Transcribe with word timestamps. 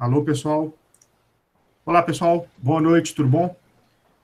Alô, 0.00 0.24
pessoal. 0.24 0.74
Olá, 1.84 2.02
pessoal. 2.02 2.48
Boa 2.56 2.80
noite, 2.80 3.14
tudo 3.14 3.28
bom? 3.28 3.54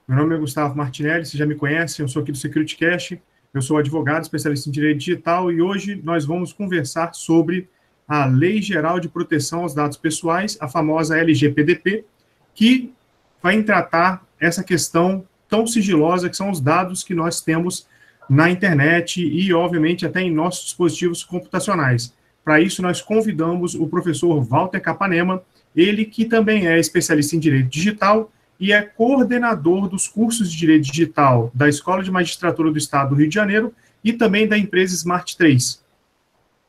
Meu 0.08 0.16
nome 0.16 0.34
é 0.34 0.38
Gustavo 0.38 0.74
Martinelli, 0.74 1.26
vocês 1.26 1.38
já 1.38 1.44
me 1.44 1.54
conhecem, 1.54 2.02
eu 2.02 2.08
sou 2.08 2.22
aqui 2.22 2.32
do 2.32 2.38
Security 2.38 2.78
Cash, 2.78 3.18
eu 3.52 3.60
sou 3.60 3.76
advogado, 3.76 4.22
especialista 4.22 4.70
em 4.70 4.72
direito 4.72 5.00
digital 5.00 5.52
e 5.52 5.60
hoje 5.60 6.00
nós 6.02 6.24
vamos 6.24 6.50
conversar 6.50 7.14
sobre 7.14 7.68
a 8.08 8.24
Lei 8.24 8.62
Geral 8.62 8.98
de 8.98 9.10
Proteção 9.10 9.64
aos 9.64 9.74
Dados 9.74 9.98
Pessoais, 9.98 10.56
a 10.62 10.66
famosa 10.66 11.18
LGPDP, 11.18 12.06
que 12.54 12.94
vai 13.42 13.62
tratar 13.62 14.26
essa 14.40 14.64
questão 14.64 15.28
tão 15.46 15.66
sigilosa 15.66 16.30
que 16.30 16.38
são 16.38 16.50
os 16.50 16.58
dados 16.58 17.04
que 17.04 17.14
nós 17.14 17.42
temos 17.42 17.86
na 18.30 18.48
internet 18.48 19.20
e, 19.22 19.52
obviamente, 19.52 20.06
até 20.06 20.22
em 20.22 20.32
nossos 20.32 20.64
dispositivos 20.64 21.22
computacionais. 21.22 22.14
Para 22.42 22.62
isso, 22.62 22.80
nós 22.80 23.02
convidamos 23.02 23.74
o 23.74 23.86
professor 23.86 24.40
Walter 24.42 24.80
Capanema, 24.80 25.42
ele 25.76 26.06
que 26.06 26.24
também 26.24 26.66
é 26.66 26.78
especialista 26.78 27.36
em 27.36 27.38
direito 27.38 27.68
digital 27.68 28.32
e 28.58 28.72
é 28.72 28.82
coordenador 28.82 29.88
dos 29.88 30.08
cursos 30.08 30.50
de 30.50 30.56
direito 30.56 30.84
digital 30.84 31.50
da 31.52 31.68
Escola 31.68 32.02
de 32.02 32.10
Magistratura 32.10 32.72
do 32.72 32.78
Estado 32.78 33.10
do 33.10 33.14
Rio 33.16 33.28
de 33.28 33.34
Janeiro 33.34 33.74
e 34.02 34.12
também 34.12 34.48
da 34.48 34.56
empresa 34.56 34.94
Smart 34.94 35.36
3. 35.36 35.84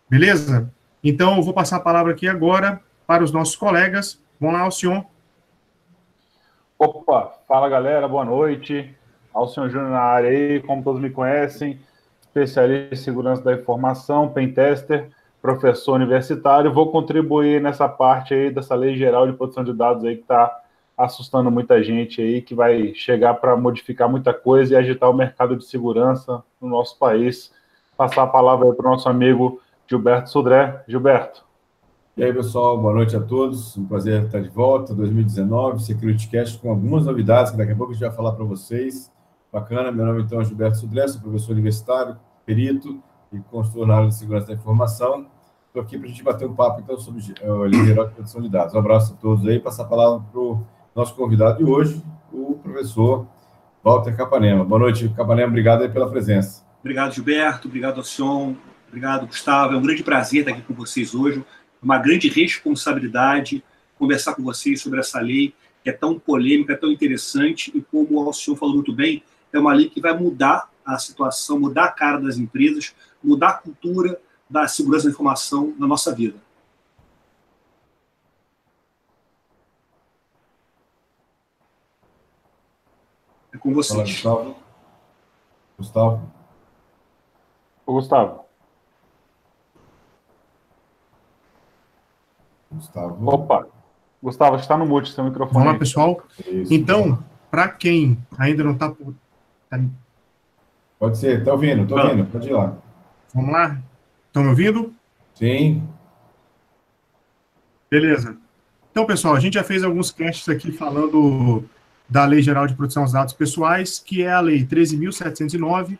Beleza? 0.10 0.72
Então, 1.04 1.38
eu 1.38 1.44
vou 1.44 1.54
passar 1.54 1.78
a 1.78 1.82
palavra 1.82 2.12
aqui 2.12 2.28
agora 2.28 2.82
para 3.06 3.24
os 3.24 3.32
nossos 3.32 3.56
colegas. 3.56 4.20
Vamos 4.40 4.56
lá, 4.56 4.62
Alcion. 4.64 5.04
Opa, 6.78 7.34
fala 7.48 7.70
galera, 7.70 8.08
boa 8.08 8.26
noite. 8.26 8.94
Alcion 9.34 9.70
Júnior 9.70 9.92
na 9.92 10.02
área 10.02 10.30
aí, 10.30 10.60
como 10.62 10.84
todos 10.84 11.02
me 11.02 11.10
conhecem, 11.10 11.80
especialista 12.22 12.94
em 12.94 12.98
segurança 12.98 13.42
da 13.44 13.54
informação, 13.54 14.30
pentester, 14.30 15.10
professor 15.56 15.94
universitário. 15.94 16.74
Vou 16.74 16.92
contribuir 16.92 17.62
nessa 17.62 17.88
parte 17.88 18.34
aí 18.34 18.52
dessa 18.52 18.76
lei 18.76 18.98
geral 18.98 19.26
de 19.26 19.34
proteção 19.38 19.64
de 19.64 19.72
dados 19.72 20.04
aí 20.04 20.16
que 20.16 20.24
está 20.24 20.60
assustando 20.98 21.50
muita 21.50 21.82
gente 21.82 22.22
aí, 22.22 22.42
que 22.42 22.54
vai 22.54 22.94
chegar 22.96 23.36
para 23.36 23.56
modificar 23.56 24.10
muita 24.10 24.34
coisa 24.34 24.74
e 24.74 24.76
agitar 24.76 25.10
o 25.10 25.14
mercado 25.14 25.56
de 25.56 25.64
segurança 25.64 26.44
no 26.60 26.68
nosso 26.68 26.98
país. 27.00 27.54
Passar 27.96 28.24
a 28.24 28.28
palavra 28.28 28.74
para 28.74 28.88
o 28.88 28.92
nosso 28.92 29.08
amigo 29.08 29.62
Gilberto 29.88 30.30
Sudré. 30.30 30.84
Gilberto. 30.88 31.46
E 32.18 32.24
aí, 32.24 32.34
pessoal, 32.34 32.78
boa 32.78 32.94
noite 32.94 33.16
a 33.16 33.22
todos. 33.22 33.78
Um 33.78 33.86
prazer 33.86 34.24
estar 34.24 34.42
de 34.42 34.50
volta. 34.50 34.94
2019, 34.94 35.82
Security 35.82 36.28
Cast 36.30 36.58
com 36.58 36.72
algumas 36.72 37.06
novidades 37.06 37.52
que 37.52 37.58
daqui 37.58 37.72
a 37.72 37.76
pouco 37.76 37.92
a 37.92 37.96
gente 37.96 38.06
vai 38.06 38.16
falar 38.16 38.34
para 38.34 38.44
vocês. 38.44 39.12
Bacana, 39.54 39.92
meu 39.92 40.06
nome 40.06 40.24
então 40.24 40.42
é 40.42 40.44
Gilberto 40.44 40.78
Sudré, 40.78 41.08
sou 41.08 41.22
professor 41.22 41.54
universitário, 41.54 42.18
perito 42.46 43.02
e 43.32 43.40
consultor 43.40 43.88
na 43.88 43.96
área 43.96 44.08
de 44.10 44.16
segurança 44.16 44.48
da 44.48 44.54
informação. 44.54 45.37
Estou 45.78 45.86
aqui 45.86 45.98
para 46.00 46.08
a 46.08 46.10
gente 46.10 46.24
bater 46.24 46.48
um 46.48 46.56
papo 46.56 46.82
então 46.82 46.98
sobre 46.98 47.22
uh, 47.44 47.66
liderar 47.66 48.08
de 48.08 48.16
proteção 48.16 48.42
de 48.42 48.50
dados. 48.50 48.74
Um 48.74 48.80
abraço 48.80 49.14
a 49.14 49.16
todos 49.18 49.48
aí. 49.48 49.60
Passar 49.60 49.84
a 49.84 49.86
palavra 49.86 50.26
para 50.32 50.42
o 50.42 50.66
nosso 50.96 51.14
convidado 51.14 51.64
de 51.64 51.70
hoje, 51.70 52.02
o 52.34 52.56
professor 52.64 53.28
Walter 53.84 54.18
Capanema. 54.18 54.66
Boa 54.66 54.80
noite, 54.80 55.08
Capanema. 55.10 55.50
Obrigado 55.50 55.84
aí 55.84 55.90
pela 55.90 56.10
presença. 56.10 56.66
Obrigado, 56.80 57.14
Gilberto. 57.14 57.68
Obrigado, 57.68 57.98
Alcion. 57.98 58.56
Obrigado, 58.88 59.28
Gustavo. 59.28 59.76
É 59.76 59.78
um 59.78 59.82
grande 59.84 60.02
prazer 60.02 60.40
estar 60.40 60.52
aqui 60.52 60.64
com 60.64 60.74
vocês 60.74 61.14
hoje 61.14 61.46
uma 61.80 62.00
grande 62.00 62.28
responsabilidade 62.28 63.64
conversar 64.00 64.34
com 64.34 64.42
vocês 64.42 64.82
sobre 64.82 65.00
essa 65.00 65.20
lei 65.20 65.54
que 65.84 65.92
é 65.92 65.94
tão 65.94 66.18
polêmica, 66.18 66.76
tão 66.76 66.92
interessante 66.92 67.72
e 67.76 67.82
como 67.82 68.28
o 68.28 68.34
senhor 68.34 68.58
falou 68.58 68.74
muito 68.74 68.94
bem, 68.94 69.22
é 69.54 69.60
uma 69.60 69.74
lei 69.74 69.90
que 69.92 70.02
vai 70.02 70.18
mudar 70.18 70.72
a 70.84 70.98
situação, 70.98 71.60
mudar 71.60 71.86
a 71.86 71.92
cara 71.92 72.20
das 72.20 72.38
empresas, 72.38 72.96
mudar 73.24 73.50
a 73.50 73.54
cultura 73.54 74.20
da 74.50 74.68
segurança 74.68 75.06
da 75.06 75.12
informação 75.12 75.74
na 75.78 75.88
nossa 75.88 76.14
vida. 76.14 76.38
É 83.54 83.58
com 83.58 83.74
vocês. 83.74 84.10
Gustavo. 84.10 84.56
Gustavo. 85.78 86.32
O 87.86 87.94
Gustavo. 87.94 88.46
Gustavo. 92.72 93.30
Opa, 93.30 93.68
Gustavo, 94.22 94.56
está 94.58 94.78
no 94.78 94.86
mute 94.86 95.12
seu 95.12 95.24
microfone. 95.24 95.54
Vamos 95.54 95.74
lá, 95.74 95.80
pessoal. 95.80 96.22
Isso, 96.46 96.74
então, 96.74 97.24
para 97.50 97.70
quem 97.70 98.18
ainda 98.38 98.64
não 98.64 98.74
está. 98.74 98.94
Tá... 99.70 99.80
Pode 101.00 101.18
ser, 101.18 101.40
está 101.40 101.54
ouvindo, 101.54 101.84
estou 101.84 102.00
ouvindo, 102.00 102.26
pode 102.26 102.48
ir 102.48 102.54
lá. 102.54 102.78
Vamos 103.34 103.52
lá? 103.52 103.82
Estão 104.38 104.44
me 104.44 104.50
ouvindo? 104.52 104.94
Sim. 105.34 105.82
Beleza. 107.90 108.38
Então, 108.92 109.04
pessoal, 109.04 109.34
a 109.34 109.40
gente 109.40 109.56
já 109.56 109.64
fez 109.64 109.84
alguns 109.84 110.12
casts 110.12 110.48
aqui 110.48 110.72
falando 110.72 111.64
da 112.08 112.24
Lei 112.24 112.44
Geral 112.44 112.68
de 112.68 112.76
Proteção 112.76 113.02
aos 113.02 113.14
Dados 113.14 113.34
Pessoais, 113.34 113.98
que 113.98 114.22
é 114.22 114.32
a 114.32 114.40
Lei 114.40 114.64
13.709, 114.64 115.98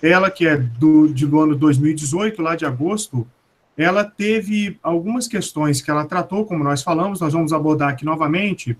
ela 0.00 0.30
que 0.30 0.46
é 0.46 0.56
do, 0.56 1.08
do 1.08 1.40
ano 1.40 1.54
2018, 1.54 2.40
lá 2.40 2.56
de 2.56 2.64
agosto, 2.64 3.28
ela 3.76 4.02
teve 4.02 4.78
algumas 4.82 5.28
questões 5.28 5.82
que 5.82 5.90
ela 5.90 6.06
tratou, 6.06 6.46
como 6.46 6.64
nós 6.64 6.82
falamos, 6.82 7.20
nós 7.20 7.34
vamos 7.34 7.52
abordar 7.52 7.90
aqui 7.90 8.04
novamente, 8.06 8.78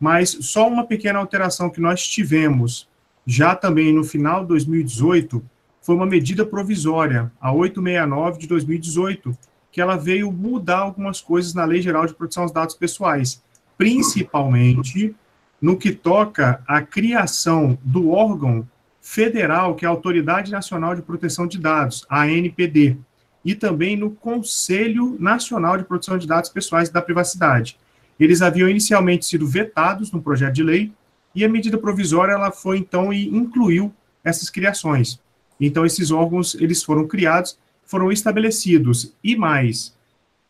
mas 0.00 0.30
só 0.30 0.66
uma 0.66 0.86
pequena 0.86 1.18
alteração 1.18 1.68
que 1.68 1.80
nós 1.80 2.08
tivemos 2.08 2.88
já 3.26 3.54
também 3.54 3.92
no 3.92 4.02
final 4.02 4.40
de 4.40 4.48
2018 4.48 5.44
foi 5.86 5.94
uma 5.94 6.04
medida 6.04 6.44
provisória, 6.44 7.30
a 7.40 7.52
869 7.52 8.40
de 8.40 8.48
2018, 8.48 9.38
que 9.70 9.80
ela 9.80 9.96
veio 9.96 10.32
mudar 10.32 10.78
algumas 10.78 11.20
coisas 11.20 11.54
na 11.54 11.64
Lei 11.64 11.80
Geral 11.80 12.04
de 12.06 12.12
Proteção 12.12 12.42
aos 12.42 12.50
Dados 12.50 12.74
Pessoais, 12.74 13.40
principalmente 13.78 15.14
no 15.62 15.76
que 15.76 15.92
toca 15.92 16.60
à 16.66 16.82
criação 16.82 17.78
do 17.84 18.10
órgão 18.10 18.68
federal, 19.00 19.76
que 19.76 19.84
é 19.84 19.88
a 19.88 19.92
Autoridade 19.92 20.50
Nacional 20.50 20.92
de 20.96 21.02
Proteção 21.02 21.46
de 21.46 21.56
Dados, 21.56 22.04
a 22.08 22.22
ANPD 22.22 22.96
e 23.44 23.54
também 23.54 23.96
no 23.96 24.10
Conselho 24.10 25.16
Nacional 25.20 25.78
de 25.78 25.84
Proteção 25.84 26.18
de 26.18 26.26
Dados 26.26 26.50
Pessoais 26.50 26.88
e 26.88 26.92
da 26.92 27.00
Privacidade. 27.00 27.78
Eles 28.18 28.42
haviam 28.42 28.68
inicialmente 28.68 29.24
sido 29.24 29.46
vetados 29.46 30.10
no 30.10 30.20
projeto 30.20 30.54
de 30.54 30.64
lei 30.64 30.92
e 31.32 31.44
a 31.44 31.48
medida 31.48 31.78
provisória 31.78 32.32
ela 32.32 32.50
foi 32.50 32.76
então 32.78 33.12
e 33.12 33.28
incluiu 33.28 33.94
essas 34.24 34.50
criações. 34.50 35.24
Então 35.60 35.86
esses 35.86 36.10
órgãos 36.10 36.54
eles 36.54 36.82
foram 36.82 37.06
criados, 37.06 37.58
foram 37.84 38.10
estabelecidos 38.10 39.14
e 39.22 39.36
mais 39.36 39.96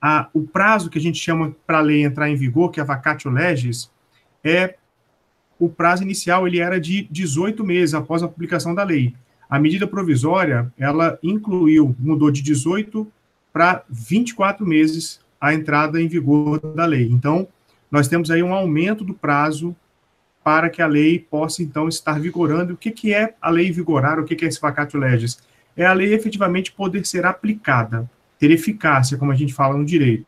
a, 0.00 0.28
o 0.32 0.42
prazo 0.42 0.90
que 0.90 0.98
a 0.98 1.00
gente 1.00 1.18
chama 1.18 1.54
para 1.66 1.78
a 1.78 1.82
lei 1.82 2.04
entrar 2.04 2.28
em 2.28 2.36
vigor, 2.36 2.70
que 2.70 2.80
é 2.80 2.82
a 2.82 2.86
vacatio 2.86 3.30
legis, 3.30 3.90
é 4.44 4.76
o 5.58 5.68
prazo 5.68 6.02
inicial 6.02 6.46
ele 6.46 6.58
era 6.58 6.80
de 6.80 7.08
18 7.10 7.64
meses 7.64 7.94
após 7.94 8.22
a 8.22 8.28
publicação 8.28 8.74
da 8.74 8.84
lei. 8.84 9.14
A 9.48 9.58
medida 9.58 9.86
provisória, 9.86 10.72
ela 10.78 11.18
incluiu, 11.22 11.96
mudou 11.98 12.30
de 12.30 12.42
18 12.42 13.06
para 13.52 13.84
24 13.88 14.66
meses 14.66 15.20
a 15.40 15.54
entrada 15.54 16.00
em 16.00 16.08
vigor 16.08 16.58
da 16.74 16.84
lei. 16.84 17.08
Então, 17.10 17.48
nós 17.90 18.08
temos 18.08 18.30
aí 18.30 18.42
um 18.42 18.52
aumento 18.52 19.04
do 19.04 19.14
prazo 19.14 19.74
para 20.46 20.70
que 20.70 20.80
a 20.80 20.86
lei 20.86 21.18
possa, 21.18 21.60
então, 21.60 21.88
estar 21.88 22.20
vigorando. 22.20 22.74
O 22.74 22.76
que, 22.76 22.92
que 22.92 23.12
é 23.12 23.34
a 23.42 23.50
lei 23.50 23.72
vigorar? 23.72 24.20
O 24.20 24.24
que, 24.24 24.36
que 24.36 24.44
é 24.44 24.48
esse 24.48 24.60
vacatio 24.60 25.00
legis? 25.00 25.42
É 25.76 25.84
a 25.84 25.92
lei 25.92 26.14
efetivamente 26.14 26.70
poder 26.70 27.04
ser 27.04 27.26
aplicada, 27.26 28.08
ter 28.38 28.52
eficácia, 28.52 29.18
como 29.18 29.32
a 29.32 29.34
gente 29.34 29.52
fala 29.52 29.76
no 29.76 29.84
direito. 29.84 30.24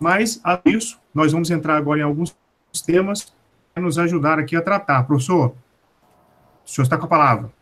Mas, 0.00 0.40
além 0.42 0.62
disso, 0.64 0.98
nós 1.14 1.30
vamos 1.30 1.48
entrar 1.48 1.76
agora 1.76 2.00
em 2.00 2.02
alguns 2.02 2.36
temas 2.84 3.32
para 3.72 3.84
nos 3.84 4.00
ajudar 4.00 4.40
aqui 4.40 4.56
a 4.56 4.60
tratar. 4.60 5.04
Professor, 5.04 5.54
o 6.66 6.68
senhor 6.68 6.82
está 6.82 6.98
com 6.98 7.04
a 7.04 7.08
palavra. 7.08 7.52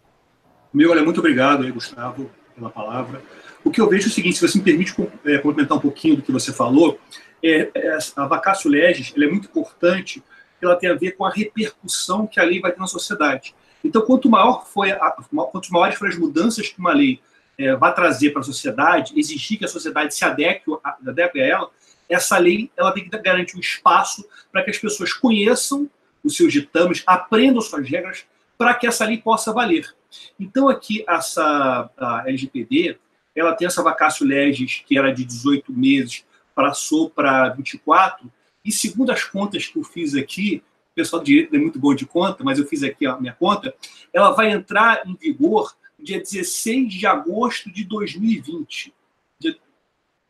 Meu, 0.72 0.90
olha, 0.90 1.04
muito 1.04 1.20
obrigado 1.20 1.64
aí, 1.64 1.70
Gustavo, 1.70 2.30
pela 2.54 2.70
palavra. 2.70 3.20
O 3.62 3.70
que 3.70 3.78
eu 3.78 3.90
vejo 3.90 4.06
é 4.06 4.10
o 4.10 4.10
seguinte, 4.10 4.38
se 4.38 4.48
você 4.48 4.56
me 4.56 4.64
permite 4.64 4.94
é, 5.26 5.36
complementar 5.36 5.76
um 5.76 5.82
pouquinho 5.82 6.16
do 6.16 6.22
que 6.22 6.32
você 6.32 6.50
falou, 6.50 6.98
é, 7.44 7.70
é, 7.74 7.98
a 8.16 8.26
vacácio 8.26 8.70
legis 8.70 9.12
é 9.14 9.26
muito 9.26 9.48
importante, 9.48 10.22
ela 10.64 10.76
tem 10.76 10.90
a 10.90 10.94
ver 10.94 11.12
com 11.12 11.24
a 11.24 11.30
repercussão 11.30 12.26
que 12.26 12.40
a 12.40 12.44
lei 12.44 12.60
vai 12.60 12.72
ter 12.72 12.80
na 12.80 12.86
sociedade. 12.86 13.54
Então, 13.84 14.02
quanto 14.02 14.30
maior 14.30 14.66
foi 14.66 14.92
a, 14.92 15.10
quanto 15.50 15.72
maiores 15.72 15.96
forem 15.96 16.12
as 16.12 16.18
mudanças 16.18 16.68
que 16.68 16.78
uma 16.78 16.92
lei 16.92 17.20
é, 17.58 17.74
vai 17.74 17.94
trazer 17.94 18.30
para 18.30 18.40
a 18.40 18.44
sociedade, 18.44 19.18
exigir 19.18 19.58
que 19.58 19.64
a 19.64 19.68
sociedade 19.68 20.14
se 20.14 20.24
adeque, 20.24 20.64
adeque 21.06 21.40
a 21.40 21.46
ela, 21.46 21.70
essa 22.08 22.38
lei 22.38 22.70
ela 22.76 22.92
tem 22.92 23.08
que 23.08 23.18
garantir 23.18 23.56
um 23.56 23.60
espaço 23.60 24.26
para 24.50 24.62
que 24.62 24.70
as 24.70 24.78
pessoas 24.78 25.12
conheçam 25.12 25.88
os 26.22 26.36
seus 26.36 26.52
ditames, 26.52 27.02
aprendam 27.06 27.60
suas 27.60 27.88
regras, 27.88 28.24
para 28.56 28.74
que 28.74 28.86
essa 28.86 29.04
lei 29.04 29.18
possa 29.18 29.52
valer. 29.52 29.92
Então, 30.38 30.68
aqui, 30.68 31.04
essa 31.08 31.90
LGPD, 32.26 32.98
ela 33.34 33.54
tem 33.54 33.66
essa 33.66 33.82
vacácio 33.82 34.26
legis, 34.26 34.82
que 34.86 34.96
era 34.96 35.12
de 35.12 35.24
18 35.24 35.72
meses, 35.72 36.24
passou 36.54 37.10
para 37.10 37.48
24, 37.50 38.30
e 38.64 38.70
segundo 38.70 39.10
as 39.10 39.24
contas 39.24 39.66
que 39.66 39.78
eu 39.78 39.84
fiz 39.84 40.14
aqui, 40.14 40.62
o 40.92 40.94
pessoal 40.94 41.22
do 41.22 41.26
direito 41.26 41.54
é 41.54 41.58
muito 41.58 41.78
bom 41.78 41.94
de 41.94 42.06
conta, 42.06 42.44
mas 42.44 42.58
eu 42.58 42.66
fiz 42.66 42.82
aqui 42.82 43.06
a 43.06 43.18
minha 43.18 43.32
conta, 43.32 43.74
ela 44.12 44.30
vai 44.32 44.50
entrar 44.50 45.02
em 45.06 45.16
vigor 45.16 45.74
dia 45.98 46.18
16 46.18 46.92
de 46.92 47.06
agosto 47.06 47.70
de 47.70 47.84
2020. 47.84 48.92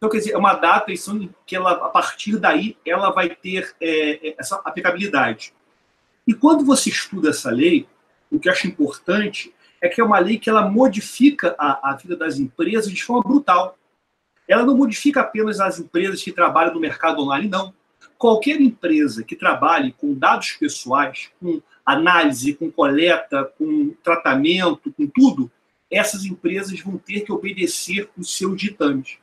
Então, 0.03 0.11
quer 0.11 0.19
dizer, 0.19 0.33
é 0.33 0.37
uma 0.37 0.55
data 0.55 0.93
que 1.47 1.55
ela, 1.55 1.73
a 1.73 1.89
partir 1.89 2.37
daí 2.37 2.77
ela 2.85 3.11
vai 3.11 3.31
ter 3.31 3.73
é, 3.81 4.31
é, 4.31 4.35
essa 4.37 4.57
aplicabilidade. 4.65 5.55
E 6.27 6.35
quando 6.35 6.65
você 6.65 6.91
estuda 6.91 7.31
essa 7.31 7.51
lei, 7.51 7.87
o 8.29 8.41
que 8.41 8.49
eu 8.49 8.53
acho 8.53 8.67
importante 8.67 9.55
é 9.81 9.89
que 9.89 10.01
é 10.01 10.05
uma 10.05 10.19
lei 10.19 10.39
que 10.39 10.51
ela 10.51 10.69
modifica 10.69 11.55
a, 11.57 11.91
a 11.91 11.97
vida 11.97 12.17
das 12.17 12.39
empresas 12.39 12.91
de 12.91 13.03
forma 13.03 13.23
brutal. 13.23 13.79
Ela 14.49 14.67
não 14.67 14.77
modifica 14.77 15.21
apenas 15.21 15.61
as 15.61 15.79
empresas 15.79 16.21
que 16.21 16.33
trabalham 16.33 16.75
no 16.75 16.81
mercado 16.81 17.23
online, 17.23 17.49
não. 17.49 17.73
Qualquer 18.19 18.61
empresa 18.61 19.23
que 19.23 19.37
trabalhe 19.37 19.93
com 19.93 20.15
dados 20.15 20.53
pessoais, 20.53 21.31
com 21.41 21.61
análise, 21.85 22.55
com 22.55 22.71
coleta, 22.71 23.45
com 23.59 23.95
tratamento, 24.03 24.93
com 24.93 25.07
tudo, 25.07 25.51
essas 25.91 26.25
empresas 26.25 26.81
vão 26.81 26.97
ter 26.97 27.21
que 27.21 27.33
obedecer 27.33 28.09
os 28.17 28.37
seus 28.37 28.59
ditames. 28.59 29.19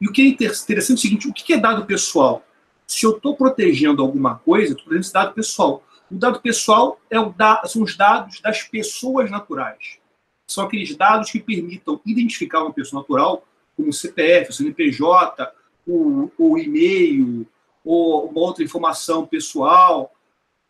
E 0.00 0.08
o 0.08 0.12
que 0.12 0.22
é 0.22 0.26
interessante 0.26 0.90
é 0.90 0.94
o 0.94 0.98
seguinte: 0.98 1.28
o 1.28 1.32
que 1.32 1.52
é 1.52 1.56
dado 1.56 1.86
pessoal? 1.86 2.44
Se 2.86 3.06
eu 3.06 3.16
estou 3.16 3.36
protegendo 3.36 4.02
alguma 4.02 4.36
coisa, 4.36 4.72
estou 4.72 4.84
protegendo 4.84 5.06
esse 5.06 5.12
dado 5.12 5.32
pessoal. 5.32 5.84
O 6.10 6.16
dado 6.16 6.40
pessoal 6.40 7.00
é 7.08 7.18
o 7.18 7.30
da, 7.30 7.62
são 7.64 7.82
os 7.82 7.96
dados 7.96 8.40
das 8.40 8.62
pessoas 8.62 9.30
naturais. 9.30 9.98
São 10.46 10.64
aqueles 10.64 10.94
dados 10.94 11.30
que 11.30 11.40
permitam 11.40 11.98
identificar 12.04 12.62
uma 12.62 12.72
pessoa 12.72 13.00
natural, 13.00 13.46
como 13.74 13.88
o 13.88 13.92
CPF, 13.92 14.50
o 14.50 14.52
CNPJ, 14.52 15.50
o, 15.86 16.30
o 16.36 16.58
e-mail, 16.58 17.46
ou 17.84 18.26
uma 18.28 18.40
outra 18.40 18.64
informação 18.64 19.26
pessoal, 19.26 20.12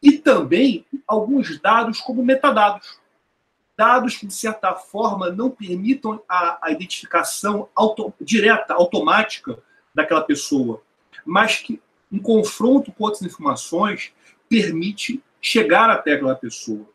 e 0.03 0.13
também 0.19 0.85
alguns 1.07 1.59
dados 1.61 2.01
como 2.01 2.25
metadados. 2.25 3.01
Dados 3.77 4.17
que, 4.17 4.27
de 4.27 4.35
certa 4.35 4.75
forma, 4.75 5.31
não 5.31 5.51
permitam 5.51 6.23
a, 6.29 6.59
a 6.67 6.71
identificação 6.71 7.69
auto, 7.75 8.13
direta, 8.21 8.75
automática 8.75 9.59
daquela 9.95 10.23
pessoa, 10.23 10.83
mas 11.25 11.57
que, 11.57 11.81
em 12.11 12.19
confronto 12.19 12.93
com 12.93 13.05
outras 13.05 13.23
informações, 13.23 14.13
permite 14.49 15.23
chegar 15.41 15.89
até 15.89 16.13
aquela 16.13 16.35
pessoa. 16.35 16.87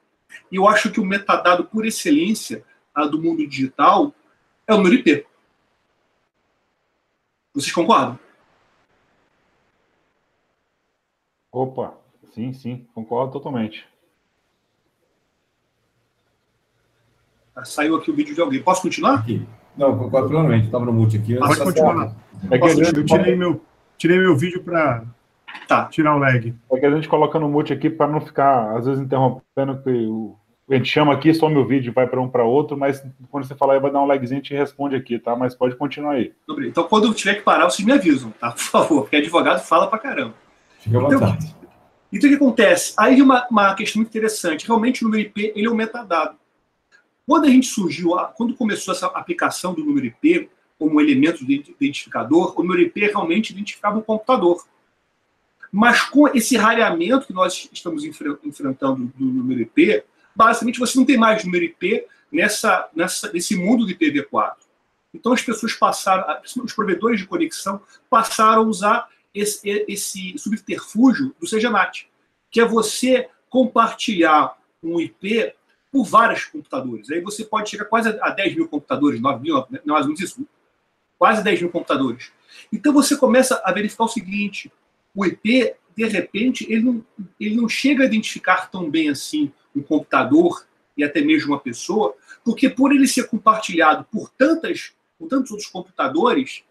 E 0.51 0.57
eu 0.57 0.67
acho 0.67 0.91
que 0.91 0.99
o 0.99 1.05
metadado 1.05 1.65
por 1.65 1.85
excelência 1.85 2.63
do 3.11 3.21
mundo 3.21 3.45
digital 3.47 4.13
é 4.65 4.73
o 4.73 4.77
número 4.77 4.95
IP. 4.95 5.25
Vocês 7.53 7.73
concordam? 7.73 8.19
Opa, 11.57 11.93
sim, 12.35 12.53
sim, 12.53 12.85
concordo 12.93 13.31
totalmente. 13.31 13.83
Ah, 17.55 17.65
saiu 17.65 17.95
aqui 17.95 18.11
o 18.11 18.15
vídeo 18.15 18.35
de 18.35 18.41
alguém. 18.41 18.61
Posso 18.61 18.83
continuar? 18.83 19.15
Aqui. 19.15 19.43
Não, 19.75 19.97
concordo 19.97 20.29
plenamente. 20.29 20.67
Estava 20.67 20.85
no 20.85 20.93
mute 20.93 21.17
aqui. 21.17 21.35
Pode 21.35 21.57
continuar. 21.57 22.15
É 22.51 22.59
que 22.59 22.65
eu 22.99 23.05
tirei 23.05 23.35
meu, 23.35 23.59
tirei 23.97 24.19
meu 24.19 24.37
vídeo 24.37 24.63
para 24.63 25.03
Tá. 25.67 25.85
Tirar 25.85 26.15
o 26.15 26.19
lag. 26.19 26.53
É 26.71 26.79
que 26.79 26.85
a 26.85 26.91
gente 26.91 27.09
coloca 27.09 27.39
no 27.39 27.49
mute 27.49 27.73
aqui 27.73 27.89
para 27.89 28.05
não 28.05 28.21
ficar, 28.21 28.77
às 28.77 28.85
vezes, 28.85 29.01
interrompendo, 29.01 29.81
que 29.81 29.89
o, 29.89 30.37
a 30.69 30.75
gente 30.75 30.89
chama 30.89 31.13
aqui, 31.13 31.33
some 31.33 31.57
o 31.57 31.65
vídeo, 31.65 31.91
vai 31.91 32.05
para 32.05 32.21
um 32.21 32.29
para 32.29 32.43
outro, 32.43 32.77
mas 32.77 33.03
quando 33.31 33.47
você 33.47 33.55
falar 33.55 33.73
aí, 33.73 33.79
vai 33.79 33.91
dar 33.91 34.01
um 34.01 34.05
lagzinho, 34.05 34.39
a 34.39 34.43
gente 34.43 34.53
responde 34.53 34.95
aqui, 34.95 35.17
tá? 35.17 35.35
Mas 35.35 35.55
pode 35.55 35.75
continuar 35.75 36.13
aí. 36.13 36.33
Então, 36.59 36.83
quando 36.83 37.07
eu 37.07 37.13
tiver 37.15 37.35
que 37.35 37.41
parar, 37.41 37.65
vocês 37.65 37.83
me 37.83 37.93
avisam, 37.93 38.29
tá? 38.39 38.51
Por 38.51 38.59
favor, 38.59 39.01
porque 39.01 39.15
advogado 39.15 39.59
fala 39.61 39.87
para 39.87 39.97
caramba. 39.97 40.46
Fica 40.87 40.99
à 40.99 41.01
então, 41.01 41.19
vontade. 41.19 41.55
Então, 42.11 42.29
o 42.29 42.31
que 42.31 42.35
acontece? 42.35 42.93
Aí 42.97 43.21
uma, 43.21 43.45
uma 43.51 43.75
questão 43.75 44.01
muito 44.01 44.09
interessante. 44.09 44.65
Realmente, 44.65 45.03
o 45.03 45.05
número 45.05 45.27
IP 45.27 45.51
ele 45.55 45.67
é 45.67 45.69
um 45.69 45.75
metadado. 45.75 46.37
Quando 47.25 47.45
a 47.45 47.49
gente 47.49 47.67
surgiu, 47.67 48.11
quando 48.35 48.55
começou 48.55 48.93
essa 48.93 49.07
aplicação 49.07 49.73
do 49.73 49.83
número 49.83 50.05
IP 50.05 50.49
como 50.79 51.01
elemento 51.01 51.45
de 51.45 51.55
identificador, 51.55 52.53
o 52.57 52.63
número 52.63 52.81
IP 52.83 53.01
realmente 53.01 53.51
identificava 53.51 53.97
o 53.97 54.03
computador. 54.03 54.65
Mas 55.69 56.01
com 56.03 56.29
esse 56.29 56.55
rareamento 56.55 57.27
que 57.27 57.33
nós 57.33 57.67
estamos 57.73 58.05
enfrentando 58.05 59.11
do 59.15 59.25
número 59.25 59.61
IP, 59.61 60.03
basicamente 60.33 60.79
você 60.79 60.97
não 60.97 61.05
tem 61.05 61.17
mais 61.17 61.43
número 61.43 61.65
IP 61.65 62.05
nessa, 62.31 62.87
nessa, 62.95 63.31
nesse 63.33 63.57
mundo 63.57 63.85
de 63.85 63.93
IPv4. 63.93 64.53
Então 65.13 65.33
as 65.33 65.41
pessoas 65.41 65.73
passaram, 65.73 66.25
os 66.63 66.73
provedores 66.73 67.19
de 67.19 67.25
conexão 67.25 67.81
passaram 68.09 68.61
a 68.61 68.65
usar 68.65 69.09
esse, 69.33 69.85
esse 69.87 70.37
subterfúgio 70.37 71.35
do 71.39 71.47
CGNAT, 71.47 72.07
que 72.49 72.59
é 72.59 72.65
você 72.65 73.29
compartilhar 73.49 74.57
um 74.81 74.99
IP 74.99 75.53
por 75.91 76.05
vários 76.05 76.45
computadores. 76.45 77.09
Aí 77.09 77.21
você 77.21 77.43
pode 77.43 77.69
chegar 77.69 77.85
quase 77.85 78.09
a 78.21 78.29
10 78.29 78.55
mil 78.55 78.67
computadores, 78.67 79.21
9 79.21 79.41
mil, 79.41 79.55
não 79.55 79.77
é 79.77 79.81
mais 79.85 80.01
ou 80.01 80.07
menos 80.07 80.21
isso, 80.21 80.47
quase 81.17 81.43
10 81.43 81.61
mil 81.61 81.71
computadores. 81.71 82.31
Então 82.71 82.93
você 82.93 83.15
começa 83.15 83.61
a 83.63 83.71
verificar 83.71 84.05
o 84.05 84.09
seguinte: 84.09 84.71
o 85.15 85.25
IP, 85.25 85.73
de 85.95 86.05
repente, 86.05 86.71
ele 86.71 86.83
não, 86.83 87.05
ele 87.39 87.55
não 87.55 87.67
chega 87.67 88.03
a 88.03 88.05
identificar 88.05 88.69
tão 88.69 88.89
bem 88.89 89.09
assim 89.09 89.51
um 89.75 89.81
computador 89.81 90.65
e 90.95 91.03
até 91.03 91.21
mesmo 91.21 91.53
uma 91.53 91.59
pessoa, 91.59 92.15
porque 92.43 92.69
por 92.69 92.91
ele 92.91 93.07
ser 93.07 93.27
compartilhado 93.27 94.05
por 94.11 94.29
tantas, 94.29 94.93
por 95.17 95.27
tantos 95.27 95.51
outros 95.51 95.69
computadores, 95.69 96.63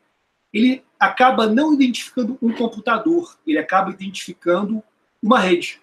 ele 0.57 0.83
acaba 0.99 1.47
não 1.47 1.75
identificando 1.75 2.39
um 2.41 2.51
computador, 2.51 3.37
ele 3.47 3.59
acaba 3.59 3.91
identificando 3.91 4.83
uma 5.23 5.39
rede. 5.39 5.81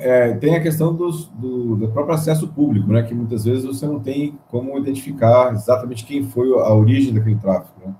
É, 0.00 0.34
tem 0.34 0.56
a 0.56 0.62
questão 0.62 0.92
dos, 0.92 1.26
do, 1.26 1.76
do, 1.76 1.88
próprio 1.92 2.16
acesso 2.16 2.48
público, 2.48 2.88
né, 2.88 3.04
que 3.04 3.14
muitas 3.14 3.44
vezes 3.44 3.64
você 3.64 3.86
não 3.86 4.00
tem 4.00 4.36
como 4.48 4.76
identificar 4.76 5.52
exatamente 5.52 6.04
quem 6.04 6.28
foi 6.28 6.48
a 6.50 6.74
origem 6.74 7.14
daquele 7.14 7.36
tráfego. 7.36 7.86
Né? 7.86 7.94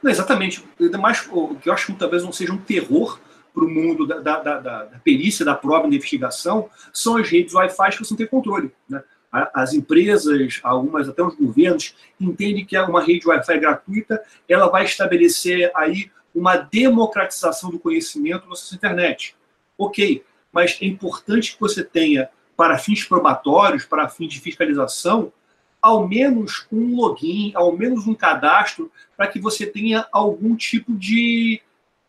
Não, 0.00 0.10
exatamente. 0.10 0.64
Ainda 0.78 0.96
mais 0.96 1.28
o 1.32 1.56
que 1.56 1.68
eu 1.68 1.72
acho 1.72 1.86
que 1.86 1.98
talvez 1.98 2.22
não 2.22 2.30
seja 2.30 2.52
um 2.52 2.58
terror 2.58 3.18
para 3.52 3.64
o 3.64 3.68
mundo 3.68 4.06
da, 4.06 4.20
da, 4.20 4.38
da, 4.38 4.58
da, 4.60 4.98
perícia, 5.02 5.44
da 5.44 5.56
prova 5.56 5.88
da 5.88 5.96
investigação, 5.96 6.70
são 6.92 7.16
as 7.16 7.28
redes 7.28 7.52
Wi-Fi 7.52 7.90
que 7.90 8.04
você 8.04 8.12
não 8.12 8.18
tem 8.18 8.26
controle. 8.28 8.70
Né? 8.88 9.02
As 9.32 9.72
empresas, 9.72 10.60
algumas 10.62 11.08
até 11.08 11.22
os 11.22 11.36
governos, 11.36 11.94
entendem 12.20 12.64
que 12.64 12.76
é 12.76 12.82
uma 12.82 13.00
rede 13.00 13.28
Wi-Fi 13.28 13.58
gratuita, 13.58 14.22
ela 14.48 14.68
vai 14.68 14.84
estabelecer 14.84 15.70
aí 15.74 16.10
uma 16.34 16.56
democratização 16.56 17.70
do 17.70 17.78
conhecimento 17.78 18.48
na 18.48 18.56
sua 18.56 18.74
internet. 18.74 19.36
Ok, 19.78 20.24
mas 20.52 20.78
é 20.80 20.86
importante 20.86 21.54
que 21.54 21.60
você 21.60 21.84
tenha, 21.84 22.28
para 22.56 22.76
fins 22.76 23.04
probatórios, 23.04 23.84
para 23.84 24.08
fins 24.08 24.32
de 24.32 24.40
fiscalização, 24.40 25.32
ao 25.80 26.06
menos 26.06 26.66
um 26.70 26.96
login, 26.96 27.52
ao 27.54 27.74
menos 27.76 28.06
um 28.06 28.14
cadastro, 28.14 28.90
para 29.16 29.28
que 29.28 29.40
você 29.40 29.64
tenha 29.64 30.06
algum 30.12 30.54
tipo 30.54 30.92
de, 30.92 31.62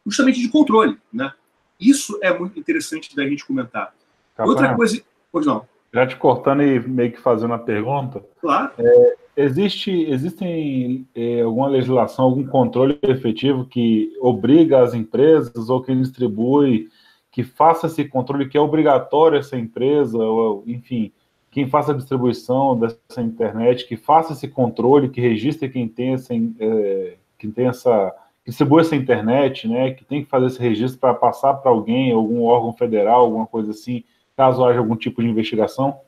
justamente, 0.06 0.42
de 0.42 0.50
controle, 0.50 0.98
né? 1.13 1.34
Isso 1.80 2.20
é 2.22 2.38
muito 2.38 2.60
interessante 2.60 3.16
da 3.16 3.28
gente 3.28 3.46
comentar. 3.46 3.94
Outra 4.38 4.75
coisa... 4.75 5.01
Pois 5.32 5.46
não. 5.46 5.66
Já 5.93 6.07
te 6.07 6.15
cortando 6.15 6.63
e 6.63 6.79
meio 6.79 7.12
que 7.12 7.19
fazendo 7.19 7.53
a 7.53 7.60
pergunta. 7.60 8.24
Claro. 8.39 8.71
É, 8.77 9.15
existe, 9.36 9.91
existem 9.91 11.05
é, 11.13 11.41
alguma 11.41 11.67
legislação, 11.67 12.25
algum 12.25 12.45
controle 12.45 12.98
efetivo 13.01 13.65
que 13.65 14.13
obriga 14.21 14.81
as 14.81 14.93
empresas 14.93 15.69
ou 15.69 15.81
que 15.81 15.93
distribui, 15.93 16.89
que 17.31 17.43
faça 17.43 17.88
esse 17.88 18.05
controle, 18.05 18.48
que 18.48 18.57
é 18.57 18.62
obrigatório 18.62 19.39
essa 19.39 19.57
empresa, 19.57 20.17
ou, 20.17 20.63
enfim, 20.67 21.12
quem 21.50 21.67
faça 21.67 21.91
a 21.91 21.95
distribuição 21.95 22.77
dessa 22.79 23.21
internet, 23.21 23.88
que 23.88 23.98
faça 23.98 24.33
esse 24.33 24.48
controle, 24.48 25.10
que 25.10 25.19
registre 25.19 25.69
quem 25.69 25.88
tem 25.88 26.13
essa, 26.13 26.33
é, 26.33 27.15
quem 27.38 27.51
tem 27.51 27.67
essa 27.67 28.13
distribui 28.45 28.81
essa 28.81 28.95
internet, 28.95 29.67
né, 29.67 29.91
que 29.91 30.03
tem 30.03 30.24
que 30.24 30.29
fazer 30.29 30.48
esse 30.48 30.60
registro 30.60 31.00
para 31.00 31.13
passar 31.13 31.53
para 31.55 31.69
alguém, 31.69 32.12
algum 32.12 32.43
órgão 32.43 32.74
federal, 32.74 33.21
alguma 33.21 33.45
coisa 33.45 33.71
assim, 33.71 34.03
caso 34.41 34.65
haja 34.65 34.79
algum 34.79 34.95
tipo 34.95 35.21
de 35.21 35.29
investigação? 35.29 36.00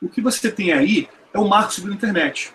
O 0.00 0.08
que 0.08 0.20
você 0.20 0.50
tem 0.50 0.72
aí 0.72 1.08
é 1.32 1.38
o 1.38 1.48
marco 1.48 1.72
sobre 1.72 1.92
a 1.92 1.94
internet. 1.94 2.52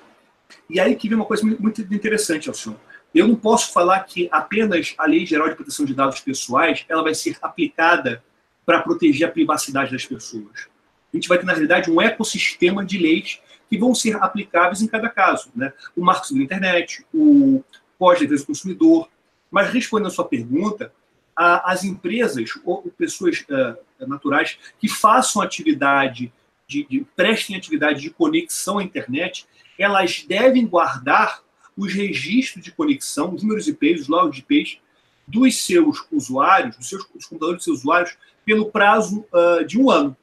E 0.69 0.79
aí 0.79 0.95
que 0.95 1.07
vem 1.07 1.17
uma 1.17 1.25
coisa 1.25 1.45
muito 1.45 1.81
interessante, 1.81 2.49
Alcion. 2.49 2.75
Eu 3.13 3.27
não 3.27 3.35
posso 3.35 3.71
falar 3.71 4.01
que 4.01 4.27
apenas 4.31 4.93
a 4.97 5.05
Lei 5.05 5.25
Geral 5.25 5.49
de 5.49 5.55
Proteção 5.55 5.85
de 5.85 5.93
Dados 5.93 6.19
Pessoais 6.19 6.85
ela 6.89 7.03
vai 7.03 7.13
ser 7.13 7.37
aplicada 7.41 8.23
para 8.65 8.81
proteger 8.81 9.27
a 9.27 9.31
privacidade 9.31 9.91
das 9.91 10.05
pessoas 10.05 10.67
a 11.13 11.17
gente 11.17 11.27
vai 11.27 11.37
ter, 11.37 11.45
na 11.45 11.53
realidade, 11.53 11.89
um 11.89 12.01
ecossistema 12.01 12.85
de 12.85 12.97
leis 12.97 13.39
que 13.69 13.77
vão 13.77 13.93
ser 13.93 14.15
aplicáveis 14.17 14.81
em 14.81 14.87
cada 14.87 15.09
caso. 15.09 15.49
Né? 15.55 15.71
O 15.95 16.03
marco 16.03 16.27
sobre 16.27 16.43
a 16.43 16.45
internet, 16.45 17.05
o 17.13 17.63
pós-defesa 17.97 18.43
do 18.43 18.47
consumidor. 18.47 19.09
Mas, 19.49 19.71
respondendo 19.71 20.07
a 20.07 20.11
sua 20.11 20.25
pergunta, 20.25 20.91
a, 21.37 21.71
as 21.71 21.83
empresas 21.83 22.49
ou 22.65 22.81
pessoas 22.97 23.45
uh, 23.49 24.07
naturais 24.07 24.57
que 24.79 24.87
façam 24.87 25.41
atividade, 25.41 26.33
de, 26.67 26.85
de, 26.85 27.05
prestem 27.15 27.55
atividade 27.55 28.01
de 28.01 28.09
conexão 28.09 28.79
à 28.79 28.83
internet, 28.83 29.47
elas 29.77 30.25
devem 30.27 30.65
guardar 30.65 31.41
os 31.77 31.93
registros 31.93 32.63
de 32.63 32.71
conexão, 32.71 33.35
os 33.35 33.43
números 33.43 33.67
IP, 33.67 33.93
os 33.93 34.07
logs 34.07 34.35
de 34.35 34.39
IPs, 34.39 34.79
dos 35.27 35.63
seus 35.63 36.05
usuários, 36.11 36.75
dos 36.75 36.89
seus 36.89 37.05
dos 37.13 37.25
computadores 37.25 37.57
dos 37.57 37.65
seus 37.65 37.79
usuários, 37.79 38.17
pelo 38.43 38.71
prazo 38.71 39.25
uh, 39.31 39.63
de 39.63 39.79
um 39.79 39.91
ano 39.91 40.17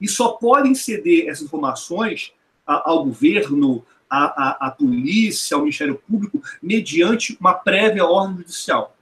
e 0.00 0.08
só 0.08 0.30
podem 0.30 0.74
ceder 0.74 1.28
essas 1.28 1.44
informações 1.44 2.32
ao 2.66 3.04
governo, 3.04 3.84
a, 4.08 4.24
a, 4.24 4.66
a 4.68 4.70
polícia, 4.70 5.54
ao 5.54 5.62
Ministério 5.62 6.00
Público, 6.08 6.40
mediante 6.62 7.36
uma 7.40 7.54
prévia 7.54 8.06
ordem 8.06 8.38
judicial. 8.38 8.96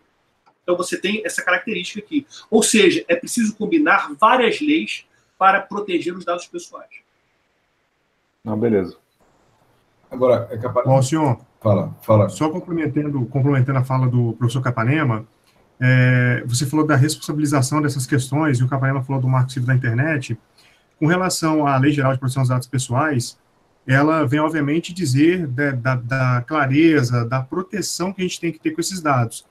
Então 0.69 0.77
você 0.77 0.99
tem 0.99 1.23
essa 1.25 1.43
característica 1.43 1.99
aqui. 1.99 2.27
Ou 2.51 2.63
seja, 2.63 3.03
é 3.09 3.17
preciso 3.17 3.57
combinar 3.57 4.13
várias 4.21 4.61
leis 4.61 5.07
para 5.39 5.63
proteger 5.63 6.15
os 6.15 6.27
dados 6.27 6.47
pessoais. 6.47 6.91
Não, 8.45 8.59
beleza. 8.59 8.99
Agora, 10.11 10.47
é 10.51 10.59
capaz. 10.59 10.87
Bom, 10.87 11.01
senhor. 11.01 11.41
Fala, 11.59 11.97
fala. 12.03 12.29
Só 12.29 12.51
complementando, 12.51 13.25
complementando 13.27 13.79
a 13.79 13.85
fala 13.85 14.07
do 14.09 14.35
professor 14.35 14.61
Capanema, 14.61 15.27
é, 15.81 16.43
você 16.45 16.67
falou 16.67 16.87
da 16.87 16.97
responsabilização 16.97 17.81
dessas 17.81 18.07
questões, 18.07 18.59
e 18.59 18.63
o 18.63 18.69
Capanema 18.69 19.03
falou 19.03 19.23
do 19.23 19.29
marco 19.29 19.51
civil 19.51 19.69
da 19.69 19.75
internet. 19.75 20.39
Com 20.99 21.07
relação 21.07 21.67
à 21.67 21.79
Lei 21.79 21.93
Geral 21.93 22.13
de 22.13 22.19
Proteção 22.19 22.43
dos 22.43 22.51
Dados 22.51 22.69
Pessoais, 22.69 23.39
ela 23.87 24.27
vem, 24.27 24.39
obviamente, 24.39 24.93
dizer 24.93 25.47
da, 25.47 25.71
da, 25.71 25.95
da, 25.95 26.45
clareza, 26.47 27.25
da 27.25 27.41
proteção 27.41 28.13
que 28.13 28.21
a 28.21 28.25
gente 28.25 28.39
tem 28.39 28.53
que 28.53 28.59
ter 28.59 28.73
com 28.73 28.83
esses 28.83 29.01
dados. 29.01 29.47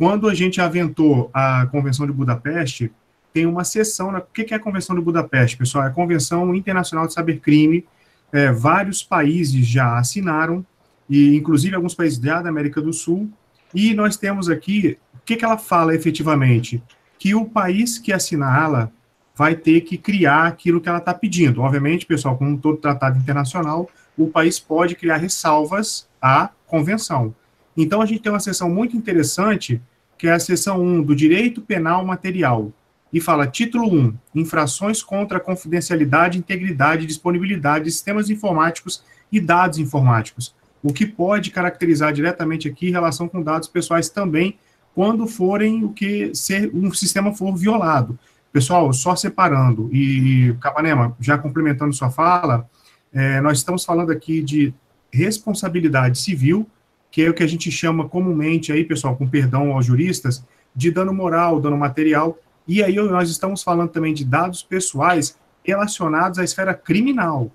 Quando 0.00 0.30
a 0.30 0.34
gente 0.34 0.62
aventou 0.62 1.28
a 1.30 1.66
Convenção 1.66 2.06
de 2.06 2.12
Budapeste, 2.14 2.90
tem 3.34 3.44
uma 3.44 3.64
seção. 3.64 4.10
Né? 4.10 4.18
O 4.18 4.22
que 4.32 4.54
é 4.54 4.56
a 4.56 4.58
Convenção 4.58 4.96
de 4.96 5.02
Budapeste, 5.02 5.58
pessoal? 5.58 5.84
É 5.84 5.88
a 5.88 5.90
Convenção 5.90 6.54
Internacional 6.54 7.06
de 7.06 7.12
Saber 7.12 7.38
Crime. 7.40 7.86
É, 8.32 8.50
vários 8.50 9.02
países 9.02 9.66
já 9.66 9.98
assinaram, 9.98 10.64
e 11.06 11.36
inclusive 11.36 11.76
alguns 11.76 11.94
países 11.94 12.18
da 12.18 12.38
América 12.38 12.80
do 12.80 12.94
Sul. 12.94 13.30
E 13.74 13.92
nós 13.92 14.16
temos 14.16 14.48
aqui, 14.48 14.96
o 15.16 15.18
que, 15.22 15.36
que 15.36 15.44
ela 15.44 15.58
fala 15.58 15.94
efetivamente? 15.94 16.82
Que 17.18 17.34
o 17.34 17.44
país 17.44 17.98
que 17.98 18.10
assiná-la 18.10 18.90
vai 19.36 19.54
ter 19.54 19.82
que 19.82 19.98
criar 19.98 20.46
aquilo 20.46 20.80
que 20.80 20.88
ela 20.88 20.96
está 20.96 21.12
pedindo. 21.12 21.60
Obviamente, 21.60 22.06
pessoal, 22.06 22.38
como 22.38 22.56
todo 22.56 22.78
tratado 22.78 23.18
internacional, 23.18 23.86
o 24.16 24.28
país 24.28 24.58
pode 24.58 24.94
criar 24.94 25.18
ressalvas 25.18 26.08
à 26.22 26.48
convenção. 26.66 27.34
Então, 27.76 28.00
a 28.00 28.06
gente 28.06 28.20
tem 28.20 28.32
uma 28.32 28.40
seção 28.40 28.68
muito 28.68 28.96
interessante, 28.96 29.80
que 30.18 30.26
é 30.26 30.32
a 30.32 30.40
seção 30.40 30.82
1 30.82 31.02
do 31.02 31.14
Direito 31.14 31.60
Penal 31.60 32.04
Material, 32.04 32.72
e 33.12 33.20
fala, 33.20 33.46
título 33.46 33.92
1, 33.92 34.14
infrações 34.34 35.02
contra 35.02 35.38
a 35.38 35.40
confidencialidade, 35.40 36.38
integridade 36.38 37.06
disponibilidade 37.06 37.86
de 37.86 37.90
sistemas 37.90 38.30
informáticos 38.30 39.02
e 39.32 39.40
dados 39.40 39.78
informáticos, 39.78 40.54
o 40.82 40.92
que 40.92 41.06
pode 41.06 41.50
caracterizar 41.50 42.12
diretamente 42.12 42.68
aqui 42.68 42.88
em 42.88 42.92
relação 42.92 43.28
com 43.28 43.42
dados 43.42 43.68
pessoais 43.68 44.08
também, 44.08 44.56
quando 44.94 45.26
forem 45.26 45.84
o 45.84 45.90
que 45.90 46.34
ser 46.34 46.70
um 46.74 46.92
sistema 46.92 47.32
for 47.32 47.56
violado. 47.56 48.18
Pessoal, 48.52 48.92
só 48.92 49.14
separando, 49.14 49.88
e 49.92 50.54
Capanema, 50.60 51.16
já 51.20 51.38
complementando 51.38 51.92
sua 51.92 52.10
fala, 52.10 52.68
é, 53.12 53.40
nós 53.40 53.58
estamos 53.58 53.84
falando 53.84 54.10
aqui 54.10 54.42
de 54.42 54.74
responsabilidade 55.12 56.18
civil, 56.18 56.66
que 57.10 57.22
é 57.22 57.28
o 57.30 57.34
que 57.34 57.42
a 57.42 57.46
gente 57.46 57.70
chama 57.70 58.08
comumente 58.08 58.72
aí, 58.72 58.84
pessoal, 58.84 59.16
com 59.16 59.26
perdão 59.26 59.72
aos 59.72 59.86
juristas, 59.86 60.44
de 60.74 60.90
dano 60.90 61.12
moral, 61.12 61.60
dano 61.60 61.76
material, 61.76 62.38
e 62.66 62.82
aí 62.82 62.96
nós 62.96 63.30
estamos 63.30 63.62
falando 63.62 63.90
também 63.90 64.14
de 64.14 64.24
dados 64.24 64.62
pessoais 64.62 65.36
relacionados 65.64 66.38
à 66.38 66.44
esfera 66.44 66.72
criminal. 66.72 67.50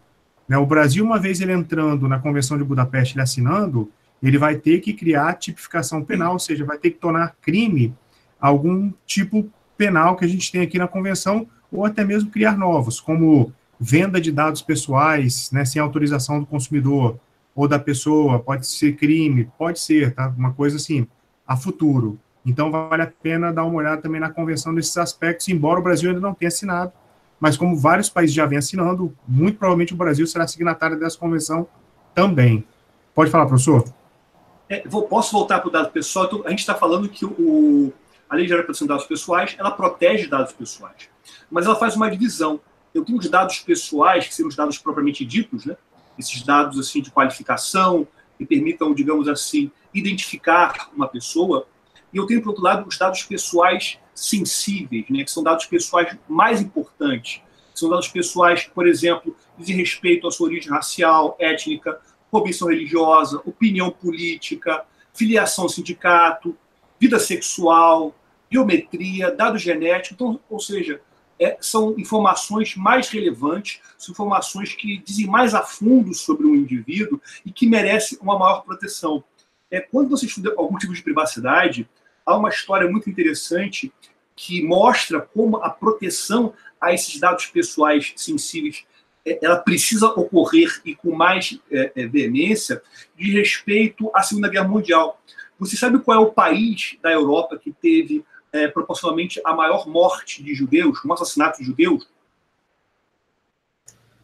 Né? 0.48 0.58
O 0.58 0.66
Brasil, 0.66 1.04
uma 1.04 1.20
vez 1.20 1.40
ele 1.40 1.54
entrando 1.54 2.08
na 2.08 2.20
Convenção 2.20 2.58
de 2.58 2.64
Budapeste, 2.64 3.16
ele 3.16 3.24
assinando, 3.24 3.90
ele 4.22 4.38
vai 4.38 4.56
ter 4.56 4.80
que 4.80 4.94
criar 4.94 5.34
tipificação 5.34 6.04
penal, 6.04 6.34
ou 6.34 6.40
seja, 6.40 6.66
vai 6.66 6.78
ter 6.78 6.92
que 6.92 6.98
tornar 6.98 7.36
crime 7.42 7.94
algum 8.40 8.92
tipo 9.06 9.50
penal 9.78 10.16
que 10.16 10.26
a 10.26 10.28
gente 10.28 10.52
tem 10.52 10.62
aqui 10.62 10.78
na 10.78 10.88
convenção, 10.88 11.48
ou 11.72 11.86
até 11.86 12.04
mesmo 12.04 12.30
criar 12.30 12.58
novos, 12.58 13.00
como 13.00 13.54
venda 13.80 14.22
de 14.22 14.32
dados 14.32 14.62
pessoais, 14.62 15.52
né, 15.52 15.66
sem 15.66 15.82
autorização 15.82 16.40
do 16.40 16.46
consumidor 16.46 17.20
ou 17.56 17.68
da 17.68 17.80
pessoa, 17.80 18.40
pode 18.40 18.68
ser 18.68 18.98
crime, 18.98 19.50
pode 19.58 19.80
ser, 19.80 20.14
tá? 20.14 20.34
Uma 20.38 20.54
coisa 20.54 20.76
assim, 20.76 21.08
a 21.48 21.56
futuro. 21.56 22.20
Então, 22.46 22.70
vale 22.70 23.02
a 23.02 23.08
pena 23.08 23.52
dar 23.52 23.64
uma 23.64 23.76
olhada 23.76 24.02
também 24.02 24.20
na 24.20 24.30
convenção 24.30 24.74
nesses 24.74 24.96
aspectos, 24.98 25.48
embora 25.48 25.80
o 25.80 25.84
Brasil 25.84 26.10
ainda 26.10 26.22
não 26.22 26.34
tenha 26.34 26.50
assinado, 26.50 26.92
mas 27.40 27.58
como 27.58 27.76
vários 27.76 28.10
países 28.10 28.36
já 28.36 28.46
vêm 28.46 28.58
assinando, 28.58 29.16
muito 29.28 29.58
provavelmente 29.58 29.94
o 29.94 29.98
Brasil 29.98 30.28
será 30.28 30.46
signatário 30.48 31.00
dessa 31.00 31.18
convenção 31.18 31.68
também. 32.14 32.64
Pode 33.16 33.32
falar, 33.32 33.46
professor? 33.46 33.86
É, 34.70 34.88
vou, 34.88 35.04
posso 35.04 35.32
voltar 35.32 35.60
para 35.60 35.70
o 35.70 35.72
dado 35.72 35.92
pessoal? 35.92 36.26
Então, 36.26 36.44
a 36.46 36.50
gente 36.50 36.60
está 36.60 36.76
falando 36.76 37.08
que 37.08 37.26
o, 37.26 37.94
a 38.30 38.36
Lei 38.36 38.46
de 38.46 38.54
Proteção 38.54 38.86
de 38.86 38.90
Dados 38.90 39.06
Pessoais, 39.06 39.56
ela 39.58 39.72
protege 39.72 40.28
dados 40.28 40.54
pessoais, 40.54 41.10
mas 41.50 41.66
ela 41.66 41.76
faz 41.76 41.96
uma 41.96 42.10
divisão. 42.10 42.60
Eu 42.94 43.04
tenho 43.04 43.18
os 43.18 43.30
dados 43.30 43.60
pessoais, 43.60 44.28
que 44.28 44.36
são 44.36 44.48
os 44.48 44.56
dados 44.56 44.78
propriamente 44.78 45.26
ditos, 45.26 45.66
né? 45.66 45.76
Esses 46.18 46.42
dados 46.44 46.80
assim 46.80 47.02
de 47.02 47.12
qualificação, 47.12 48.08
que 48.38 48.46
permitam, 48.46 48.94
digamos 48.94 49.28
assim, 49.28 49.72
identificar 49.94 50.90
uma 50.96 51.08
pessoa, 51.08 51.68
e 52.14 52.18
eu 52.18 52.26
tenho, 52.26 52.42
por 52.42 52.50
outro 52.50 52.64
lado, 52.64 52.88
os 52.88 52.98
dados 52.98 53.24
pessoais 53.24 54.00
sensíveis, 54.14 55.06
né? 55.10 55.24
que 55.24 55.32
são 55.32 55.44
dados 55.44 55.66
pessoais 55.66 56.18
mais 56.28 56.62
importantes. 56.62 57.42
São 57.74 57.90
dados 57.90 58.08
pessoais, 58.08 58.64
por 58.64 58.88
exemplo, 58.88 59.36
dizem 59.58 59.76
respeito 59.76 60.26
à 60.26 60.32
sua 60.32 60.48
origem 60.48 60.72
racial, 60.72 61.36
étnica, 61.38 62.00
convicção 62.32 62.70
religiosa, 62.70 63.42
opinião 63.46 63.92
política, 63.92 64.86
filiação 65.14 65.66
ao 65.66 65.70
sindicato, 65.70 66.58
vida 66.98 67.20
sexual, 67.20 68.16
biometria, 68.50 69.32
dados 69.32 69.62
genéticos, 69.62 70.14
então, 70.14 70.40
ou 70.50 70.60
seja, 70.60 71.02
é, 71.40 71.58
são 71.60 71.98
informações 71.98 72.76
mais 72.76 73.10
relevantes, 73.10 73.82
são 73.98 74.14
informações 74.14 74.74
que 74.74 74.98
dizem 75.00 75.28
mais 75.28 75.54
a 75.54 75.62
fundo 75.62 76.14
sobre 76.14 76.46
um 76.46 76.56
indivíduo 76.56 77.22
e 77.46 77.52
que 77.52 77.68
merecem 77.68 78.18
uma 78.22 78.38
maior 78.38 78.62
proteção. 78.62 79.24
É, 79.70 79.80
quando 79.80 80.10
você 80.10 80.26
estuda 80.26 80.54
algum 80.58 80.78
tipo 80.78 80.94
de 80.94 81.04
privacidade, 81.04 81.90
há 82.26 82.38
uma 82.38 82.50
história 82.50 82.90
muito 82.90 83.10
interessante 83.10 83.92
que 84.36 84.64
mostra 84.64 85.22
como 85.22 85.58
a 85.58 85.70
proteção 85.70 86.54
a 86.80 86.94
esses 86.94 87.20
dados 87.20 87.48
pessoais 87.48 88.14
sensíveis 88.16 88.86
é, 89.26 89.40
ela 89.42 89.58
precisa 89.58 90.08
ocorrer 90.08 90.82
e 90.86 90.96
com 90.96 91.12
mais 91.16 91.60
é, 91.72 91.92
é, 91.96 92.08
veemência 92.08 92.82
de 93.18 93.32
respeito 93.32 94.12
à 94.14 94.22
Segunda 94.22 94.48
Guerra 94.48 94.68
Mundial. 94.68 95.20
Você 95.58 95.76
sabe 95.76 96.00
qual 96.00 96.22
é 96.22 96.22
o 96.22 96.32
país 96.32 96.98
da 97.02 97.12
Europa 97.12 97.58
que 97.58 97.72
teve 97.72 98.24
é, 98.56 98.70
proporcionalmente 98.70 99.42
a 99.44 99.54
maior 99.54 99.86
morte 99.86 100.42
de 100.42 100.56
judeus, 100.56 101.04
o 101.04 101.08
maior 101.08 101.16
assassinato 101.16 101.60
de 101.60 101.66
judeus? 101.66 102.08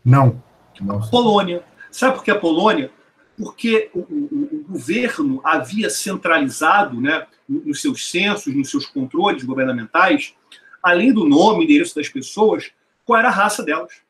Não. 0.03 0.41
Nossa. 0.79 1.11
Polônia. 1.11 1.63
Sabe 1.91 2.15
por 2.15 2.23
que 2.23 2.31
a 2.31 2.39
Polônia? 2.39 2.91
Porque 3.37 3.91
o, 3.93 3.99
o, 3.99 4.49
o, 4.51 4.65
governo 4.69 5.41
havia 5.43 5.89
centralizado, 5.89 7.01
né, 7.01 7.27
nos 7.47 7.81
seus 7.81 8.09
censos, 8.09 8.55
nos 8.55 8.69
seus 8.69 8.85
controles 8.85 9.43
governamentais, 9.43 10.33
além 10.81 11.13
do 11.13 11.27
nome 11.27 11.61
e 11.61 11.63
endereço 11.65 11.95
das 11.95 12.07
pessoas, 12.07 12.71
qual 13.03 13.19
era 13.19 13.27
a 13.27 13.31
raça 13.31 13.63
delas. 13.63 14.01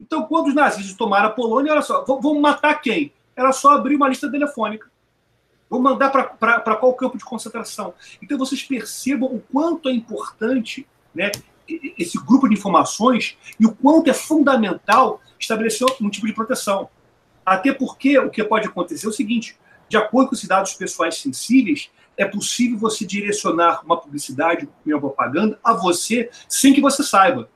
Então, 0.00 0.22
quando 0.26 0.48
os 0.48 0.54
nazistas 0.54 0.96
tomaram 0.96 1.26
a 1.26 1.32
Polônia, 1.32 1.72
olha 1.72 1.82
só, 1.82 2.04
vamos 2.04 2.40
matar 2.40 2.80
quem? 2.80 3.12
Era 3.34 3.52
só 3.52 3.72
abrir 3.72 3.96
uma 3.96 4.08
lista 4.08 4.30
telefônica. 4.30 4.89
Vou 5.70 5.80
mandar 5.80 6.10
para 6.10 6.76
qual 6.76 6.92
campo 6.94 7.16
de 7.16 7.24
concentração? 7.24 7.94
Então 8.20 8.36
vocês 8.36 8.60
percebam 8.60 9.32
o 9.32 9.40
quanto 9.40 9.88
é 9.88 9.92
importante 9.92 10.84
né, 11.14 11.30
esse 11.96 12.18
grupo 12.18 12.48
de 12.48 12.54
informações 12.54 13.38
e 13.58 13.64
o 13.64 13.72
quanto 13.72 14.10
é 14.10 14.12
fundamental 14.12 15.20
estabelecer 15.38 15.86
um 16.00 16.10
tipo 16.10 16.26
de 16.26 16.32
proteção. 16.32 16.88
Até 17.46 17.72
porque 17.72 18.18
o 18.18 18.30
que 18.30 18.42
pode 18.42 18.66
acontecer 18.66 19.06
é 19.06 19.08
o 19.08 19.12
seguinte: 19.12 19.56
de 19.88 19.96
acordo 19.96 20.30
com 20.30 20.34
os 20.34 20.44
dados 20.44 20.74
pessoais 20.74 21.18
sensíveis, 21.18 21.88
é 22.16 22.24
possível 22.24 22.76
você 22.76 23.06
direcionar 23.06 23.84
uma 23.84 23.96
publicidade, 23.96 24.68
uma 24.84 24.98
propaganda 24.98 25.56
a 25.62 25.72
você 25.72 26.28
sem 26.48 26.74
que 26.74 26.80
você 26.80 27.04
saiba. 27.04 27.48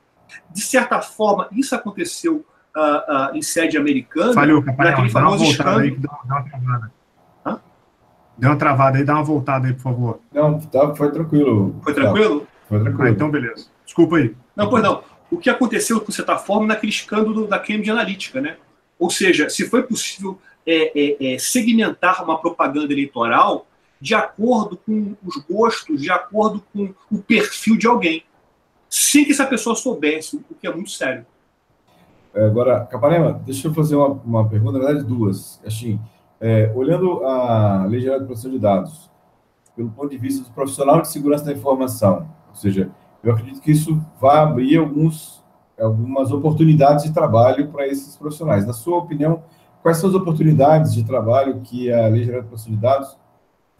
De 0.49 0.61
certa 0.61 1.01
forma, 1.01 1.49
isso 1.51 1.75
aconteceu 1.75 2.45
uh, 2.75 3.33
uh, 3.33 3.35
em 3.35 3.41
sede 3.41 3.77
americana, 3.77 4.33
Falhou, 4.33 4.63
naquele 4.63 5.09
famoso 5.09 5.43
escândalo. 5.43 5.79
Aí, 5.79 5.95
dá 5.97 6.09
uma 6.23 6.91
Deu 8.37 8.49
uma 8.49 8.57
travada 8.57 8.97
aí, 8.97 9.03
dá 9.03 9.13
uma 9.13 9.23
voltada 9.23 9.67
aí, 9.67 9.73
por 9.73 9.81
favor. 9.81 10.19
Não, 10.33 10.59
tá, 10.59 10.93
foi 10.95 11.11
tranquilo. 11.11 11.75
Foi 11.81 11.93
tranquilo? 11.93 12.47
Foi 12.67 12.79
tranquilo. 12.79 13.07
Ah, 13.07 13.09
então, 13.09 13.31
beleza. 13.31 13.67
Desculpa 13.85 14.17
aí. 14.17 14.35
Não, 14.55 14.69
pois 14.69 14.83
não. 14.83 15.03
O 15.31 15.37
que 15.37 15.49
aconteceu, 15.49 16.01
com 16.01 16.11
certa 16.11 16.37
forma, 16.37 16.67
naquele 16.67 16.91
escândalo 16.91 17.47
da 17.47 17.57
Cambridge 17.57 17.89
Analytica, 17.89 18.41
né? 18.41 18.57
Ou 18.99 19.09
seja, 19.09 19.49
se 19.49 19.67
foi 19.67 19.83
possível 19.83 20.39
é, 20.65 20.91
é, 20.99 21.33
é, 21.33 21.37
segmentar 21.37 22.23
uma 22.23 22.39
propaganda 22.39 22.91
eleitoral 22.91 23.67
de 23.99 24.13
acordo 24.13 24.77
com 24.77 25.15
os 25.23 25.37
gostos, 25.49 26.01
de 26.01 26.11
acordo 26.11 26.63
com 26.73 26.93
o 27.11 27.17
perfil 27.19 27.77
de 27.77 27.87
alguém, 27.87 28.23
sem 28.89 29.25
que 29.25 29.31
essa 29.31 29.45
pessoa 29.45 29.75
soubesse, 29.75 30.37
o 30.49 30.55
que 30.55 30.67
é 30.67 30.73
muito 30.73 30.91
sério. 30.91 31.25
É, 32.33 32.45
agora, 32.45 32.85
Capanema, 32.85 33.41
deixa 33.45 33.67
eu 33.67 33.73
fazer 33.73 33.95
uma, 33.95 34.07
uma 34.07 34.49
pergunta, 34.49 34.77
na 34.77 34.85
verdade, 34.85 35.07
duas. 35.07 35.59
Assim, 35.65 35.99
é, 36.39 36.71
olhando 36.75 37.23
a 37.25 37.85
Lei 37.85 38.01
Geral 38.01 38.19
de 38.19 38.25
Proteção 38.25 38.51
de 38.51 38.59
Dados, 38.59 39.09
pelo 39.75 39.89
ponto 39.89 40.09
de 40.09 40.17
vista 40.17 40.43
do 40.43 40.53
profissional 40.53 41.01
de 41.01 41.07
segurança 41.09 41.45
da 41.45 41.51
informação, 41.51 42.29
ou 42.49 42.55
seja, 42.55 42.89
eu 43.23 43.33
acredito 43.33 43.59
que 43.61 43.71
isso 43.71 44.01
vai 44.19 44.37
abrir 44.37 44.77
alguns, 44.77 45.43
algumas 45.79 46.31
oportunidades 46.31 47.05
de 47.05 47.13
trabalho 47.13 47.69
para 47.69 47.87
esses 47.87 48.15
profissionais. 48.15 48.65
Na 48.65 48.73
sua 48.73 48.97
opinião, 48.97 49.43
quais 49.81 49.97
são 49.97 50.09
as 50.09 50.15
oportunidades 50.15 50.93
de 50.93 51.03
trabalho 51.03 51.59
que 51.61 51.91
a 51.91 52.07
Lei 52.07 52.23
Geral 52.23 52.41
de 52.41 52.47
Proteção 52.47 52.71
de 52.71 52.77
Dados 52.77 53.17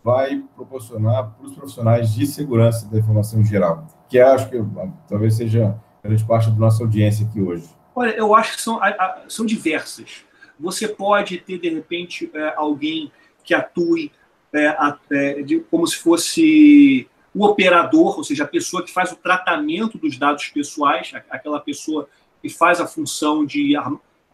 vai 0.04 0.44
proporcionar 0.56 1.32
para 1.32 1.48
os 1.48 1.56
profissionais 1.56 2.14
de 2.14 2.28
segurança 2.28 2.88
da 2.88 3.00
informação 3.00 3.40
em 3.40 3.46
geral, 3.46 3.86
que 4.08 4.20
acho 4.20 4.50
que 4.50 4.64
talvez 5.08 5.36
seja 5.36 5.76
grande 6.04 6.24
parte 6.26 6.50
da 6.52 6.58
nossa 6.58 6.84
audiência 6.84 7.26
aqui 7.26 7.42
hoje. 7.42 7.68
Olha, 7.96 8.12
eu 8.12 8.36
acho 8.36 8.56
que 8.56 8.62
são, 8.62 8.80
são 9.28 9.46
diversas. 9.46 10.24
Você 10.60 10.88
pode 10.88 11.38
ter, 11.40 11.60
de 11.60 11.70
repente, 11.70 12.30
é, 12.34 12.54
alguém 12.56 13.12
que 13.44 13.54
atue 13.54 14.12
é, 14.54 14.78
é, 15.12 15.46
como 15.70 15.86
se 15.86 15.98
fosse 15.98 17.08
o 17.34 17.46
operador, 17.46 18.18
ou 18.18 18.24
seja, 18.24 18.46
a 18.46 18.48
pessoa 18.48 18.84
que 18.84 18.92
faz 18.92 19.12
o 19.12 19.18
tratamento 19.18 19.98
dos 19.98 20.18
dados 20.18 20.48
pessoais, 20.48 21.12
aquela 21.30 21.60
pessoa 21.60 22.08
que 22.42 22.50
faz 22.50 22.80
a 22.80 22.88
função 22.88 23.46
de, 23.46 23.74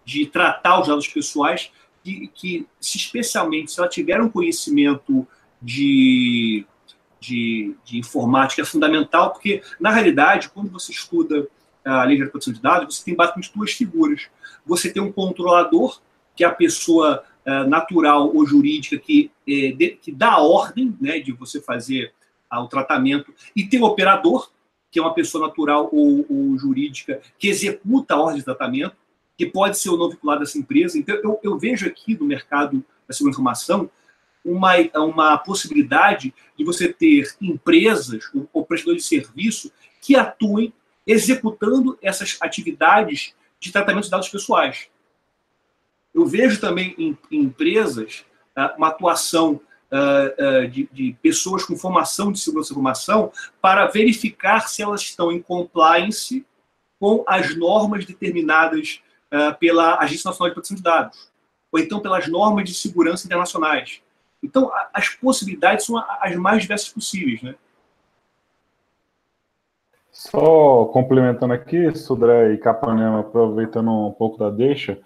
de 0.05 0.27
tratar 0.27 0.79
os 0.79 0.87
dados 0.87 1.07
pessoais, 1.07 1.71
que, 2.03 2.27
que 2.27 2.67
se 2.79 2.97
especialmente 2.97 3.71
se 3.71 3.79
ela 3.79 3.89
tiver 3.89 4.21
um 4.21 4.29
conhecimento 4.29 5.27
de, 5.61 6.65
de, 7.19 7.75
de, 7.83 7.97
informática 7.97 8.61
é 8.61 8.65
fundamental, 8.65 9.31
porque, 9.31 9.63
na 9.79 9.91
realidade, 9.91 10.49
quando 10.49 10.69
você 10.69 10.91
estuda 10.91 11.47
a 11.83 12.03
lei 12.03 12.17
de 12.17 12.25
proteção 12.27 12.53
de 12.53 12.61
dados, 12.61 12.97
você 12.97 13.05
tem 13.05 13.15
basicamente 13.15 13.51
duas 13.55 13.71
figuras. 13.71 14.27
Você 14.65 14.91
tem 14.91 15.01
um 15.01 15.11
controlador, 15.11 15.99
que 16.41 16.45
a 16.45 16.49
pessoa 16.49 17.23
uh, 17.45 17.69
natural 17.69 18.35
ou 18.35 18.47
jurídica 18.47 18.97
que, 18.97 19.29
é, 19.47 19.73
de, 19.73 19.89
que 19.91 20.11
dá 20.11 20.31
a 20.31 20.41
ordem 20.41 20.97
né, 20.99 21.19
de 21.19 21.31
você 21.31 21.61
fazer 21.61 22.11
uh, 22.51 22.57
o 22.61 22.67
tratamento, 22.67 23.31
e 23.55 23.63
tem 23.63 23.79
o 23.79 23.85
operador, 23.85 24.49
que 24.89 24.97
é 24.97 25.01
uma 25.03 25.13
pessoa 25.13 25.45
natural 25.45 25.87
ou, 25.93 26.25
ou, 26.27 26.57
jurídica 26.57 27.21
que 27.37 27.47
executa 27.47 28.15
a 28.15 28.19
ordem 28.19 28.39
de 28.39 28.43
tratamento, 28.43 28.95
que 29.37 29.45
pode 29.45 29.77
ser 29.77 29.91
ou 29.91 29.99
não 29.99 30.09
vinculado 30.09 30.39
a 30.39 30.43
essa 30.43 30.57
empresa. 30.57 30.97
Então, 30.97 31.15
eu, 31.23 31.39
eu 31.43 31.59
vejo 31.59 31.85
aqui 31.85 32.17
no 32.17 32.25
mercado 32.25 32.83
da 33.07 33.13
segurança 33.13 33.39
informação 33.39 33.87
uma, 34.43 34.71
uma 34.95 35.37
possibilidade 35.37 36.33
de 36.57 36.63
você 36.63 36.91
ter 36.91 37.35
empresas 37.39 38.31
ou, 38.33 38.49
ou 38.51 38.65
prestadores 38.65 39.03
de 39.03 39.07
serviço 39.07 39.71
que 40.01 40.15
atuem 40.15 40.73
executando 41.05 41.99
essas 42.01 42.35
atividades 42.41 43.35
de 43.59 43.71
tratamento 43.71 44.05
de 44.05 44.09
dados 44.09 44.27
pessoais. 44.27 44.89
Eu 46.13 46.25
vejo 46.25 46.59
também 46.59 46.93
em, 46.97 47.17
em 47.31 47.41
empresas 47.41 48.25
uh, 48.57 48.77
uma 48.77 48.89
atuação 48.89 49.61
uh, 49.91 50.63
uh, 50.63 50.67
de, 50.67 51.15
pessoas 51.21 51.63
com 51.63 51.77
formação 51.77 52.31
de 52.31 52.39
segurança 52.39 52.69
de 52.69 52.73
informação 52.73 53.31
para 53.61 53.87
verificar 53.87 54.67
se 54.67 54.81
elas 54.81 55.01
estão 55.01 55.31
em 55.31 55.41
compliance 55.41 56.45
com 56.99 57.23
as 57.27 57.55
normas 57.55 58.05
determinadas 58.05 59.01
pela 59.61 59.97
Agência 59.97 60.27
Nacional 60.27 60.49
de 60.49 60.53
Proteção 60.55 60.75
de 60.75 60.83
Dados, 60.83 61.31
ou 61.71 61.79
então 61.79 62.01
pelas 62.01 62.27
normas 62.27 62.65
de 62.65 62.73
segurança 62.75 63.25
internacionais. 63.25 64.01
Então, 64.43 64.69
as 64.93 65.07
possibilidades 65.07 65.85
são 65.85 65.97
as 65.97 66.35
mais 66.35 66.61
diversas 66.61 66.89
possíveis, 66.89 67.41
né? 67.41 67.55
Só 70.11 70.85
complementando 70.85 71.53
aqui, 71.53 71.95
Sudré 71.95 72.53
e 72.53 72.57
Capanema, 72.57 73.21
aproveitando 73.21 73.89
um 73.89 74.11
pouco 74.11 74.37
da 74.37 74.49
deixa, 74.49 74.99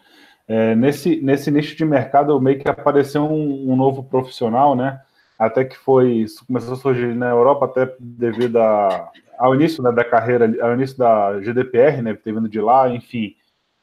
é, 0.48 0.76
nesse, 0.76 1.20
nesse 1.22 1.50
nicho 1.50 1.76
de 1.76 1.84
mercado 1.84 2.40
meio 2.40 2.60
que 2.60 2.70
apareceu 2.70 3.24
um, 3.24 3.72
um, 3.72 3.76
novo 3.76 4.04
profissional, 4.04 4.76
né? 4.76 5.02
Até 5.38 5.66
que 5.66 5.78
foi, 5.78 6.26
começou 6.48 6.74
a 6.74 6.78
surgir 6.78 7.14
na 7.16 7.30
Europa, 7.30 7.66
até 7.66 7.94
devido 8.00 8.58
a, 8.58 9.12
ao 9.38 9.56
início 9.56 9.84
né, 9.84 9.92
da 9.92 10.04
carreira, 10.04 10.46
ao 10.64 10.74
início 10.74 10.98
da 10.98 11.40
GDPR, 11.42 12.02
né? 12.02 12.14
Ter 12.14 12.32
vindo 12.32 12.48
de 12.48 12.62
lá, 12.62 12.90
enfim, 12.90 13.36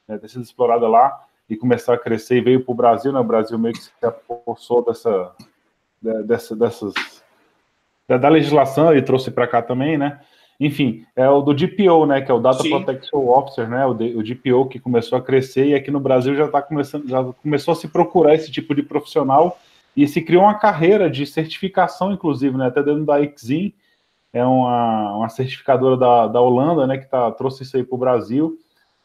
né, 0.07 0.17
ter 0.17 0.29
sido 0.29 0.43
explorada 0.43 0.87
lá 0.87 1.19
e 1.49 1.57
começar 1.57 1.93
a 1.93 1.97
crescer 1.97 2.37
e 2.37 2.41
veio 2.41 2.63
para 2.63 2.71
o 2.71 2.75
Brasil, 2.75 3.11
né? 3.11 3.19
O 3.19 3.25
Brasil 3.25 3.59
meio 3.59 3.75
que 3.75 3.83
se 3.83 3.91
apossou 4.01 4.83
dessa, 4.85 5.31
dessa, 6.25 6.55
dessas 6.55 6.93
da 8.07 8.29
legislação 8.29 8.95
e 8.95 9.01
trouxe 9.01 9.31
para 9.31 9.47
cá 9.47 9.61
também, 9.61 9.97
né? 9.97 10.19
Enfim, 10.59 11.05
é 11.15 11.27
o 11.27 11.41
do 11.41 11.53
DPO, 11.53 12.05
né? 12.05 12.21
Que 12.21 12.31
é 12.31 12.33
o 12.33 12.39
Data 12.39 12.61
Sim. 12.61 12.69
Protection 12.69 13.27
Officer, 13.27 13.67
né? 13.67 13.85
O, 13.85 13.91
o 13.91 14.23
DPO 14.23 14.67
que 14.67 14.79
começou 14.79 15.17
a 15.17 15.21
crescer 15.21 15.67
e 15.67 15.75
aqui 15.75 15.91
no 15.91 15.99
Brasil 15.99 16.35
já 16.35 16.45
está 16.45 16.61
começando, 16.61 17.07
já 17.07 17.23
começou 17.23 17.71
a 17.71 17.75
se 17.75 17.87
procurar 17.87 18.35
esse 18.35 18.51
tipo 18.51 18.73
de 18.75 18.83
profissional 18.83 19.57
e 19.95 20.07
se 20.07 20.21
criou 20.21 20.43
uma 20.43 20.55
carreira 20.55 21.09
de 21.09 21.25
certificação, 21.25 22.11
inclusive, 22.11 22.57
né? 22.57 22.67
Até 22.67 22.83
dentro 22.83 23.05
da 23.05 23.21
Exim, 23.21 23.73
é 24.31 24.45
uma, 24.45 25.17
uma 25.17 25.29
certificadora 25.29 25.97
da, 25.97 26.27
da 26.27 26.41
Holanda, 26.41 26.87
né? 26.87 26.97
Que 26.97 27.09
tá, 27.09 27.31
trouxe 27.31 27.63
isso 27.63 27.77
aí 27.77 27.83
para 27.83 27.95
o 27.95 27.99
Brasil. 27.99 28.57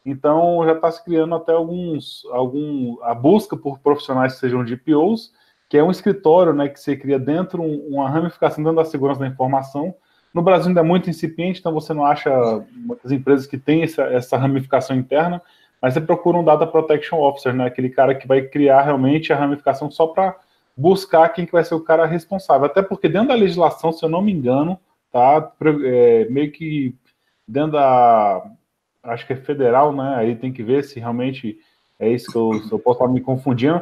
Então 0.05 0.63
já 0.65 0.73
está 0.73 0.91
se 0.91 1.03
criando 1.03 1.35
até 1.35 1.51
alguns, 1.51 2.25
algum, 2.31 2.97
a 3.03 3.13
busca 3.13 3.57
por 3.57 3.79
profissionais 3.79 4.33
que 4.33 4.39
sejam 4.39 4.63
DPOs, 4.63 5.33
que 5.67 5.77
é 5.77 5.83
um 5.83 5.91
escritório, 5.91 6.53
né? 6.53 6.69
Que 6.69 6.79
você 6.79 6.95
cria 6.95 7.19
dentro 7.19 7.61
uma 7.61 8.09
ramificação 8.09 8.63
dentro 8.63 8.77
da 8.77 8.85
segurança 8.85 9.19
da 9.19 9.27
informação 9.27 9.93
no 10.33 10.41
Brasil 10.41 10.69
ainda 10.69 10.81
é 10.81 10.83
muito 10.83 11.09
incipiente, 11.09 11.59
então 11.59 11.73
você 11.73 11.93
não 11.93 12.05
acha 12.05 12.31
muitas 12.71 13.11
empresas 13.11 13.47
que 13.47 13.57
têm 13.57 13.83
essa, 13.83 14.03
essa 14.03 14.37
ramificação 14.37 14.95
interna, 14.95 15.41
mas 15.81 15.93
você 15.93 16.01
procura 16.01 16.37
um 16.37 16.43
Data 16.43 16.67
Protection 16.67 17.19
Officer, 17.19 17.53
né? 17.53 17.65
Aquele 17.65 17.89
cara 17.89 18.13
que 18.13 18.27
vai 18.27 18.41
criar 18.41 18.81
realmente 18.81 19.31
a 19.31 19.35
ramificação 19.35 19.89
só 19.89 20.07
para 20.07 20.35
buscar 20.75 21.29
quem 21.29 21.45
que 21.45 21.51
vai 21.51 21.63
ser 21.63 21.75
o 21.75 21.81
cara 21.81 22.05
responsável. 22.05 22.65
Até 22.65 22.81
porque 22.81 23.09
dentro 23.09 23.29
da 23.29 23.35
legislação, 23.35 23.91
se 23.91 24.03
eu 24.03 24.09
não 24.09 24.21
me 24.21 24.31
engano, 24.31 24.79
tá 25.11 25.51
é, 25.83 26.27
meio 26.29 26.51
que 26.51 26.95
dentro 27.47 27.71
da 27.73 28.43
acho 29.03 29.25
que 29.25 29.33
é 29.33 29.37
federal, 29.37 29.93
né? 29.93 30.15
Aí 30.17 30.35
tem 30.35 30.51
que 30.51 30.61
ver 30.61 30.83
se 30.83 30.99
realmente 30.99 31.57
é 31.97 32.09
isso 32.09 32.31
que 32.31 32.37
eu, 32.37 32.51
eu 32.71 32.79
posso 32.79 33.01
estar 33.01 33.11
me 33.11 33.21
confundindo. 33.21 33.81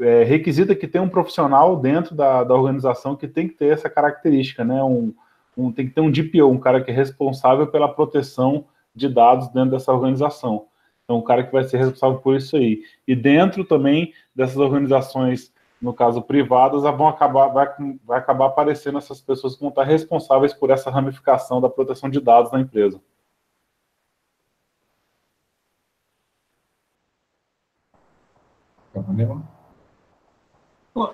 É, 0.00 0.22
requisita 0.22 0.74
que 0.74 0.86
tem 0.86 1.00
um 1.00 1.08
profissional 1.08 1.76
dentro 1.76 2.14
da, 2.14 2.44
da 2.44 2.54
organização 2.54 3.16
que 3.16 3.26
tem 3.26 3.48
que 3.48 3.54
ter 3.54 3.72
essa 3.72 3.90
característica, 3.90 4.64
né? 4.64 4.82
Um, 4.82 5.12
um, 5.58 5.72
tem 5.72 5.88
que 5.88 5.94
ter 5.94 6.00
um 6.00 6.10
DPO, 6.10 6.46
um 6.46 6.60
cara 6.60 6.80
que 6.82 6.92
é 6.92 6.94
responsável 6.94 7.66
pela 7.66 7.92
proteção 7.92 8.66
de 8.94 9.08
dados 9.08 9.48
dentro 9.48 9.72
dessa 9.72 9.92
organização. 9.92 10.68
Então, 11.02 11.18
um 11.18 11.22
cara 11.22 11.42
que 11.42 11.52
vai 11.52 11.64
ser 11.64 11.78
responsável 11.78 12.20
por 12.20 12.36
isso 12.36 12.56
aí. 12.56 12.82
E 13.06 13.16
dentro 13.16 13.64
também 13.64 14.14
dessas 14.32 14.56
organizações, 14.56 15.52
no 15.82 15.92
caso 15.92 16.22
privadas, 16.22 16.82
vão 16.82 17.08
acabar, 17.08 17.48
vai, 17.48 17.68
vai 18.04 18.18
acabar 18.18 18.46
aparecendo 18.46 18.98
essas 18.98 19.20
pessoas 19.20 19.54
que 19.54 19.60
vão 19.60 19.70
estar 19.70 19.82
responsáveis 19.82 20.54
por 20.54 20.70
essa 20.70 20.90
ramificação 20.90 21.60
da 21.60 21.68
proteção 21.68 22.08
de 22.08 22.20
dados 22.20 22.52
na 22.52 22.60
empresa. 22.60 23.00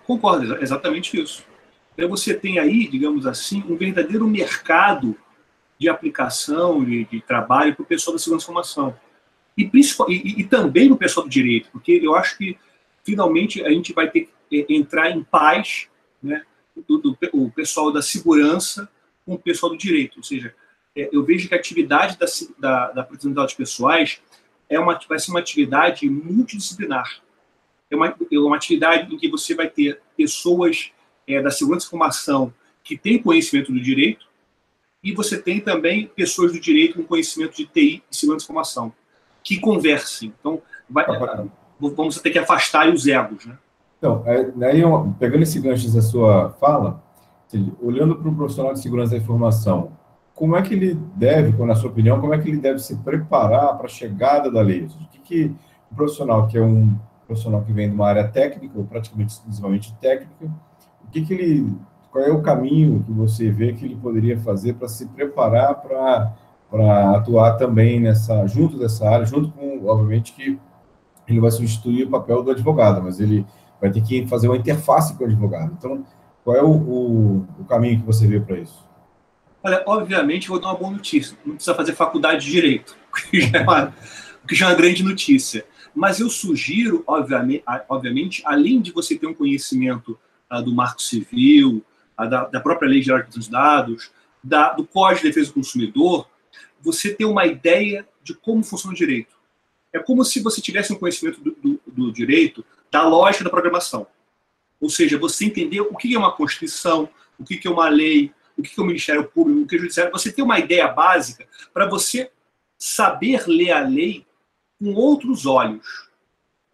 Concordo, 0.07 0.57
exatamente 0.63 1.21
isso. 1.21 1.54
Então 1.95 2.09
você 2.09 2.35
tem 2.35 2.59
aí, 2.59 2.89
digamos 2.89 3.27
assim, 3.27 3.63
um 3.69 3.77
verdadeiro 3.77 4.27
mercado 4.27 5.17
de 5.79 5.89
aplicação, 5.89 6.85
de, 6.85 7.05
de 7.05 7.21
trabalho 7.21 7.75
para 7.75 7.83
o 7.83 7.87
pessoal 7.87 8.15
da 8.15 8.19
segurança 8.19 8.45
informação. 8.45 8.97
E, 9.57 9.71
e, 10.09 10.41
e 10.41 10.45
também 10.45 10.91
pessoal 10.97 11.25
do 11.25 11.31
direito, 11.31 11.71
porque 11.71 12.01
eu 12.03 12.15
acho 12.15 12.37
que 12.37 12.59
finalmente 13.05 13.65
a 13.65 13.71
gente 13.71 13.93
vai 13.93 14.11
ter 14.11 14.29
que 14.51 14.67
é, 14.69 14.75
entrar 14.75 15.11
em 15.11 15.23
paz, 15.23 15.89
né, 16.23 16.43
do, 16.89 16.99
do, 16.99 17.19
o 17.33 17.51
pessoal 17.51 17.93
da 17.93 18.03
segurança 18.03 18.89
com 19.25 19.35
o 19.35 19.39
pessoal 19.39 19.71
do 19.71 19.79
direito. 19.79 20.17
Ou 20.17 20.23
seja, 20.23 20.55
é, 20.97 21.09
eu 21.13 21.25
vejo 21.25 21.49
que 21.49 21.55
a 21.55 21.59
atividade 21.59 22.19
da, 22.19 22.27
da, 22.59 22.93
da 22.93 23.05
proteção 23.05 23.31
de 23.31 23.37
dados 23.37 23.55
pessoais 23.55 24.21
é 24.69 24.79
uma, 24.79 24.99
vai 25.09 25.19
ser 25.19 25.31
uma 25.31 25.41
atividade 25.41 26.09
multidisciplinar. 26.09 27.23
É 27.91 27.97
uma, 27.97 28.09
é 28.09 28.39
uma 28.39 28.57
atividade 28.57 29.15
em 29.15 29.19
que 29.19 29.29
você 29.29 29.55
vai 29.55 29.69
ter 29.69 30.01
pessoas 30.17 30.91
é, 31.27 31.41
da 31.43 31.51
segurança 31.51 31.83
de 31.83 31.87
informação 31.89 32.53
que 32.83 32.97
tem 32.97 33.23
conhecimento 33.23 33.73
do 33.73 33.81
direito, 33.81 34.27
e 35.03 35.13
você 35.13 35.41
tem 35.41 35.61
também 35.61 36.07
pessoas 36.07 36.53
do 36.53 36.61
direito 36.61 36.97
com 36.97 37.05
conhecimento 37.05 37.57
de 37.57 37.67
TI 37.67 38.03
e 38.11 38.17
segurança 38.17 38.47
de 38.47 38.51
informação, 38.51 38.93
que 39.43 39.61
conversem. 39.61 40.33
Então, 40.39 40.63
vai, 40.89 41.05
ah, 41.05 41.45
vamos 41.79 42.19
ter 42.21 42.31
que 42.31 42.39
afastar 42.39 42.89
os 42.89 43.07
egos. 43.07 43.45
Né? 43.45 43.57
Então, 43.99 44.23
é, 44.27 44.53
aí, 44.67 44.83
pegando 45.19 45.43
esse 45.43 45.61
gancho 45.61 45.93
da 45.93 46.01
sua 46.01 46.51
fala, 46.61 47.03
olhando 47.81 48.17
para 48.17 48.29
o 48.29 48.35
profissional 48.35 48.73
de 48.73 48.81
segurança 48.81 49.13
da 49.13 49.19
informação, 49.19 49.93
como 50.35 50.57
é 50.57 50.63
que 50.63 50.75
ele 50.75 50.95
deve, 51.15 51.53
na 51.65 51.75
sua 51.75 51.91
opinião, 51.91 52.21
como 52.21 52.35
é 52.35 52.39
que 52.39 52.49
ele 52.49 52.59
deve 52.59 52.81
se 52.81 52.97
preparar 52.97 53.77
para 53.77 53.87
a 53.87 53.89
chegada 53.89 54.51
da 54.51 54.61
lei? 54.61 54.85
O 54.85 55.09
que, 55.09 55.19
que 55.21 55.55
o 55.91 55.95
profissional, 55.95 56.49
que 56.49 56.59
é 56.59 56.63
um 56.63 56.99
profissional 57.27 57.63
que 57.63 57.73
vem 57.73 57.89
de 57.89 57.95
uma 57.95 58.09
área 58.09 58.27
técnica, 58.27 58.77
ou 58.77 58.85
praticamente 58.85 59.33
exclusivamente 59.35 59.95
técnica, 60.01 60.51
que, 61.15 61.25
que 61.25 61.35
ele, 61.35 61.73
qual 62.11 62.25
é 62.25 62.33
o 62.33 62.43
caminho 62.43 63.03
que 63.05 63.13
você 63.13 63.51
vê 63.51 63.73
que 63.73 63.85
ele 63.85 63.97
poderia 63.97 64.39
fazer 64.39 64.75
para 64.75 64.89
se 64.89 65.07
preparar 65.07 65.75
para 65.77 67.17
atuar 67.17 67.53
também 67.53 68.01
nessa, 68.01 68.47
junto 68.47 68.77
dessa 68.77 69.09
área, 69.09 69.25
junto 69.25 69.51
com, 69.53 69.87
obviamente, 69.87 70.33
que 70.33 70.59
ele 71.29 71.41
vai 71.41 71.51
substituir 71.51 72.05
o 72.05 72.11
papel 72.11 72.43
do 72.43 72.51
advogado, 72.51 73.01
mas 73.03 73.21
ele 73.21 73.47
vai 73.81 73.91
ter 73.91 74.03
que 74.03 74.27
fazer 74.27 74.49
uma 74.49 74.57
interface 74.57 75.17
com 75.17 75.23
o 75.23 75.27
advogado. 75.27 75.73
Então, 75.79 76.05
qual 76.43 76.57
é 76.57 76.63
o, 76.63 76.73
o, 76.73 77.49
o 77.61 77.65
caminho 77.65 78.01
que 78.01 78.07
você 78.07 78.27
vê 78.27 78.41
para 78.41 78.59
isso? 78.59 78.85
Olha, 79.63 79.83
obviamente, 79.87 80.49
vou 80.49 80.61
dar 80.61 80.69
uma 80.69 80.79
boa 80.79 80.91
notícia. 80.91 81.37
Não 81.47 81.55
precisa 81.55 81.77
fazer 81.77 81.95
faculdade 81.95 82.45
de 82.45 82.51
direito, 82.51 82.97
o 83.09 83.31
que 83.31 83.41
já 83.41 83.59
é 83.59 83.63
uma, 83.63 83.95
que 84.47 84.55
já 84.55 84.67
é 84.67 84.69
uma 84.71 84.77
grande 84.77 85.03
notícia. 85.03 85.65
Mas 85.95 86.19
eu 86.19 86.29
sugiro, 86.29 87.05
obviamente, 87.07 87.63
obviamente 87.89 88.43
além 88.45 88.81
de 88.81 88.91
você 88.91 89.17
ter 89.17 89.29
um 89.29 89.35
conhecimento 89.35 90.19
uh, 90.59 90.63
do 90.63 90.75
Marco 90.75 91.03
Civil, 91.03 91.85
uh, 92.19 92.29
da, 92.29 92.45
da, 92.45 92.61
própria 92.61 92.89
Lei 92.89 93.03
Geral 93.03 93.21
de 93.21 93.25
Proteção 93.25 93.43
de 93.43 93.51
Dados, 93.51 94.11
da, 94.43 94.73
do 94.73 94.87
Código 94.87 95.23
de 95.23 95.29
Defesa 95.29 95.49
do 95.49 95.55
Consumidor, 95.55 96.29
você 96.81 97.15
ter 97.15 97.25
uma 97.25 97.47
ideia 97.47 98.07
de 98.23 98.35
como 98.35 98.63
funciona 98.63 98.95
o 98.95 98.97
direito. 98.97 99.35
É 99.93 99.99
como 99.99 100.25
se 100.25 100.41
você 100.41 100.61
tivesse 100.61 100.93
um 100.93 100.97
conhecimento 100.97 101.41
do, 101.41 101.53
do, 101.53 101.81
do 101.87 102.13
direito 102.13 102.65
da 102.91 103.07
lógica 103.07 103.45
da 103.45 103.51
programação. 103.51 104.07
Ou 104.81 104.91
seja, 104.91 105.19
você 105.19 105.47
entender 105.47 105.81
o 105.81 105.95
que 105.95 106.15
é 106.15 106.19
uma 106.19 106.33
Constituição, 106.33 107.09
o 107.39 107.45
que 107.45 107.67
é 107.67 107.71
uma 107.71 107.89
lei, 107.89 108.33
o 108.57 108.63
que 108.63 108.79
é 108.79 108.83
o 108.83 108.87
Ministério 108.87 109.25
Público, 109.25 109.63
o 109.63 109.67
que 109.67 109.77
é 109.77 109.79
o 109.79 109.81
Judiciário. 109.83 110.13
Você 110.13 110.33
ter 110.33 110.43
uma 110.43 110.59
ideia 110.59 110.89
básica 110.89 111.47
para 111.73 111.89
você 111.89 112.31
saber 112.77 113.45
ler 113.47 113.73
a 113.73 113.81
lei 113.81 114.27
com 114.79 114.93
outros 114.95 115.47
olhos, 115.47 116.09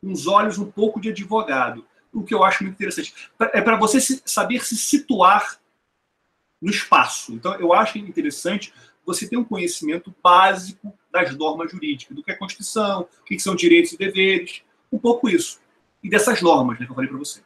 os 0.03 0.27
olhos 0.27 0.59
um 0.59 0.71
pouco 0.71 1.01
de 1.01 1.11
advogado, 1.11 1.87
o 2.13 2.23
que 2.23 2.35
eu 2.35 2.43
acho 2.43 2.63
muito 2.63 2.75
interessante. 2.75 3.15
É 3.53 3.61
para 3.61 3.77
você 3.77 4.01
saber 4.01 4.65
se 4.65 4.77
situar 4.77 5.61
no 6.61 6.71
espaço. 6.71 7.33
Então, 7.33 7.55
eu 7.55 7.73
acho 7.73 7.99
interessante 7.99 8.73
você 9.05 9.29
ter 9.29 9.37
um 9.37 9.45
conhecimento 9.45 10.15
básico 10.23 10.93
das 11.11 11.35
normas 11.37 11.71
jurídicas, 11.73 12.15
do 12.15 12.23
que 12.23 12.31
é 12.31 12.35
Constituição, 12.35 13.09
o 13.21 13.25
que 13.25 13.39
são 13.39 13.55
direitos 13.55 13.93
e 13.93 13.99
deveres, 13.99 14.63
um 14.93 14.99
pouco 14.99 15.29
isso. 15.29 15.61
E 16.03 16.09
dessas 16.09 16.41
normas 16.41 16.79
né, 16.79 16.87
que 16.87 16.93
eu 16.93 16.95
falei 16.95 17.11
para 17.11 17.19
você. 17.19 17.41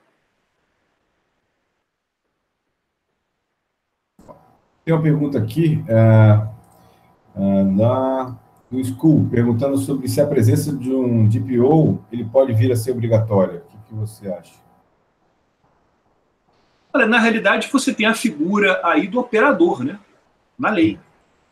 Tem 4.85 4.93
uma 4.93 5.03
pergunta 5.03 5.39
aqui 5.39 5.83
é, 5.89 6.47
é, 7.37 7.65
da 7.77 8.39
do 8.71 8.85
School, 8.85 9.29
perguntando 9.31 9.79
sobre 9.79 10.09
se 10.09 10.21
a 10.21 10.27
presença 10.27 10.75
de 10.75 10.93
um 10.93 11.29
DPO 11.29 12.05
ele 12.11 12.25
pode 12.25 12.53
vir 12.53 12.73
a 12.73 12.77
ser 12.77 12.91
obrigatória. 12.91 13.64
Que, 13.95 14.01
você 14.01 14.29
acha? 14.29 14.55
Olha, 16.93 17.07
na 17.07 17.19
realidade, 17.19 17.69
você 17.73 17.93
tem 17.93 18.07
a 18.07 18.15
figura 18.15 18.81
aí 18.85 19.07
do 19.07 19.19
operador, 19.19 19.85
né? 19.85 19.99
Na 20.59 20.71
lei. 20.71 20.99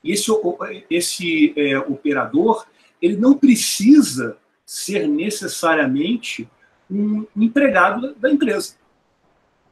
E 0.03 0.13
esse, 0.13 0.31
esse 0.91 1.55
é, 1.57 1.79
operador, 1.79 2.67
ele 3.01 3.17
não 3.17 3.37
precisa 3.37 4.37
ser 4.65 5.07
necessariamente 5.07 6.49
um 6.91 7.27
empregado 7.37 8.03
da, 8.03 8.29
da 8.29 8.31
empresa. 8.31 8.75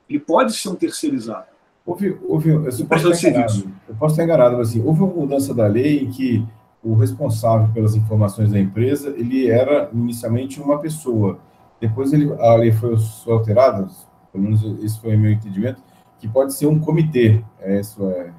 Ele 0.08 0.18
pode 0.18 0.54
ser 0.54 0.68
um 0.68 0.74
terceirizado. 0.74 1.46
Houve, 1.86 2.18
houve, 2.22 2.50
eu, 2.50 2.62
posso 2.86 3.10
estar 3.10 3.30
enganado, 3.30 3.72
eu 3.88 3.94
posso 3.94 4.12
estar 4.12 4.24
enganado, 4.24 4.56
mas 4.58 4.68
assim, 4.68 4.82
houve 4.82 5.00
uma 5.00 5.12
mudança 5.12 5.54
da 5.54 5.66
lei 5.66 6.00
em 6.00 6.10
que 6.10 6.44
o 6.82 6.94
responsável 6.94 7.68
pelas 7.72 7.94
informações 7.94 8.50
da 8.50 8.58
empresa, 8.58 9.10
ele 9.16 9.50
era 9.50 9.90
inicialmente 9.92 10.60
uma 10.60 10.78
pessoa. 10.78 11.38
Depois 11.80 12.12
ele, 12.12 12.32
a 12.38 12.54
lei 12.54 12.72
foi, 12.72 12.96
foi 12.98 13.32
alterada, 13.32 13.88
pelo 14.32 14.44
menos 14.44 14.62
esse 14.84 15.00
foi 15.00 15.16
o 15.16 15.18
meu 15.18 15.32
entendimento, 15.32 15.82
que 16.18 16.28
pode 16.28 16.52
ser 16.52 16.66
um 16.66 16.78
comitê. 16.78 17.42
É, 17.60 17.80
isso 17.80 18.04
é, 18.10 18.18
é, 18.18 18.32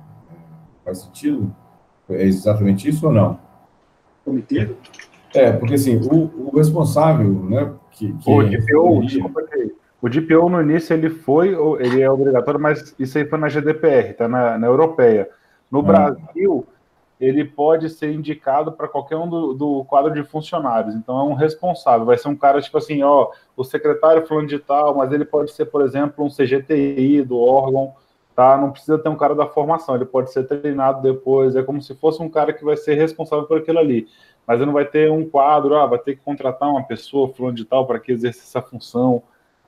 faz 0.85 0.99
sentido? 0.99 1.53
É 2.09 2.23
exatamente 2.23 2.87
isso 2.87 3.07
ou 3.07 3.13
não? 3.13 3.39
Comitê? 4.23 4.75
É, 5.33 5.51
porque 5.51 5.75
assim, 5.75 5.95
o, 5.97 6.49
o 6.49 6.55
responsável, 6.55 7.33
né, 7.45 7.73
que, 7.91 8.13
que 8.13 8.29
o 8.29 8.43
DPO, 8.43 9.05
desculpa 9.05 9.41
o 10.01 10.09
DPO 10.09 10.49
no 10.49 10.61
início 10.61 10.93
ele 10.93 11.09
foi, 11.11 11.55
ele 11.79 12.01
é 12.01 12.09
obrigatório, 12.09 12.59
mas 12.59 12.95
isso 12.97 13.17
aí 13.17 13.25
foi 13.25 13.37
na 13.37 13.47
GDPR, 13.47 14.15
tá 14.15 14.27
na, 14.27 14.57
na 14.57 14.67
europeia. 14.67 15.29
No 15.69 15.79
ah. 15.79 15.83
Brasil, 15.83 16.65
ele 17.21 17.45
pode 17.45 17.87
ser 17.87 18.11
indicado 18.11 18.71
para 18.71 18.87
qualquer 18.87 19.15
um 19.15 19.29
do, 19.29 19.53
do, 19.53 19.85
quadro 19.85 20.11
de 20.11 20.23
funcionários. 20.23 20.95
Então 20.95 21.19
é 21.19 21.23
um 21.23 21.33
responsável, 21.35 22.03
vai 22.03 22.17
ser 22.17 22.27
um 22.29 22.35
cara 22.35 22.59
tipo 22.59 22.79
assim, 22.79 23.03
ó, 23.03 23.29
o 23.55 23.63
secretário 23.63 24.25
falando 24.25 24.47
de 24.47 24.57
tal, 24.57 24.95
mas 24.97 25.11
ele 25.11 25.23
pode 25.23 25.51
ser, 25.51 25.65
por 25.65 25.83
exemplo, 25.83 26.25
um 26.25 26.29
CGTI 26.29 27.21
do 27.23 27.39
órgão, 27.39 27.93
tá? 28.35 28.57
Não 28.57 28.71
precisa 28.71 28.97
ter 28.97 29.07
um 29.07 29.15
cara 29.15 29.35
da 29.35 29.45
formação, 29.45 29.95
ele 29.95 30.05
pode 30.05 30.33
ser 30.33 30.45
treinado 30.45 31.03
depois, 31.03 31.55
é 31.55 31.61
como 31.61 31.79
se 31.79 31.93
fosse 31.93 32.23
um 32.23 32.29
cara 32.29 32.51
que 32.51 32.65
vai 32.65 32.75
ser 32.75 32.95
responsável 32.95 33.45
por 33.45 33.59
aquilo 33.59 33.77
ali. 33.77 34.07
Mas 34.47 34.57
ele 34.57 34.65
não 34.65 34.73
vai 34.73 34.85
ter 34.85 35.11
um 35.11 35.29
quadro, 35.29 35.75
ah, 35.75 35.85
vai 35.85 35.99
ter 35.99 36.15
que 36.15 36.23
contratar 36.23 36.67
uma 36.69 36.83
pessoa 36.83 37.31
falando 37.31 37.55
de 37.55 37.65
tal 37.65 37.85
para 37.85 37.99
que 37.99 38.11
exerça 38.11 38.39
essa 38.39 38.61
função. 38.67 39.21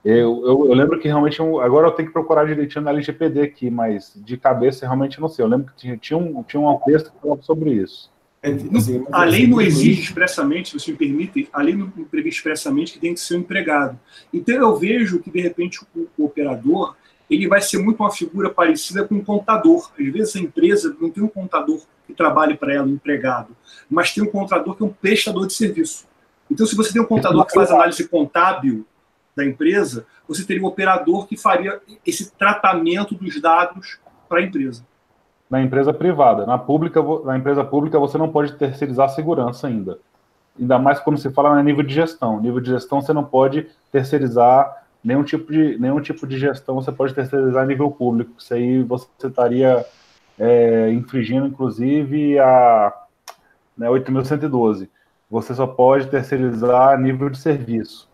Eu, 0.04 0.42
eu, 0.44 0.66
eu, 0.66 0.74
lembro 0.74 0.98
que 0.98 1.08
realmente, 1.08 1.40
agora 1.40 1.86
eu 1.86 1.92
tenho 1.92 2.08
que 2.08 2.12
procurar 2.12 2.44
direitinho 2.44 2.84
na 2.84 2.90
LGPD 2.90 3.40
aqui, 3.40 3.70
mas 3.70 4.12
de 4.14 4.36
cabeça 4.36 4.84
realmente 4.84 5.18
não 5.18 5.28
sei. 5.28 5.44
Eu 5.44 5.48
lembro 5.48 5.72
que 5.72 5.76
tinha, 5.76 5.96
tinha, 5.96 6.18
um, 6.18 6.42
tinha 6.42 6.60
um 6.60 6.78
texto 6.80 7.10
que 7.10 7.20
falava 7.22 7.42
sobre 7.42 7.72
isso. 7.72 8.12
É, 8.42 8.50
assim, 8.76 9.02
a 9.10 9.24
lei 9.24 9.46
não 9.46 9.58
exige 9.58 10.02
expressamente, 10.02 10.78
se 10.78 10.90
me 10.92 10.98
permite, 10.98 11.48
a 11.50 11.62
lei 11.62 11.74
não 11.74 11.88
prevê 11.88 12.28
expressamente 12.28 12.92
que 12.92 12.98
tem 12.98 13.14
que 13.14 13.20
ser 13.20 13.36
um 13.36 13.40
empregado. 13.40 13.98
Então 14.30 14.54
eu 14.54 14.76
vejo 14.76 15.18
que, 15.20 15.30
de 15.30 15.40
repente, 15.40 15.80
o, 15.96 16.06
o 16.18 16.26
operador 16.26 16.94
ele 17.30 17.48
vai 17.48 17.62
ser 17.62 17.78
muito 17.78 18.00
uma 18.00 18.10
figura 18.10 18.50
parecida 18.50 19.08
com 19.08 19.14
um 19.14 19.24
contador. 19.24 19.90
Às 19.98 20.12
vezes 20.12 20.36
a 20.36 20.40
empresa 20.40 20.94
não 21.00 21.08
tem 21.08 21.22
um 21.22 21.28
contador 21.28 21.80
que 22.06 22.12
trabalhe 22.12 22.54
para 22.54 22.74
ela, 22.74 22.86
um 22.86 22.90
empregado, 22.90 23.56
mas 23.88 24.12
tem 24.12 24.22
um 24.22 24.30
contador 24.30 24.76
que 24.76 24.82
é 24.82 24.86
um 24.86 24.92
prestador 24.92 25.46
de 25.46 25.54
serviço. 25.54 26.06
Então, 26.50 26.66
se 26.66 26.76
você 26.76 26.92
tem 26.92 27.00
um 27.00 27.06
contador 27.06 27.46
que 27.46 27.54
faz 27.54 27.70
análise 27.70 28.06
contábil, 28.06 28.84
da 29.36 29.44
empresa, 29.44 30.06
você 30.28 30.44
teria 30.44 30.62
um 30.62 30.66
operador 30.66 31.26
que 31.26 31.36
faria 31.36 31.80
esse 32.06 32.32
tratamento 32.32 33.14
dos 33.14 33.40
dados 33.40 33.98
para 34.28 34.38
a 34.38 34.42
empresa. 34.42 34.84
Na 35.50 35.60
empresa 35.60 35.92
privada. 35.92 36.46
Na, 36.46 36.58
pública, 36.58 37.00
na 37.24 37.36
empresa 37.36 37.64
pública, 37.64 37.98
você 37.98 38.16
não 38.16 38.30
pode 38.30 38.54
terceirizar 38.54 39.06
a 39.06 39.10
segurança 39.10 39.66
ainda. 39.66 39.98
Ainda 40.58 40.78
mais 40.78 41.00
quando 41.00 41.18
se 41.18 41.30
fala 41.30 41.54
no 41.54 41.62
nível 41.62 41.82
de 41.82 41.92
gestão. 41.92 42.40
Nível 42.40 42.60
de 42.60 42.70
gestão, 42.70 43.00
você 43.00 43.12
não 43.12 43.24
pode 43.24 43.66
terceirizar 43.90 44.84
nenhum 45.04 45.22
tipo 45.22 45.52
de, 45.52 45.78
nenhum 45.78 46.00
tipo 46.00 46.26
de 46.26 46.38
gestão, 46.38 46.76
você 46.76 46.90
pode 46.90 47.12
terceirizar 47.12 47.62
a 47.62 47.66
nível 47.66 47.90
público. 47.90 48.32
Isso 48.38 48.54
aí 48.54 48.82
você 48.82 49.06
estaria 49.22 49.84
é, 50.38 50.90
infringindo, 50.92 51.46
inclusive, 51.46 52.38
a 52.38 52.92
né, 53.76 53.88
8.112. 53.88 54.88
Você 55.30 55.54
só 55.54 55.66
pode 55.66 56.06
terceirizar 56.06 56.94
a 56.94 56.96
nível 56.96 57.28
de 57.28 57.38
serviço. 57.38 58.08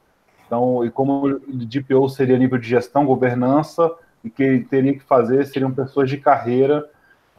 Então, 0.50 0.84
e 0.84 0.90
como 0.90 1.26
o 1.28 1.40
DPO 1.48 2.08
seria 2.08 2.36
nível 2.36 2.58
de 2.58 2.68
gestão, 2.68 3.06
governança, 3.06 3.88
e 4.24 4.28
que 4.28 4.66
teria 4.68 4.92
que 4.92 5.04
fazer 5.04 5.46
seriam 5.46 5.70
pessoas 5.70 6.10
de 6.10 6.16
carreira, 6.16 6.90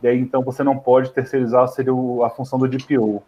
e 0.01 0.07
aí 0.07 0.17
então 0.17 0.41
você 0.41 0.63
não 0.63 0.77
pode 0.77 1.11
terceirizar, 1.11 1.67
seria 1.67 1.91
a 2.25 2.29
função 2.29 2.57
do 2.57 2.69
DPO. 2.69 3.21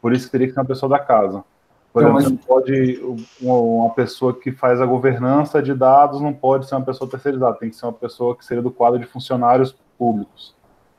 Por 0.00 0.14
isso 0.14 0.30
teria 0.30 0.46
que 0.46 0.54
ser 0.54 0.60
uma 0.60 0.64
pessoa 0.64 0.88
da 0.88 0.98
casa. 0.98 1.44
Por 1.92 2.02
então, 2.02 2.18
exemplo, 2.18 2.38
mas... 2.38 2.46
pode 2.46 3.18
uma 3.42 3.90
pessoa 3.90 4.32
que 4.32 4.50
faz 4.52 4.80
a 4.80 4.86
governança 4.86 5.62
de 5.62 5.74
dados 5.74 6.18
não 6.18 6.32
pode 6.32 6.66
ser 6.66 6.74
uma 6.74 6.86
pessoa 6.86 7.08
terceirizada, 7.10 7.58
tem 7.58 7.68
que 7.68 7.76
ser 7.76 7.84
uma 7.84 7.92
pessoa 7.92 8.34
que 8.34 8.42
seria 8.42 8.62
do 8.62 8.70
quadro 8.70 8.98
de 8.98 9.04
funcionários 9.04 9.76
públicos. 9.98 10.54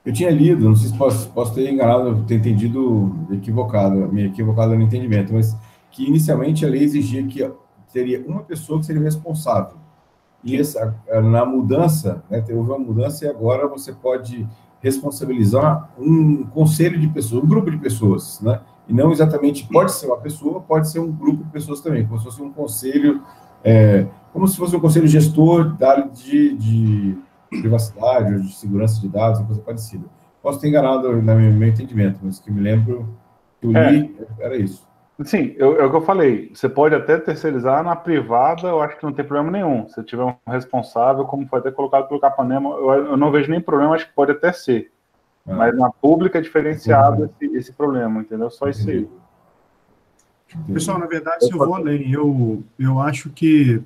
Eu 0.05 0.13
tinha 0.13 0.29
lido, 0.29 0.69
não 0.69 0.75
sei 0.75 0.89
se 0.89 0.97
posso, 0.97 1.27
posso 1.31 1.55
ter 1.55 1.71
enganado, 1.71 2.23
ter 2.27 2.35
entendido 2.35 3.15
equivocado, 3.31 3.95
me 4.13 4.27
equivocado 4.27 4.75
no 4.75 4.81
entendimento, 4.83 5.33
mas 5.33 5.57
que 5.89 6.07
inicialmente 6.07 6.63
a 6.63 6.69
lei 6.69 6.83
exigia 6.83 7.25
que 7.25 7.43
teria 7.91 8.23
uma 8.25 8.43
pessoa 8.43 8.79
que 8.79 8.85
seria 8.85 9.01
responsável. 9.01 9.77
E 10.43 10.55
essa, 10.55 10.95
na 11.23 11.45
mudança, 11.45 12.23
né, 12.29 12.43
houve 12.51 12.69
uma 12.69 12.79
mudança 12.79 13.25
e 13.25 13.27
agora 13.27 13.67
você 13.67 13.91
pode 13.91 14.47
responsabilizar 14.81 15.89
um 15.97 16.43
conselho 16.43 16.99
de 16.99 17.07
pessoas, 17.07 17.43
um 17.43 17.47
grupo 17.47 17.71
de 17.71 17.77
pessoas, 17.77 18.39
né? 18.41 18.61
E 18.87 18.93
não 18.93 19.11
exatamente, 19.11 19.67
pode 19.67 19.91
ser 19.91 20.05
uma 20.05 20.17
pessoa, 20.17 20.61
pode 20.61 20.89
ser 20.89 20.99
um 20.99 21.11
grupo 21.11 21.43
de 21.43 21.49
pessoas 21.49 21.81
também, 21.81 22.05
como 22.05 22.17
se 22.19 22.25
fosse 22.25 22.41
um 22.41 22.51
conselho, 22.51 23.21
é, 23.63 24.07
como 24.31 24.47
se 24.47 24.55
fosse 24.55 24.75
um 24.75 24.79
conselho 24.79 25.07
gestor 25.07 25.75
da 25.75 25.91
área 25.91 26.07
de, 26.07 26.55
de 26.55 27.17
privacidade 27.49 28.33
ou 28.33 28.39
de 28.39 28.53
segurança 28.53 29.01
de 29.01 29.09
dados, 29.09 29.39
uma 29.39 29.47
coisa 29.47 29.61
parecida. 29.61 30.05
Posso 30.41 30.61
ter 30.61 30.69
enganado 30.69 31.11
no 31.11 31.21
meu 31.21 31.67
entendimento, 31.67 32.19
mas 32.23 32.39
que 32.39 32.49
me 32.49 32.61
lembro 32.61 33.17
que 33.59 33.67
eu 33.67 33.71
li, 33.71 34.15
é. 34.39 34.45
era 34.45 34.55
isso. 34.55 34.86
Sim, 35.23 35.55
eu, 35.57 35.79
é 35.79 35.85
o 35.85 35.89
que 35.89 35.95
eu 35.95 36.01
falei. 36.01 36.51
Você 36.53 36.69
pode 36.69 36.93
até 36.93 37.17
terceirizar 37.17 37.83
na 37.83 37.95
privada, 37.95 38.67
eu 38.67 38.81
acho 38.81 38.97
que 38.97 39.03
não 39.03 39.13
tem 39.13 39.25
problema 39.25 39.51
nenhum. 39.51 39.89
Se 39.89 40.03
tiver 40.03 40.23
um 40.23 40.35
responsável, 40.47 41.25
como 41.25 41.47
foi 41.47 41.59
até 41.59 41.71
colocado 41.71 42.07
pelo 42.07 42.19
Capanema, 42.19 42.69
eu, 42.69 42.91
eu 42.91 43.17
não 43.17 43.31
vejo 43.31 43.49
nem 43.49 43.59
problema, 43.59 43.95
acho 43.95 44.07
que 44.07 44.13
pode 44.13 44.31
até 44.31 44.53
ser. 44.53 44.91
Ah. 45.47 45.55
Mas 45.55 45.75
na 45.75 45.89
pública 45.89 46.37
é 46.37 46.41
diferenciado 46.41 47.25
esse, 47.25 47.57
esse, 47.57 47.73
problema, 47.73 48.21
entendeu? 48.21 48.51
Só 48.51 48.69
isso 48.69 48.87
aí. 48.89 49.07
Pessoal, 50.71 50.99
na 50.99 51.07
verdade, 51.07 51.45
se 51.45 51.51
eu 51.51 51.57
vou 51.57 51.75
além, 51.75 52.11
eu, 52.11 52.63
eu 52.77 52.99
acho 52.99 53.29
que 53.31 53.81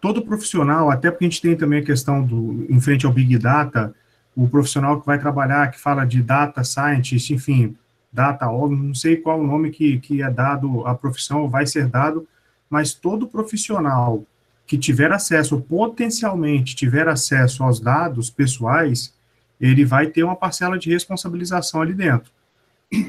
todo 0.00 0.22
profissional, 0.22 0.90
até 0.90 1.10
porque 1.10 1.24
a 1.24 1.28
gente 1.28 1.40
tem 1.40 1.56
também 1.56 1.80
a 1.80 1.84
questão 1.84 2.22
do, 2.22 2.66
em 2.68 2.80
frente 2.80 3.06
ao 3.06 3.12
Big 3.12 3.38
Data, 3.38 3.94
o 4.34 4.48
profissional 4.48 5.00
que 5.00 5.06
vai 5.06 5.18
trabalhar, 5.18 5.70
que 5.70 5.78
fala 5.78 6.04
de 6.04 6.22
data 6.22 6.64
scientist, 6.64 7.30
enfim, 7.30 7.76
data 8.12 8.46
não 8.46 8.94
sei 8.94 9.16
qual 9.16 9.40
o 9.40 9.46
nome 9.46 9.70
que, 9.70 9.98
que 9.98 10.22
é 10.22 10.30
dado 10.30 10.86
à 10.86 10.94
profissão 10.94 11.42
ou 11.42 11.48
vai 11.48 11.66
ser 11.66 11.86
dado, 11.86 12.26
mas 12.68 12.92
todo 12.92 13.26
profissional 13.26 14.24
que 14.66 14.78
tiver 14.78 15.12
acesso, 15.12 15.60
potencialmente 15.60 16.76
tiver 16.76 17.08
acesso 17.08 17.64
aos 17.64 17.80
dados 17.80 18.30
pessoais, 18.30 19.14
ele 19.60 19.84
vai 19.84 20.06
ter 20.08 20.22
uma 20.22 20.36
parcela 20.36 20.78
de 20.78 20.90
responsabilização 20.90 21.80
ali 21.80 21.94
dentro, 21.94 22.30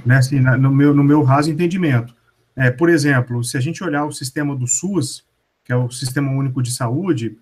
né, 0.06 0.18
assim, 0.18 0.39
no, 0.39 0.72
meu, 0.72 0.94
no 0.94 1.04
meu 1.04 1.24
raso 1.24 1.52
entendimento. 1.52 2.16
É, 2.56 2.70
por 2.70 2.89
exemplo, 2.89 3.44
se 3.44 3.58
a 3.58 3.60
gente 3.60 3.84
olhar 3.84 4.06
o 4.06 4.12
sistema 4.12 4.56
do 4.56 4.68
SUS, 4.68 5.26
que 5.63 5.72
é 5.72 5.76
o 5.76 5.89
Sistema 5.89 6.32
Único 6.32 6.62
de 6.62 6.72
Saúde, 6.72 7.38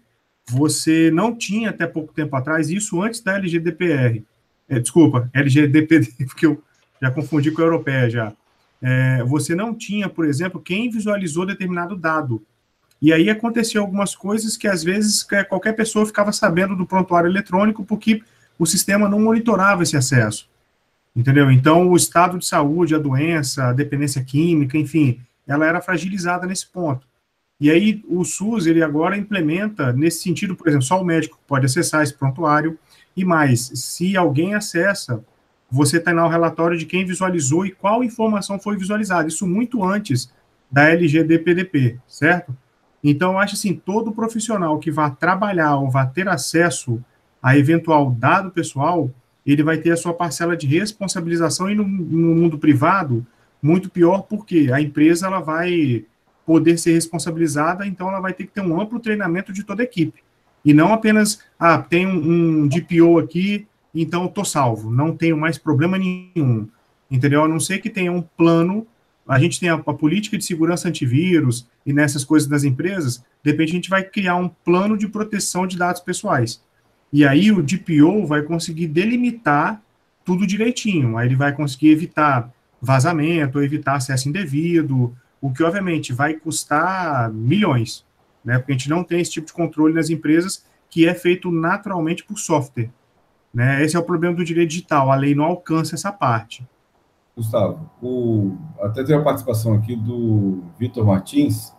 você 0.47 1.11
não 1.11 1.35
tinha 1.35 1.69
até 1.69 1.85
pouco 1.85 2.13
tempo 2.13 2.35
atrás, 2.35 2.69
isso 2.69 3.01
antes 3.01 3.21
da 3.21 3.35
LGDPR, 3.35 4.23
é, 4.69 4.79
desculpa, 4.79 5.29
LGDPD, 5.33 6.25
porque 6.25 6.45
eu 6.45 6.61
já 7.01 7.09
confundi 7.09 7.51
com 7.51 7.61
a 7.61 7.65
europeia 7.65 8.09
já. 8.09 8.33
É, 8.81 9.23
você 9.23 9.55
não 9.55 9.73
tinha, 9.73 10.07
por 10.07 10.25
exemplo, 10.25 10.61
quem 10.61 10.89
visualizou 10.89 11.45
determinado 11.45 11.95
dado. 11.95 12.41
E 13.01 13.11
aí 13.11 13.29
aconteceu 13.29 13.81
algumas 13.81 14.15
coisas 14.15 14.55
que 14.55 14.67
às 14.67 14.83
vezes 14.83 15.25
qualquer 15.49 15.73
pessoa 15.73 16.05
ficava 16.05 16.31
sabendo 16.31 16.75
do 16.75 16.85
prontuário 16.85 17.29
eletrônico 17.29 17.83
porque 17.83 18.21
o 18.59 18.65
sistema 18.65 19.09
não 19.09 19.19
monitorava 19.19 19.83
esse 19.83 19.97
acesso. 19.97 20.47
Entendeu? 21.15 21.51
Então, 21.51 21.89
o 21.89 21.95
estado 21.97 22.37
de 22.37 22.45
saúde, 22.45 22.95
a 22.95 22.99
doença, 22.99 23.65
a 23.65 23.73
dependência 23.73 24.23
química, 24.23 24.77
enfim, 24.77 25.19
ela 25.47 25.65
era 25.65 25.81
fragilizada 25.81 26.47
nesse 26.47 26.67
ponto. 26.67 27.05
E 27.59 27.69
aí, 27.69 28.03
o 28.07 28.23
SUS, 28.23 28.65
ele 28.65 28.81
agora 28.81 29.17
implementa, 29.17 29.91
nesse 29.91 30.23
sentido, 30.23 30.55
por 30.55 30.67
exemplo, 30.67 30.85
só 30.85 31.01
o 31.01 31.05
médico 31.05 31.37
pode 31.47 31.65
acessar 31.65 32.01
esse 32.01 32.13
prontuário, 32.13 32.79
e 33.15 33.25
mais, 33.25 33.71
se 33.75 34.15
alguém 34.15 34.53
acessa, 34.53 35.23
você 35.71 35.99
tem 35.99 36.13
lá 36.13 36.25
o 36.25 36.29
relatório 36.29 36.77
de 36.77 36.85
quem 36.85 37.05
visualizou 37.05 37.65
e 37.65 37.71
qual 37.71 38.03
informação 38.03 38.59
foi 38.59 38.75
visualizada. 38.75 39.29
Isso 39.29 39.47
muito 39.47 39.83
antes 39.83 40.31
da 40.69 40.89
LGDPDP, 40.89 41.97
certo? 42.07 42.55
Então, 43.03 43.33
eu 43.33 43.39
acho 43.39 43.55
assim, 43.55 43.73
todo 43.73 44.11
profissional 44.11 44.77
que 44.79 44.91
vá 44.91 45.09
trabalhar 45.09 45.77
ou 45.77 45.89
vá 45.89 46.05
ter 46.05 46.27
acesso 46.27 47.03
a 47.41 47.57
eventual 47.57 48.11
dado 48.11 48.51
pessoal, 48.51 49.09
ele 49.45 49.63
vai 49.63 49.77
ter 49.77 49.91
a 49.91 49.97
sua 49.97 50.13
parcela 50.13 50.55
de 50.55 50.67
responsabilização 50.67 51.69
e 51.69 51.75
no, 51.75 51.83
no 51.83 52.35
mundo 52.35 52.59
privado, 52.59 53.25
muito 53.61 53.89
pior, 53.89 54.23
porque 54.23 54.69
a 54.73 54.79
empresa 54.79 55.27
ela 55.27 55.39
vai 55.39 56.05
poder 56.45 56.77
ser 56.77 56.93
responsabilizada, 56.93 57.87
então 57.87 58.09
ela 58.09 58.19
vai 58.19 58.33
ter 58.33 58.45
que 58.45 58.51
ter 58.51 58.61
um 58.61 58.79
amplo 58.79 58.99
treinamento 58.99 59.53
de 59.53 59.63
toda 59.63 59.81
a 59.81 59.85
equipe. 59.85 60.21
E 60.63 60.73
não 60.73 60.93
apenas, 60.93 61.41
ah, 61.59 61.79
tem 61.79 62.05
um, 62.05 62.63
um 62.63 62.67
DPO 62.67 63.17
aqui, 63.19 63.67
então 63.93 64.23
eu 64.23 64.29
tô 64.29 64.45
salvo, 64.45 64.89
não 64.91 65.15
tenho 65.15 65.37
mais 65.37 65.57
problema 65.57 65.97
nenhum. 65.97 66.67
Entendeu? 67.09 67.43
A 67.43 67.47
não 67.47 67.59
ser 67.59 67.79
que 67.79 67.89
tenha 67.89 68.11
um 68.11 68.21
plano, 68.21 68.87
a 69.27 69.37
gente 69.37 69.59
tem 69.59 69.69
a, 69.69 69.73
a 69.73 69.93
política 69.93 70.37
de 70.37 70.45
segurança 70.45 70.87
antivírus 70.87 71.67
e 71.85 71.91
nessas 71.91 72.23
coisas 72.23 72.47
das 72.47 72.63
empresas, 72.63 73.23
de 73.43 73.51
repente 73.51 73.71
a 73.71 73.75
gente 73.75 73.89
vai 73.89 74.03
criar 74.03 74.35
um 74.35 74.47
plano 74.47 74.97
de 74.97 75.07
proteção 75.07 75.67
de 75.67 75.77
dados 75.77 76.01
pessoais. 76.01 76.63
E 77.11 77.25
aí 77.25 77.51
o 77.51 77.61
DPO 77.61 78.25
vai 78.25 78.41
conseguir 78.41 78.87
delimitar 78.87 79.81
tudo 80.23 80.47
direitinho. 80.47 81.17
Aí 81.17 81.27
ele 81.27 81.35
vai 81.35 81.53
conseguir 81.53 81.89
evitar 81.89 82.49
vazamento, 82.81 83.61
evitar 83.61 83.95
acesso 83.95 84.29
indevido, 84.29 85.13
o 85.41 85.51
que 85.51 85.63
obviamente 85.63 86.13
vai 86.13 86.35
custar 86.35 87.31
milhões, 87.31 88.05
né? 88.45 88.57
Porque 88.57 88.71
a 88.71 88.75
gente 88.75 88.89
não 88.89 89.03
tem 89.03 89.19
esse 89.19 89.31
tipo 89.31 89.47
de 89.47 89.53
controle 89.53 89.93
nas 89.93 90.09
empresas 90.09 90.65
que 90.89 91.07
é 91.07 91.13
feito 91.13 91.51
naturalmente 91.51 92.23
por 92.23 92.37
software. 92.37 92.89
Né? 93.53 93.83
Esse 93.83 93.95
é 93.95 93.99
o 93.99 94.03
problema 94.03 94.35
do 94.35 94.45
direito 94.45 94.69
digital, 94.69 95.11
a 95.11 95.15
lei 95.15 95.35
não 95.35 95.45
alcança 95.45 95.95
essa 95.95 96.11
parte. 96.11 96.65
Gustavo, 97.35 97.89
o, 98.01 98.57
até 98.81 99.03
tem 99.03 99.15
a 99.15 99.21
participação 99.21 99.73
aqui 99.73 99.95
do 99.95 100.63
Vitor 100.77 101.05
Martins, 101.05 101.73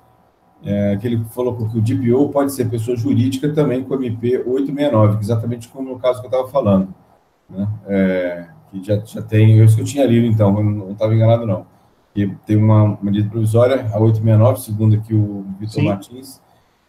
é, 0.64 0.96
que 0.96 1.06
ele 1.06 1.24
falou 1.30 1.56
que 1.56 1.78
o 1.78 1.82
DPO 1.82 2.30
pode 2.30 2.52
ser 2.52 2.68
pessoa 2.68 2.96
jurídica 2.96 3.52
também 3.52 3.82
com 3.82 3.94
o 3.94 3.96
MP 3.96 4.38
869, 4.38 5.18
exatamente 5.20 5.68
como 5.68 5.90
no 5.90 5.98
caso 5.98 6.20
que 6.20 6.26
eu 6.26 6.30
estava 6.30 6.48
falando. 6.48 6.94
Né? 7.50 7.68
É, 7.87 8.46
que 8.70 8.82
já, 8.82 8.98
já 9.04 9.22
tem, 9.22 9.58
eu, 9.58 9.66
que 9.66 9.80
eu 9.80 9.85
tinha 9.85 10.06
lido 10.06 10.26
então, 10.26 10.52
não 10.62 10.92
estava 10.92 11.14
enganado 11.14 11.46
não. 11.46 11.66
Que 12.14 12.26
tem 12.46 12.56
uma 12.56 12.98
medida 13.02 13.28
provisória, 13.28 13.87
a 13.92 13.98
869, 13.98 14.61
segundo 14.61 14.96
aqui 14.96 15.14
o 15.14 15.44
Vitor 15.58 15.82
Martins, 15.82 16.40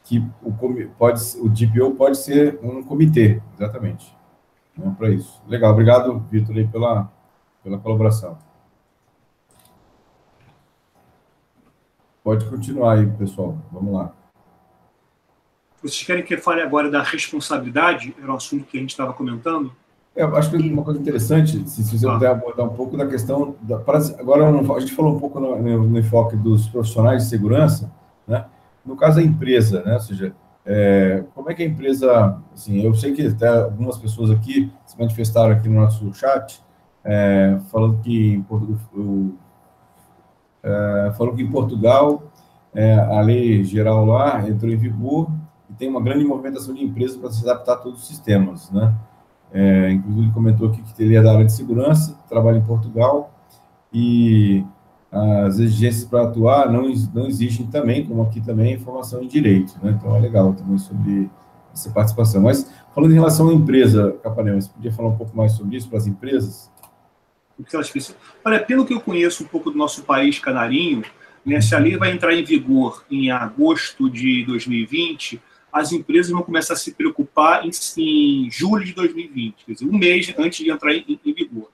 que 0.03 0.23
o, 0.41 0.51
pode, 0.97 1.21
o 1.39 1.49
DPO 1.49 1.91
pode 1.91 2.17
ser 2.17 2.59
um 2.61 2.83
comitê, 2.83 3.41
exatamente. 3.57 4.13
Né, 4.77 4.95
para 4.97 5.09
isso. 5.09 5.41
Legal, 5.47 5.71
obrigado, 5.71 6.19
Vitor, 6.31 6.55
aí, 6.55 6.67
pela, 6.67 7.11
pela 7.63 7.77
colaboração. 7.77 8.37
Pode 12.23 12.45
continuar 12.45 12.97
aí, 12.97 13.05
pessoal. 13.11 13.57
Vamos 13.71 13.93
lá. 13.93 14.13
Vocês 15.81 16.03
querem 16.03 16.23
que 16.23 16.33
eu 16.33 16.39
fale 16.39 16.61
agora 16.61 16.89
da 16.89 17.03
responsabilidade? 17.03 18.15
Era 18.21 18.31
o 18.31 18.35
assunto 18.35 18.63
que 18.65 18.77
a 18.77 18.79
gente 18.79 18.91
estava 18.91 19.11
comentando. 19.11 19.75
É, 20.15 20.23
eu 20.23 20.35
acho 20.35 20.49
que 20.49 20.55
uma 20.55 20.83
coisa 20.83 20.99
interessante, 20.99 21.67
se, 21.67 21.83
se 21.83 21.97
você 21.97 22.07
ah. 22.07 22.13
puder 22.13 22.29
abordar 22.29 22.65
um 22.65 22.75
pouco 22.75 22.95
da 22.95 23.05
questão. 23.05 23.55
Da, 23.61 23.75
agora, 23.75 24.47
a 24.47 24.79
gente 24.79 24.93
falou 24.93 25.15
um 25.15 25.19
pouco 25.19 25.39
no, 25.39 25.57
no, 25.59 25.99
enfoque 25.99 26.37
dos 26.37 26.67
profissionais 26.69 27.23
de 27.23 27.29
segurança, 27.29 27.91
né? 28.25 28.45
No 28.85 28.95
caso 28.95 29.17
da 29.17 29.23
empresa, 29.23 29.83
né? 29.83 29.95
Ou 29.95 29.99
seja, 29.99 30.33
é, 30.65 31.23
como 31.33 31.49
é 31.51 31.53
que 31.53 31.63
a 31.63 31.65
empresa. 31.65 32.41
Assim, 32.53 32.81
eu 32.81 32.93
sei 32.93 33.13
que 33.13 33.27
até 33.27 33.47
algumas 33.47 33.97
pessoas 33.97 34.31
aqui 34.31 34.71
se 34.85 34.97
manifestaram 34.97 35.51
aqui 35.51 35.67
no 35.67 35.81
nosso 35.81 36.13
chat, 36.13 36.61
é, 37.03 37.59
falando 37.71 38.01
que 38.01 38.43
o, 38.49 39.33
é, 40.63 41.13
falou 41.17 41.35
que 41.35 41.41
em 41.43 41.51
Portugal 41.51 42.23
é, 42.73 42.93
a 42.93 43.19
lei 43.21 43.63
geral 43.63 44.05
lá 44.05 44.47
entrou 44.47 44.71
em 44.71 44.77
vigor 44.77 45.29
e 45.69 45.73
tem 45.73 45.89
uma 45.89 46.01
grande 46.01 46.23
movimentação 46.23 46.73
de 46.73 46.83
empresas 46.83 47.17
para 47.17 47.31
se 47.31 47.43
adaptar 47.43 47.73
a 47.73 47.77
todos 47.77 48.01
os 48.01 48.07
sistemas, 48.07 48.71
né? 48.71 48.93
É, 49.51 49.91
inclusive, 49.91 50.25
ele 50.25 50.33
comentou 50.33 50.69
aqui 50.69 50.81
que 50.81 50.95
teria 50.95 51.21
da 51.21 51.31
área 51.31 51.45
de 51.45 51.51
segurança, 51.53 52.17
trabalha 52.27 52.57
em 52.57 52.63
Portugal, 52.63 53.31
e 53.93 54.65
as 55.13 55.59
exigências 55.59 56.05
para 56.05 56.23
atuar 56.23 56.71
não, 56.71 56.91
não 57.13 57.27
exigem 57.27 57.67
também, 57.67 58.05
como 58.05 58.23
aqui 58.23 58.41
também, 58.41 58.73
informação 58.73 59.21
em 59.21 59.27
direito, 59.27 59.73
né? 59.81 59.95
Então, 59.97 60.15
é 60.15 60.19
legal 60.19 60.53
também 60.53 60.77
sobre 60.77 61.29
essa 61.71 61.91
participação. 61.91 62.41
Mas, 62.41 62.69
falando 62.95 63.11
em 63.11 63.15
relação 63.15 63.49
à 63.49 63.53
empresa, 63.53 64.17
Capanema, 64.23 64.59
você 64.59 64.69
podia 64.69 64.91
falar 64.91 65.09
um 65.09 65.17
pouco 65.17 65.37
mais 65.37 65.51
sobre 65.51 65.77
isso 65.77 65.87
para 65.87 65.99
as 65.99 66.07
empresas? 66.07 66.71
o 67.57 67.63
que 67.63 67.75
elas 67.75 67.89
precisam. 67.89 68.17
Olha, 68.43 68.59
pelo 68.59 68.85
que 68.85 68.93
eu 68.93 68.99
conheço 68.99 69.43
um 69.43 69.47
pouco 69.47 69.71
do 69.71 69.77
nosso 69.77 70.03
país 70.03 70.39
canarinho, 70.39 71.03
né, 71.45 71.61
se 71.61 71.75
a 71.75 71.79
lei 71.79 71.97
vai 71.97 72.11
entrar 72.11 72.33
em 72.33 72.43
vigor 72.43 73.05
em 73.09 73.31
agosto 73.31 74.09
de 74.09 74.43
2020, 74.45 75.41
as 75.71 75.91
empresas 75.91 76.31
vão 76.31 76.43
começar 76.43 76.73
a 76.73 76.77
se 76.77 76.93
preocupar 76.93 77.65
em, 77.65 77.71
em 77.97 78.49
julho 78.51 78.85
de 78.85 78.93
2020, 78.93 79.65
quer 79.65 79.73
dizer, 79.73 79.85
um 79.85 79.97
mês 79.97 80.33
antes 80.37 80.63
de 80.63 80.71
entrar 80.71 80.93
em, 80.93 81.19
em 81.25 81.33
vigor. 81.33 81.69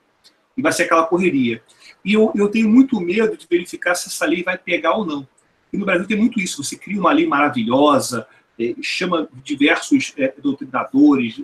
E 0.56 0.62
vai 0.62 0.72
ser 0.72 0.84
aquela 0.84 1.06
correria. 1.06 1.62
E 2.04 2.14
eu, 2.14 2.32
eu 2.36 2.48
tenho 2.50 2.70
muito 2.70 3.00
medo 3.00 3.36
de 3.36 3.46
verificar 3.50 3.96
se 3.96 4.08
essa 4.08 4.26
lei 4.26 4.44
vai 4.44 4.58
pegar 4.58 4.94
ou 4.94 5.06
não. 5.06 5.28
E 5.72 5.78
no 5.78 5.86
Brasil 5.86 6.08
tem 6.08 6.18
muito 6.18 6.40
isso. 6.40 6.64
Você 6.64 6.76
cria 6.76 7.00
uma 7.00 7.12
lei 7.12 7.28
maravilhosa, 7.28 8.28
é, 8.60 8.74
chama 8.82 9.30
diversos 9.44 10.14
é, 10.18 10.34
doutrinadores, 10.42 11.44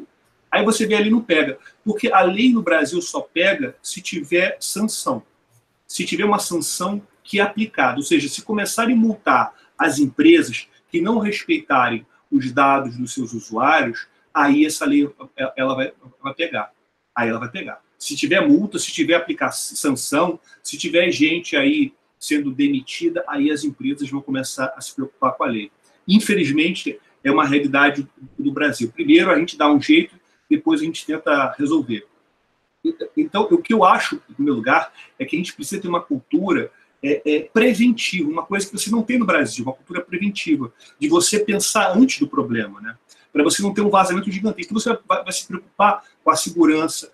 Aí 0.55 0.63
você 0.63 0.87
vê 0.87 0.95
ali 0.95 1.09
não 1.09 1.19
pega. 1.19 1.59
Porque 1.83 2.09
a 2.09 2.21
lei 2.21 2.49
no 2.53 2.61
Brasil 2.61 3.01
só 3.01 3.19
pega 3.19 3.75
se 3.83 4.01
tiver 4.01 4.55
sanção. 4.61 5.21
Se 5.85 6.05
tiver 6.05 6.23
uma 6.23 6.39
sanção 6.39 7.05
que 7.21 7.41
é 7.41 7.43
aplicada. 7.43 7.97
Ou 7.97 8.03
seja, 8.03 8.29
se 8.29 8.41
começarem 8.41 8.95
a 8.95 8.97
multar 8.97 9.53
as 9.77 9.99
empresas 9.99 10.69
que 10.89 11.01
não 11.01 11.19
respeitarem 11.19 12.07
os 12.31 12.53
dados 12.53 12.97
dos 12.97 13.13
seus 13.13 13.33
usuários, 13.33 14.07
aí 14.33 14.65
essa 14.65 14.85
lei 14.85 15.13
ela 15.57 15.75
vai, 15.75 15.91
vai 16.23 16.33
pegar. 16.33 16.71
Aí 17.13 17.27
ela 17.27 17.39
vai 17.39 17.49
pegar. 17.49 17.81
Se 18.05 18.15
tiver 18.15 18.47
multa, 18.47 18.77
se 18.77 18.91
tiver 18.91 19.15
aplicação, 19.15 19.75
sanção, 19.75 20.39
se 20.61 20.77
tiver 20.77 21.09
gente 21.09 21.55
aí 21.55 21.91
sendo 22.19 22.51
demitida, 22.51 23.23
aí 23.27 23.49
as 23.49 23.63
empresas 23.63 24.07
vão 24.07 24.21
começar 24.21 24.71
a 24.77 24.81
se 24.81 24.93
preocupar 24.93 25.33
com 25.33 25.43
a 25.43 25.47
lei. 25.47 25.71
Infelizmente, 26.07 26.99
é 27.23 27.31
uma 27.31 27.45
realidade 27.45 28.07
do 28.37 28.51
Brasil. 28.51 28.91
Primeiro, 28.91 29.31
a 29.31 29.39
gente 29.39 29.57
dá 29.57 29.71
um 29.71 29.81
jeito 29.81 30.15
depois 30.47 30.81
a 30.81 30.83
gente 30.83 31.03
tenta 31.03 31.55
resolver. 31.57 32.05
Então, 33.17 33.47
o 33.49 33.57
que 33.57 33.73
eu 33.73 33.83
acho, 33.83 34.21
em 34.29 34.33
primeiro 34.35 34.57
lugar, 34.57 34.93
é 35.17 35.25
que 35.25 35.35
a 35.35 35.39
gente 35.39 35.55
precisa 35.55 35.81
ter 35.81 35.87
uma 35.87 35.99
cultura 36.01 36.71
é, 37.01 37.21
é, 37.25 37.39
preventiva, 37.41 38.29
uma 38.29 38.45
coisa 38.45 38.67
que 38.67 38.77
você 38.77 38.91
não 38.91 39.01
tem 39.01 39.17
no 39.17 39.25
Brasil, 39.25 39.65
uma 39.65 39.73
cultura 39.73 40.01
preventiva, 40.01 40.71
de 40.99 41.07
você 41.07 41.39
pensar 41.39 41.97
antes 41.97 42.19
do 42.19 42.27
problema, 42.27 42.79
né? 42.79 42.95
Para 43.33 43.43
você 43.43 43.63
não 43.63 43.73
ter 43.73 43.81
um 43.81 43.89
vazamento 43.89 44.31
gigantesco. 44.31 44.71
Então, 44.71 44.79
você 44.79 44.99
vai, 45.07 45.23
vai, 45.23 45.33
se 45.33 45.47
preocupar 45.47 46.03
com 46.23 46.29
a 46.29 46.35
segurança. 46.35 47.11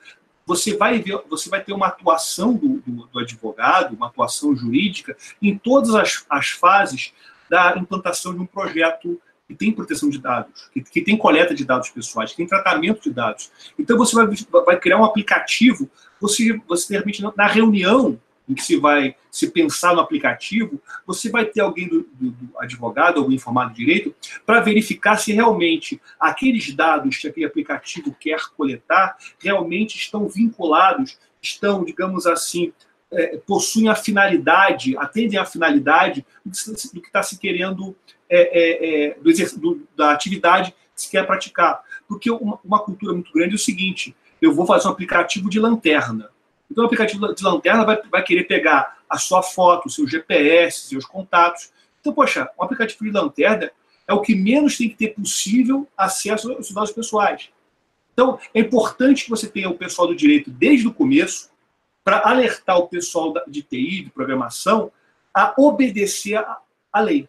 Você 0.52 0.76
vai 0.76 1.00
ver, 1.00 1.18
você 1.30 1.50
vai 1.50 1.64
ter 1.64 1.72
uma 1.72 1.88
atuação 1.88 2.54
do, 2.54 2.82
do, 2.86 3.08
do 3.08 3.20
advogado, 3.20 3.96
uma 3.96 4.08
atuação 4.08 4.54
jurídica 4.54 5.16
em 5.42 5.58
todas 5.58 5.96
as, 5.96 6.26
as 6.30 6.50
fases 6.50 7.14
da 7.50 7.78
implantação 7.78 8.34
de 8.34 8.42
um 8.42 8.46
projeto 8.46 9.18
que 9.48 9.56
tem 9.56 9.72
proteção 9.72 10.10
de 10.10 10.20
dados, 10.20 10.70
que, 10.74 10.82
que, 10.82 11.02
tem 11.02 11.18
coleta 11.18 11.56
de 11.56 11.64
dados 11.64 11.90
pessoais, 11.90 12.32
que 12.32 12.38
tem 12.38 12.48
tratamento 12.48 13.02
de 13.02 13.12
dados. 13.12 13.50
Então 13.80 13.98
você 13.98 14.14
vai, 14.14 14.28
vai 14.66 14.78
criar 14.78 14.98
um 14.98 15.06
aplicativo, 15.06 15.90
você, 16.20 16.60
você 16.68 17.02
na 17.38 17.48
reunião 17.48 18.20
em 18.48 18.54
que 18.54 18.64
se 18.64 18.78
vai 18.78 19.16
se 19.30 19.50
pensar 19.50 19.94
no 19.94 20.02
aplicativo, 20.02 20.82
você 21.06 21.30
vai 21.30 21.46
ter 21.46 21.62
alguém 21.62 21.88
do, 21.88 22.08
do, 22.14 22.32
do 22.32 22.60
advogado, 22.60 23.20
algum 23.20 23.32
informado 23.32 23.74
direito, 23.74 24.14
para 24.46 24.60
verificar 24.60 25.18
se 25.18 25.32
realmente 25.32 26.02
aqueles 26.20 26.74
dados 26.74 27.18
que 27.18 27.28
aquele 27.28 27.46
aplicativo 27.46 28.16
quer 28.20 28.40
coletar 28.58 29.16
realmente 29.40 29.96
estão 29.98 30.28
vinculados, 30.28 31.18
estão, 31.42 31.84
digamos 31.84 32.28
assim, 32.28 32.74
é, 33.12 33.38
possuem 33.38 33.90
a 33.90 33.96
finalidade, 33.96 34.98
atendem 34.98 35.38
à 35.38 35.46
finalidade 35.46 36.26
do 36.46 37.02
que 37.02 37.08
está 37.08 37.22
se 37.22 37.38
querendo, 37.38 37.96
é, 38.30 39.10
é, 39.10 39.18
do, 39.20 39.60
do, 39.60 39.88
da 39.96 40.12
atividade 40.12 40.72
que 40.72 41.02
se 41.02 41.12
quer 41.12 41.26
praticar. 41.28 41.82
Porque 42.08 42.32
uma, 42.32 42.60
uma, 42.64 42.80
cultura 42.80 43.14
muito 43.14 43.32
grande 43.34 43.54
é 43.54 43.56
o 43.56 43.60
seguinte: 43.60 44.16
eu 44.42 44.54
vou 44.54 44.66
fazer 44.66 44.88
um 44.88 44.92
aplicativo 44.92 45.50
de 45.50 45.60
lanterna. 45.60 46.30
Então, 46.72 46.86
o 46.86 46.88
aplicativo 46.88 47.36
de 47.36 47.44
lanterna 47.44 47.84
vai, 47.84 48.02
vai 48.10 48.24
querer 48.24 48.46
pegar 48.46 48.98
a 49.10 49.18
sua 49.18 49.44
foto, 49.44 49.88
o 49.88 49.90
seu 49.90 50.08
GPS, 50.08 50.88
seus 50.88 51.06
contatos. 51.06 51.70
Então, 52.00 52.14
poxa, 52.14 52.50
um 52.58 52.64
aplicativo 52.64 53.04
de 53.04 53.12
lanterna 53.12 53.70
é 54.08 54.14
o 54.14 54.22
que 54.22 54.34
menos 54.34 54.78
tem 54.78 54.88
que 54.88 54.96
ter 54.96 55.10
possível 55.10 55.86
acesso 55.98 56.50
aos 56.54 56.72
dados 56.72 56.92
pessoais. 56.92 57.50
Então, 58.14 58.40
é 58.54 58.62
importante 58.62 59.26
que 59.26 59.30
você 59.30 59.48
tenha 59.48 59.70
o 59.70 59.78
pessoal 59.78 60.08
do 60.08 60.16
direito 60.16 60.50
desde 60.50 60.88
o 60.88 60.94
começo 60.94 61.52
para 62.06 62.28
alertar 62.28 62.78
o 62.78 62.88
pessoal 62.88 63.34
de 63.48 63.62
TI, 63.62 64.06
de 64.06 64.10
programação, 64.10 64.92
a 65.34 65.54
obedecer 65.58 66.44
à 66.92 67.00
lei, 67.02 67.28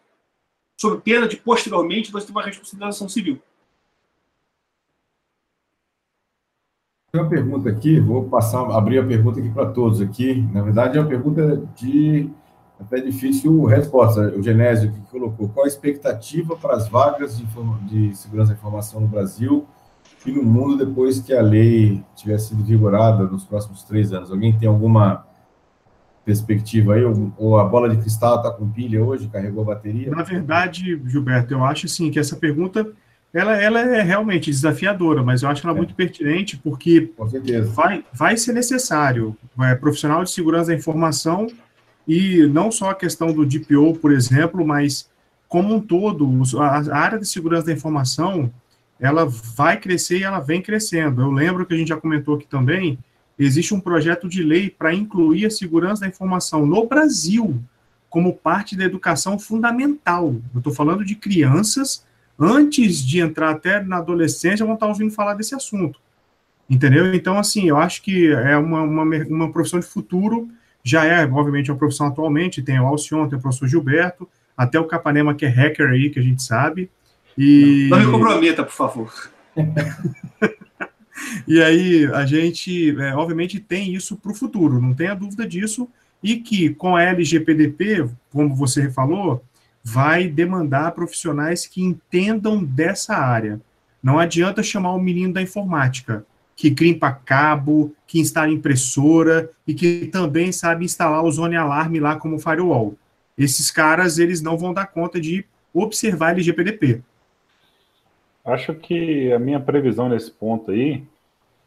sob 0.79 1.01
pena 1.01 1.27
de, 1.27 1.35
posteriormente, 1.35 2.11
você 2.11 2.27
ter 2.27 2.31
uma 2.31 2.43
responsabilização 2.43 3.09
civil. 3.09 3.41
Tem 7.15 7.21
uma 7.21 7.29
pergunta 7.29 7.69
aqui, 7.69 7.99
vou 7.99 8.23
passar, 8.23 8.65
abrir 8.71 8.97
a 8.97 9.05
pergunta 9.05 9.39
aqui 9.39 9.47
para 9.47 9.67
todos 9.67 10.01
aqui. 10.01 10.49
Na 10.51 10.63
verdade, 10.63 10.97
é 10.97 10.99
uma 10.99 11.07
pergunta 11.07 11.61
de 11.75 12.27
até 12.79 12.99
difícil 13.01 13.65
resposta. 13.65 14.33
O 14.35 14.41
Genésio 14.41 14.91
que 14.91 14.99
colocou: 15.11 15.47
qual 15.47 15.65
a 15.65 15.67
expectativa 15.67 16.55
para 16.55 16.73
as 16.73 16.89
vagas 16.89 17.37
de, 17.37 17.45
de 17.83 18.17
segurança 18.17 18.51
da 18.53 18.57
informação 18.57 18.99
no 18.99 19.07
Brasil 19.07 19.67
e 20.25 20.31
no 20.31 20.41
mundo 20.41 20.83
depois 20.83 21.21
que 21.21 21.31
a 21.35 21.41
lei 21.43 22.03
tiver 22.15 22.39
sido 22.39 22.63
vigorada 22.63 23.25
nos 23.25 23.43
próximos 23.43 23.83
três 23.83 24.11
anos? 24.11 24.31
Alguém 24.31 24.57
tem 24.57 24.67
alguma 24.67 25.23
perspectiva 26.25 26.95
aí? 26.95 27.03
Ou, 27.03 27.31
ou 27.37 27.59
a 27.59 27.63
bola 27.63 27.91
de 27.91 27.97
cristal 27.97 28.37
está 28.37 28.49
com 28.49 28.67
pilha 28.67 29.05
hoje, 29.05 29.27
carregou 29.27 29.61
a 29.61 29.75
bateria? 29.75 30.09
Na 30.09 30.23
verdade, 30.23 30.99
Gilberto, 31.05 31.53
eu 31.53 31.63
acho 31.63 31.85
assim 31.85 32.09
que 32.09 32.17
essa 32.17 32.35
pergunta 32.35 32.91
ela, 33.33 33.59
ela 33.59 33.79
é 33.79 34.01
realmente 34.01 34.51
desafiadora, 34.51 35.23
mas 35.23 35.41
eu 35.41 35.49
acho 35.49 35.65
ela 35.65 35.75
é. 35.75 35.77
muito 35.77 35.95
pertinente 35.95 36.55
porque 36.55 37.11
vai, 37.73 38.05
vai 38.13 38.37
ser 38.37 38.53
necessário 38.53 39.35
é, 39.59 39.73
profissional 39.73 40.23
de 40.23 40.31
segurança 40.31 40.67
da 40.67 40.77
informação 40.77 41.47
e 42.07 42.45
não 42.47 42.71
só 42.71 42.91
a 42.91 42.95
questão 42.95 43.33
do 43.33 43.45
DPO, 43.45 43.97
por 43.99 44.11
exemplo, 44.11 44.65
mas 44.65 45.09
como 45.47 45.75
um 45.75 45.79
todo, 45.79 46.29
a 46.59 46.95
área 46.95 47.17
de 47.17 47.27
segurança 47.27 47.67
da 47.67 47.73
informação 47.73 48.51
ela 48.99 49.25
vai 49.25 49.79
crescer 49.79 50.19
e 50.19 50.23
ela 50.23 50.39
vem 50.39 50.61
crescendo. 50.61 51.21
Eu 51.21 51.31
lembro 51.31 51.65
que 51.65 51.73
a 51.73 51.77
gente 51.77 51.89
já 51.89 51.97
comentou 51.97 52.35
aqui 52.35 52.47
também, 52.47 52.99
existe 53.37 53.73
um 53.73 53.79
projeto 53.79 54.29
de 54.29 54.43
lei 54.43 54.69
para 54.69 54.93
incluir 54.93 55.45
a 55.45 55.49
segurança 55.49 56.01
da 56.01 56.07
informação 56.07 56.65
no 56.65 56.87
Brasil 56.87 57.59
como 58.09 58.33
parte 58.33 58.75
da 58.75 58.83
educação 58.83 59.39
fundamental. 59.39 60.35
Eu 60.53 60.59
estou 60.59 60.71
falando 60.71 61.03
de 61.03 61.15
crianças, 61.15 62.05
antes 62.43 62.97
de 62.97 63.21
entrar 63.21 63.51
até 63.51 63.81
na 63.81 63.97
adolescência, 63.97 64.65
vão 64.65 64.75
estar 64.75 64.87
ouvindo 64.87 65.11
falar 65.11 65.33
desse 65.33 65.55
assunto. 65.55 65.99
Entendeu? 66.69 67.13
Então, 67.13 67.37
assim, 67.37 67.67
eu 67.67 67.77
acho 67.77 68.01
que 68.01 68.31
é 68.31 68.57
uma, 68.57 68.81
uma, 68.81 69.03
uma 69.03 69.51
profissão 69.51 69.79
de 69.79 69.85
futuro, 69.85 70.49
já 70.83 71.05
é, 71.05 71.25
obviamente, 71.25 71.71
uma 71.71 71.77
profissão 71.77 72.07
atualmente, 72.07 72.61
tem 72.61 72.79
o 72.79 72.85
Alcion, 72.85 73.27
tem 73.27 73.37
o 73.37 73.41
professor 73.41 73.67
Gilberto, 73.67 74.27
até 74.57 74.79
o 74.79 74.85
Capanema, 74.85 75.33
que 75.33 75.45
é 75.45 75.49
hacker 75.49 75.89
aí, 75.89 76.09
que 76.09 76.19
a 76.19 76.23
gente 76.23 76.43
sabe, 76.43 76.89
e... 77.37 77.87
Não, 77.89 77.99
me 77.99 78.11
comprometa, 78.11 78.63
por 78.63 78.73
favor. 78.73 79.31
e 81.47 81.61
aí, 81.61 82.05
a 82.13 82.25
gente, 82.25 82.95
é, 82.99 83.15
obviamente, 83.15 83.59
tem 83.59 83.93
isso 83.93 84.17
para 84.17 84.31
o 84.31 84.35
futuro, 84.35 84.81
não 84.81 84.93
tenha 84.93 85.15
dúvida 85.15 85.47
disso, 85.47 85.87
e 86.21 86.37
que 86.37 86.69
com 86.69 86.95
a 86.95 87.03
LGPDP, 87.03 88.09
como 88.31 88.55
você 88.55 88.89
falou, 88.89 89.43
vai 89.83 90.27
demandar 90.27 90.91
profissionais 90.91 91.65
que 91.67 91.83
entendam 91.83 92.63
dessa 92.63 93.15
área. 93.15 93.59
Não 94.01 94.17
adianta 94.17 94.63
chamar 94.63 94.93
o 94.93 94.99
menino 94.99 95.33
da 95.33 95.41
informática, 95.41 96.25
que 96.55 96.71
crimpa 96.71 97.11
cabo, 97.11 97.93
que 98.07 98.19
instala 98.19 98.49
impressora 98.49 99.49
e 99.67 99.73
que 99.73 100.07
também 100.07 100.51
sabe 100.51 100.85
instalar 100.85 101.23
o 101.23 101.31
Zone 101.31 101.57
Alarme 101.57 101.99
lá 101.99 102.15
como 102.15 102.39
firewall. 102.39 102.95
Esses 103.37 103.71
caras, 103.71 104.19
eles 104.19 104.41
não 104.41 104.57
vão 104.57 104.73
dar 104.73 104.87
conta 104.87 105.19
de 105.19 105.45
observar 105.73 106.31
LGPDP. 106.31 107.01
Acho 108.45 108.73
que 108.75 109.31
a 109.31 109.39
minha 109.39 109.59
previsão 109.59 110.09
nesse 110.09 110.29
ponto 110.29 110.71
aí 110.71 111.03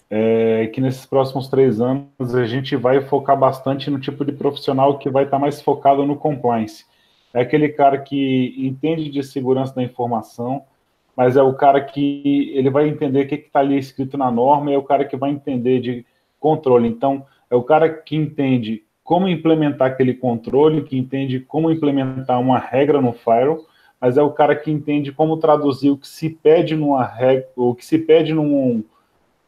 é 0.08 0.66
que 0.68 0.80
nesses 0.80 1.04
próximos 1.04 1.48
três 1.48 1.80
anos 1.80 2.34
a 2.34 2.46
gente 2.46 2.76
vai 2.76 3.00
focar 3.00 3.36
bastante 3.36 3.90
no 3.90 3.98
tipo 3.98 4.24
de 4.24 4.32
profissional 4.32 4.98
que 4.98 5.10
vai 5.10 5.24
estar 5.24 5.38
mais 5.38 5.60
focado 5.60 6.06
no 6.06 6.16
compliance. 6.16 6.84
É 7.36 7.42
aquele 7.42 7.68
cara 7.68 7.98
que 7.98 8.54
entende 8.56 9.10
de 9.10 9.22
segurança 9.22 9.74
da 9.74 9.82
informação, 9.82 10.62
mas 11.14 11.36
é 11.36 11.42
o 11.42 11.52
cara 11.52 11.82
que 11.82 12.50
ele 12.54 12.70
vai 12.70 12.88
entender 12.88 13.26
o 13.26 13.28
que 13.28 13.34
está 13.34 13.60
ali 13.60 13.78
escrito 13.78 14.16
na 14.16 14.30
norma, 14.30 14.70
e 14.70 14.74
é 14.74 14.78
o 14.78 14.82
cara 14.82 15.04
que 15.04 15.18
vai 15.18 15.28
entender 15.32 15.80
de 15.80 16.06
controle. 16.40 16.88
Então, 16.88 17.26
é 17.50 17.54
o 17.54 17.62
cara 17.62 17.90
que 17.90 18.16
entende 18.16 18.82
como 19.04 19.28
implementar 19.28 19.88
aquele 19.88 20.14
controle, 20.14 20.82
que 20.82 20.96
entende 20.96 21.38
como 21.38 21.70
implementar 21.70 22.40
uma 22.40 22.58
regra 22.58 23.02
no 23.02 23.12
firewall, 23.12 23.66
mas 24.00 24.16
é 24.16 24.22
o 24.22 24.32
cara 24.32 24.56
que 24.56 24.70
entende 24.70 25.12
como 25.12 25.36
traduzir 25.36 25.90
o 25.90 25.98
que 25.98 26.08
se 26.08 26.30
pede 26.30 26.74
numa 26.74 27.04
regra, 27.04 27.46
o 27.54 27.74
que 27.74 27.84
se 27.84 27.98
pede 27.98 28.32
num, 28.32 28.82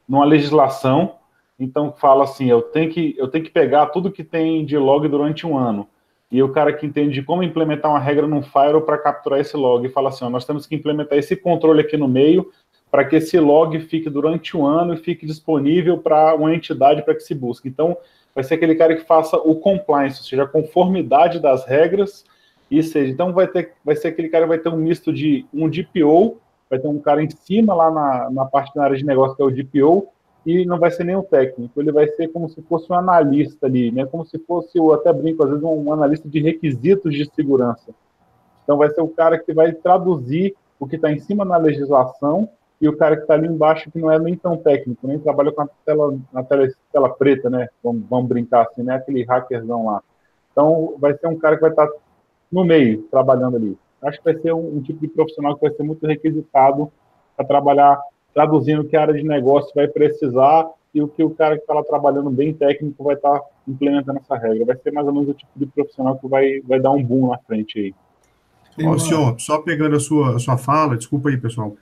numa 0.07 0.27
legislação. 0.27 1.15
Então 1.59 1.91
fala 1.91 2.25
assim, 2.25 2.51
eu 2.51 2.61
tenho 2.61 2.91
que 2.91 3.15
eu 3.17 3.29
tenho 3.29 3.45
que 3.45 3.51
pegar 3.51 3.87
tudo 3.87 4.13
que 4.13 4.23
tem 4.23 4.63
de 4.67 4.77
log 4.77 5.09
durante 5.09 5.47
um 5.47 5.57
ano. 5.57 5.89
E 6.31 6.43
o 6.43 6.51
cara 6.51 6.73
que 6.73 6.85
entende 6.85 7.23
como 7.23 7.43
implementar 7.43 7.91
uma 7.91 8.01
regra 8.01 8.27
num 8.27 8.43
firewall 8.43 8.83
para 8.83 8.99
capturar 8.99 9.41
esse 9.41 9.57
log 9.57 9.87
e 9.87 9.91
fala 9.91 10.11
assim, 10.11 10.25
ó, 10.25 10.31
nós 10.31 10.45
temos 10.45 10.67
que 10.67 10.75
implementar 10.75 11.19
esse 11.19 11.35
controle 11.35 11.81
aqui 11.81 11.97
no 11.97 12.07
meio 12.07 12.51
para 12.91 13.05
que 13.05 13.17
esse 13.17 13.39
log 13.39 13.79
fique 13.81 14.09
durante 14.11 14.57
um 14.57 14.67
ano 14.67 14.95
e 14.95 14.99
fique 14.99 15.27
disponível 15.27 15.99
para 15.99 16.35
uma 16.35 16.55
entidade 16.55 17.03
para 17.03 17.15
que 17.15 17.21
se 17.21 17.35
busque. 17.35 17.69
Então, 17.69 17.97
vai 18.35 18.45
ser 18.45 18.55
aquele 18.55 18.75
cara 18.75 18.95
que 18.95 19.05
faça 19.05 19.37
o 19.37 19.57
compliance, 19.57 20.19
ou 20.19 20.25
seja, 20.25 20.45
a 20.45 20.49
conformidade 20.49 21.41
das 21.41 21.67
regras 21.67 22.25
e 22.71 22.83
seja, 22.83 23.11
então 23.11 23.33
vai 23.33 23.47
ter, 23.49 23.73
vai 23.83 23.97
ser 23.97 24.09
aquele 24.09 24.29
cara 24.29 24.47
vai 24.47 24.59
ter 24.59 24.69
um 24.69 24.77
misto 24.77 25.13
de 25.13 25.47
um 25.53 25.69
DPO, 25.69 26.39
vai 26.69 26.79
ter 26.79 26.87
um 26.87 26.99
cara 26.99 27.23
em 27.23 27.31
cima 27.31 27.75
lá 27.75 27.91
na, 27.91 28.31
na 28.31 28.45
parte 28.45 28.75
da 28.75 28.85
área 28.85 28.97
de 28.97 29.05
negócio 29.05 29.35
que 29.35 29.43
é 29.43 29.45
o 29.45 29.51
DPO, 29.51 30.09
e 30.49 30.65
não 30.65 30.79
vai 30.79 30.91
ser 30.91 31.15
o 31.15 31.23
técnico, 31.23 31.79
ele 31.79 31.93
vai 31.93 32.09
ser 32.09 32.29
como 32.29 32.49
se 32.49 32.63
fosse 32.63 32.91
um 32.91 32.95
analista 32.95 33.67
ali, 33.67 33.93
né? 33.93 34.07
Como 34.07 34.25
se 34.25 34.39
fosse, 34.39 34.79
eu 34.79 34.95
até 34.95 35.13
brinco, 35.13 35.45
às 35.45 35.51
vezes, 35.51 35.63
um 35.63 35.93
analista 35.93 36.27
de 36.27 36.41
requisitos 36.41 37.15
de 37.15 37.31
segurança. 37.35 37.95
Então 38.65 38.79
vai 38.79 38.89
ser 38.89 39.03
o 39.03 39.09
cara 39.09 39.39
que 39.39 39.53
vai 39.53 39.75
traduzir 39.75 40.57
o 40.81 40.89
que 40.89 40.97
está 40.97 41.13
em 41.13 41.19
cima 41.19 41.45
na 41.45 41.59
legislação 41.59 42.49
e 42.81 42.89
o 42.89 42.97
cara 42.97 43.17
que 43.17 43.23
está 43.23 43.35
ali 43.35 43.47
embaixo 43.47 43.91
que 43.91 43.99
não 43.99 44.11
é 44.11 44.19
nem 44.19 44.37
tão 44.37 44.57
técnico, 44.57 45.07
nem 45.07 45.19
trabalha 45.19 45.53
com 45.53 45.61
a 45.61 45.69
tela, 45.85 46.19
na 46.33 46.43
tela, 46.43 46.67
tela 46.91 47.11
preta, 47.11 47.51
né? 47.51 47.69
Vamos, 47.85 48.05
vamos 48.09 48.27
brincar 48.27 48.63
assim, 48.63 48.83
né? 48.83 48.95
Aquele 48.95 49.25
hackerzão 49.25 49.85
lá. 49.85 50.03
Então 50.51 50.95
vai 50.99 51.13
ser 51.13 51.27
um 51.27 51.37
cara 51.37 51.57
que 51.57 51.61
vai 51.61 51.71
estar 51.71 51.87
tá 51.87 51.93
no 52.51 52.65
meio, 52.65 53.03
trabalhando 53.11 53.59
ali. 53.59 53.77
Acho 54.01 54.17
que 54.17 54.25
vai 54.25 54.41
ser 54.41 54.55
um, 54.55 54.79
um 54.79 54.81
tipo 54.81 54.99
de 54.99 55.09
profissional 55.09 55.57
que 55.57 55.69
vai 55.69 55.77
ser 55.77 55.83
muito 55.83 56.07
requisitado 56.07 56.91
para 57.37 57.45
trabalhar 57.45 58.01
traduzindo 58.35 58.83
o 58.83 58.85
que 58.85 58.97
a 58.97 59.03
área 59.03 59.15
de 59.15 59.23
negócio 59.23 59.73
vai 59.75 59.89
precisar 59.89 60.67
e 60.95 61.03
o 61.03 61.09
que 61.09 61.23
o 61.23 61.31
cara 61.31 61.57
que 61.57 61.63
está 61.63 61.75
lá 61.75 61.83
trabalhando 61.83 62.31
bem 62.31 62.53
técnico 62.53 63.05
vai 63.05 63.15
estar 63.15 63.39
tá 63.39 63.45
implementando 63.67 64.19
essa 64.19 64.37
regra. 64.37 64.65
Vai 64.65 64.77
ser 64.77 64.93
mais 64.93 65.07
ou 65.07 65.13
menos 65.13 65.29
o 65.29 65.35
tipo 65.35 65.51
de 65.57 65.67
profissional 65.67 66.19
que 66.19 66.27
vai, 66.29 66.61
vai 66.61 66.81
dar 66.81 66.91
um 66.91 67.03
boom 67.03 67.31
na 67.31 67.39
frente 67.39 67.79
aí. 67.79 67.95
Ó, 68.87 68.97
senhor, 68.97 69.39
só 69.41 69.59
pegando 69.59 69.97
a 69.97 70.01
sua, 70.01 70.37
a 70.37 70.39
sua 70.39 70.57
fala, 70.57 70.97
desculpa 70.97 71.29
aí, 71.29 71.37
pessoal. 71.37 71.77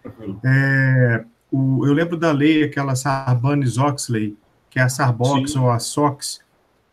É, 0.44 1.24
o, 1.52 1.86
eu 1.86 1.92
lembro 1.92 2.16
da 2.16 2.32
lei, 2.32 2.64
aquela 2.64 2.94
Sarbanes-Oxley, 2.94 4.36
que 4.70 4.78
é 4.78 4.82
a 4.82 4.88
Sarbox 4.88 5.52
Sim. 5.52 5.58
ou 5.58 5.70
a 5.70 5.78
SOX, 5.78 6.40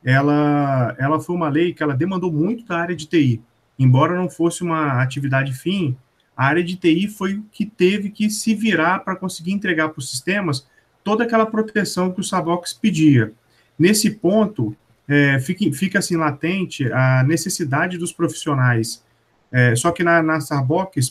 ela, 0.04 0.94
ela 1.00 1.20
foi 1.22 1.36
uma 1.36 1.48
lei 1.48 1.74
que 1.74 1.82
ela 1.82 1.96
demandou 1.96 2.32
muito 2.32 2.66
da 2.66 2.78
área 2.78 2.96
de 2.96 3.08
TI 3.08 3.42
embora 3.78 4.16
não 4.16 4.30
fosse 4.30 4.64
uma 4.64 5.02
atividade 5.02 5.54
fim, 5.54 5.96
a 6.36 6.46
área 6.46 6.64
de 6.64 6.76
TI 6.76 7.08
foi 7.08 7.36
o 7.36 7.44
que 7.52 7.66
teve 7.66 8.10
que 8.10 8.30
se 8.30 8.56
virar 8.56 9.00
para 9.00 9.16
conseguir 9.16 9.52
entregar 9.52 9.90
para 9.90 10.00
os 10.00 10.10
sistemas 10.10 10.68
toda 11.04 11.24
aquela 11.24 11.46
proteção 11.46 12.12
que 12.12 12.22
o 12.22 12.24
Savox 12.24 12.74
pedia. 12.74 13.34
Nesse 13.78 14.12
ponto, 14.12 14.76
é, 15.08 15.40
fica, 15.40 15.72
fica 15.74 16.00
assim 16.00 16.16
latente 16.16 16.92
a 16.92 17.24
necessidade 17.24 17.98
dos 17.98 18.12
profissionais, 18.12 19.04
é, 19.52 19.76
só 19.76 19.92
que 19.92 20.04
na, 20.04 20.24
na 20.24 20.40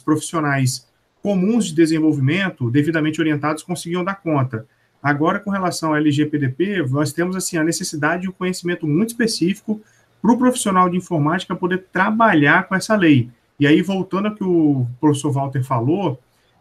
profissionais 0.04 0.88
comuns 1.22 1.66
de 1.66 1.74
desenvolvimento, 1.74 2.70
devidamente 2.70 3.20
orientados, 3.20 3.62
conseguiam 3.62 4.02
dar 4.02 4.16
conta. 4.16 4.66
Agora, 5.00 5.38
com 5.38 5.50
relação 5.50 5.90
ao 5.90 5.96
LGPDP, 5.96 6.84
nós 6.88 7.12
temos 7.12 7.36
assim 7.36 7.56
a 7.56 7.64
necessidade 7.64 8.22
de 8.22 8.28
um 8.28 8.32
conhecimento 8.32 8.86
muito 8.86 9.10
específico 9.10 9.80
para 10.20 10.32
o 10.32 10.38
profissional 10.38 10.88
de 10.88 10.96
informática 10.96 11.54
poder 11.54 11.86
trabalhar 11.92 12.68
com 12.68 12.74
essa 12.74 12.96
lei. 12.96 13.28
E 13.58 13.66
aí, 13.66 13.82
voltando 13.82 14.28
ao 14.28 14.34
que 14.34 14.44
o 14.44 14.86
professor 15.00 15.30
Walter 15.30 15.62
falou, 15.62 16.20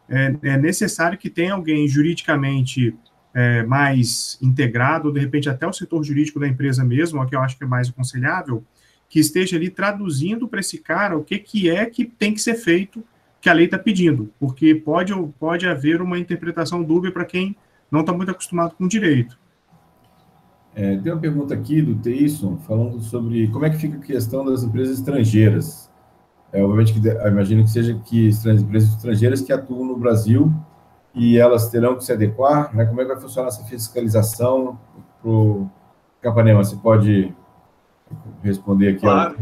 é, 0.09 0.35
é 0.43 0.57
necessário 0.57 1.17
que 1.17 1.29
tenha 1.29 1.53
alguém 1.53 1.87
juridicamente 1.87 2.95
é, 3.33 3.63
mais 3.63 4.37
integrado, 4.41 5.11
de 5.11 5.19
repente 5.19 5.49
até 5.49 5.65
o 5.65 5.73
setor 5.73 6.03
jurídico 6.03 6.39
da 6.39 6.47
empresa 6.47 6.83
mesmo, 6.83 7.25
que 7.25 7.35
eu 7.35 7.41
acho 7.41 7.57
que 7.57 7.63
é 7.63 7.67
mais 7.67 7.89
aconselhável, 7.89 8.63
que 9.07 9.19
esteja 9.19 9.55
ali 9.55 9.69
traduzindo 9.69 10.47
para 10.47 10.59
esse 10.59 10.77
cara 10.77 11.17
o 11.17 11.23
que, 11.23 11.37
que 11.39 11.69
é 11.69 11.85
que 11.85 12.05
tem 12.05 12.33
que 12.33 12.41
ser 12.41 12.55
feito 12.55 13.03
que 13.41 13.49
a 13.49 13.53
lei 13.53 13.65
está 13.65 13.79
pedindo, 13.79 14.31
porque 14.39 14.75
pode, 14.75 15.13
pode 15.39 15.67
haver 15.67 16.01
uma 16.01 16.19
interpretação 16.19 16.83
dúbia 16.83 17.11
para 17.11 17.25
quem 17.25 17.55
não 17.89 18.01
está 18.01 18.13
muito 18.13 18.31
acostumado 18.31 18.75
com 18.75 18.85
o 18.85 18.87
direito. 18.87 19.39
É, 20.73 20.95
tem 20.97 21.11
uma 21.11 21.19
pergunta 21.19 21.53
aqui 21.53 21.81
do 21.81 21.95
Teison 21.95 22.57
falando 22.59 23.01
sobre 23.01 23.47
como 23.49 23.65
é 23.65 23.69
que 23.69 23.77
fica 23.77 23.97
a 23.97 24.01
questão 24.01 24.45
das 24.45 24.63
empresas 24.63 24.99
estrangeiras. 24.99 25.90
É, 26.53 26.61
obviamente, 26.63 26.93
que, 26.93 27.07
imagino 27.27 27.63
que 27.63 27.69
seja 27.69 27.93
que 28.05 28.29
empresas 28.29 28.89
estrangeiras 28.89 29.41
que 29.41 29.53
atuam 29.53 29.85
no 29.85 29.97
Brasil 29.97 30.51
e 31.13 31.37
elas 31.37 31.69
terão 31.69 31.95
que 31.95 32.03
se 32.03 32.11
adequar, 32.11 32.75
né? 32.75 32.85
Como 32.85 32.99
é 33.01 33.05
que 33.05 33.11
vai 33.11 33.21
funcionar 33.21 33.49
essa 33.49 33.63
fiscalização 33.63 34.79
para 35.21 35.31
o 35.31 35.69
Capanema? 36.21 36.63
Você 36.63 36.75
pode 36.75 37.33
responder 38.43 38.89
aqui? 38.89 39.01
Claro. 39.01 39.37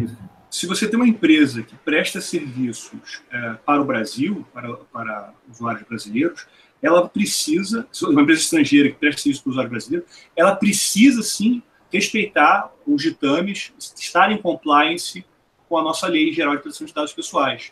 Se 0.50 0.66
você 0.66 0.88
tem 0.88 0.98
uma 0.98 1.08
empresa 1.08 1.62
que 1.62 1.76
presta 1.76 2.20
serviços 2.22 3.22
é, 3.32 3.54
para 3.66 3.82
o 3.82 3.86
Brasil, 3.86 4.46
para, 4.52 4.74
para 4.92 5.34
usuários 5.50 5.88
brasileiros, 5.88 6.48
ela 6.82 7.08
precisa, 7.08 7.86
uma 8.04 8.22
empresa 8.22 8.42
estrangeira 8.42 8.90
que 8.90 8.96
presta 8.96 9.22
serviço 9.22 9.44
para 9.44 9.50
o 9.50 9.52
usuário 9.52 9.72
brasileiro, 9.72 10.06
ela 10.36 10.56
precisa 10.56 11.22
sim 11.22 11.62
respeitar 11.92 12.72
os 12.86 13.02
ditames, 13.02 13.74
estar 13.98 14.32
em 14.32 14.42
compliance 14.42 15.24
com 15.70 15.78
a 15.78 15.84
nossa 15.84 16.08
lei 16.08 16.34
geral 16.34 16.56
de 16.56 16.64
proteção 16.64 16.88
de 16.88 16.94
dados 16.94 17.14
pessoais. 17.14 17.72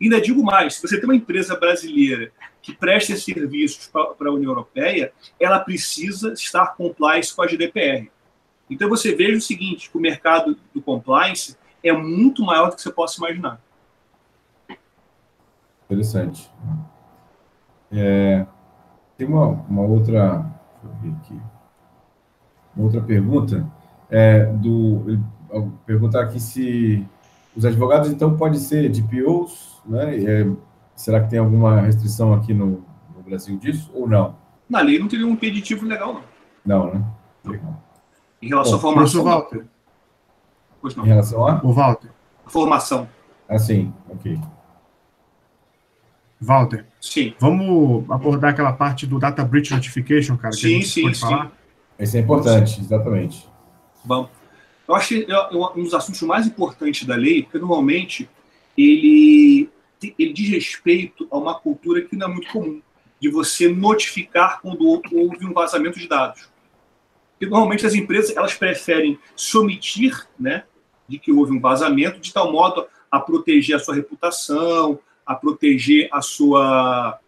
Ainda 0.00 0.20
digo 0.20 0.42
mais, 0.42 0.74
se 0.74 0.82
você 0.82 0.96
tem 0.96 1.04
uma 1.04 1.14
empresa 1.14 1.54
brasileira 1.54 2.32
que 2.60 2.74
presta 2.74 3.14
serviços 3.16 3.86
para 3.86 4.28
a 4.28 4.32
União 4.32 4.50
Europeia, 4.50 5.12
ela 5.38 5.60
precisa 5.60 6.32
estar 6.32 6.74
compliance 6.74 7.34
com 7.34 7.42
a 7.42 7.46
GDPR. 7.46 8.10
Então 8.68 8.88
você 8.88 9.14
veja 9.14 9.36
o 9.36 9.40
seguinte, 9.40 9.90
o 9.92 10.00
mercado 10.00 10.56
do 10.74 10.80
compliance 10.80 11.56
é 11.82 11.92
muito 11.92 12.42
maior 12.42 12.70
do 12.70 12.76
que 12.76 12.82
você 12.82 12.90
possa 12.90 13.18
imaginar. 13.18 13.60
Interessante. 15.84 16.50
É, 17.92 18.46
tem 19.16 19.28
uma, 19.28 19.46
uma 19.46 19.82
outra, 19.82 20.44
aqui, 21.20 21.40
uma 22.74 22.86
outra 22.86 23.02
pergunta 23.02 23.70
é, 24.10 24.46
do 24.46 25.20
perguntar 25.86 26.22
aqui 26.22 26.40
se 26.40 27.06
os 27.56 27.64
advogados 27.64 28.10
então 28.10 28.36
podem 28.36 28.58
ser 28.58 28.88
DPOs, 28.90 29.80
né? 29.86 30.18
É, 30.18 30.46
será 30.94 31.22
que 31.22 31.30
tem 31.30 31.38
alguma 31.38 31.80
restrição 31.80 32.32
aqui 32.32 32.52
no, 32.52 32.84
no, 33.14 33.22
Brasil 33.22 33.56
disso 33.56 33.90
ou 33.94 34.08
não? 34.08 34.36
Na 34.68 34.80
lei 34.80 34.98
não 34.98 35.08
teria 35.08 35.26
um 35.26 35.30
impeditivo 35.30 35.86
legal 35.86 36.14
não. 36.14 36.22
Não, 36.64 36.94
né? 36.94 37.04
Legal. 37.44 37.82
Em 38.40 38.48
relação 38.48 38.72
Bom, 38.72 38.78
à 38.78 38.80
formação. 38.80 39.24
Walter. 39.24 39.66
Pois 40.80 40.96
não. 40.96 41.04
Em 41.04 41.08
relação 41.08 41.46
a? 41.46 41.60
O 41.62 41.72
Walter. 41.72 42.10
A 42.44 42.50
formação. 42.50 43.08
Ah, 43.48 43.58
sim, 43.58 43.92
ok. 44.08 44.38
Walter. 46.40 46.86
Sim. 47.00 47.34
Vamos 47.38 48.04
abordar 48.10 48.50
aquela 48.50 48.72
parte 48.72 49.06
do 49.06 49.18
Data 49.18 49.44
Breach 49.44 49.72
Notification, 49.72 50.36
cara? 50.36 50.52
Sim, 50.52 50.82
sim, 50.82 51.12
sim. 51.14 51.20
Falar? 51.20 51.52
Esse 51.98 52.18
é 52.18 52.20
importante, 52.20 52.80
exatamente. 52.80 53.48
Vamos. 54.04 54.30
Eu 54.86 54.94
acho 54.94 55.08
que 55.08 55.26
é 55.30 55.56
um 55.56 55.82
dos 55.82 55.94
assuntos 55.94 56.20
mais 56.22 56.46
importantes 56.46 57.06
da 57.06 57.14
lei, 57.14 57.42
porque 57.42 57.58
normalmente 57.58 58.28
ele, 58.76 59.70
ele 60.18 60.32
diz 60.32 60.48
respeito 60.50 61.26
a 61.30 61.38
uma 61.38 61.54
cultura 61.58 62.02
que 62.02 62.16
não 62.16 62.26
é 62.26 62.30
muito 62.30 62.50
comum, 62.50 62.82
de 63.20 63.30
você 63.30 63.68
notificar 63.68 64.60
quando 64.60 64.86
houve 64.86 65.46
um 65.46 65.52
vazamento 65.52 65.98
de 65.98 66.06
dados. 66.06 66.48
Porque 67.32 67.46
normalmente 67.46 67.86
as 67.86 67.94
empresas 67.94 68.36
elas 68.36 68.54
preferem 68.54 69.18
se 69.34 69.56
omitir 69.56 70.26
né, 70.38 70.64
de 71.08 71.18
que 71.18 71.32
houve 71.32 71.52
um 71.52 71.60
vazamento, 71.60 72.20
de 72.20 72.32
tal 72.32 72.52
modo 72.52 72.86
a 73.10 73.18
proteger 73.18 73.76
a 73.76 73.78
sua 73.78 73.94
reputação, 73.94 74.98
a 75.24 75.34
proteger 75.34 76.08
a 76.12 76.20
sua, 76.20 77.18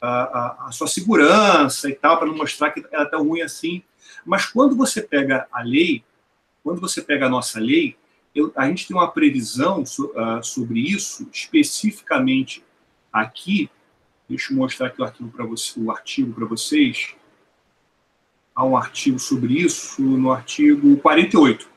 a, 0.00 0.08
a, 0.08 0.68
a 0.68 0.72
sua 0.72 0.86
segurança 0.86 1.90
e 1.90 1.94
tal, 1.94 2.16
para 2.18 2.26
não 2.26 2.36
mostrar 2.36 2.70
que 2.70 2.84
ela 2.90 3.04
é 3.04 3.08
tão 3.08 3.26
ruim 3.26 3.42
assim. 3.42 3.82
Mas 4.24 4.46
quando 4.46 4.76
você 4.76 5.02
pega 5.02 5.46
a 5.52 5.62
lei, 5.62 6.02
quando 6.64 6.80
você 6.80 7.02
pega 7.02 7.26
a 7.26 7.28
nossa 7.28 7.60
lei, 7.60 7.94
eu, 8.34 8.50
a 8.56 8.66
gente 8.66 8.88
tem 8.88 8.96
uma 8.96 9.10
previsão 9.10 9.84
so, 9.84 10.06
uh, 10.06 10.42
sobre 10.42 10.80
isso, 10.80 11.28
especificamente 11.30 12.64
aqui. 13.12 13.70
Deixa 14.28 14.52
eu 14.52 14.56
mostrar 14.56 14.86
aqui 14.86 15.00
o 15.00 15.04
artigo 15.04 15.30
para 15.30 15.44
você, 15.44 15.78
o 15.78 15.90
artigo 15.90 16.32
para 16.32 16.46
vocês. 16.46 17.14
Há 18.54 18.64
um 18.64 18.76
artigo 18.76 19.18
sobre 19.18 19.54
isso 19.54 20.02
no 20.02 20.32
artigo 20.32 20.96
48. 20.96 21.68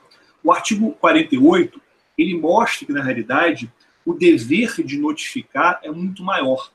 O 0.42 0.52
artigo 0.52 0.94
48 0.94 1.82
ele 2.18 2.40
mostra 2.40 2.86
que 2.86 2.94
na 2.94 3.04
realidade 3.04 3.72
o 4.06 4.14
dever 4.14 4.82
de 4.84 4.98
notificar 4.98 5.80
é 5.84 5.92
muito 5.92 6.24
maior. 6.24 6.72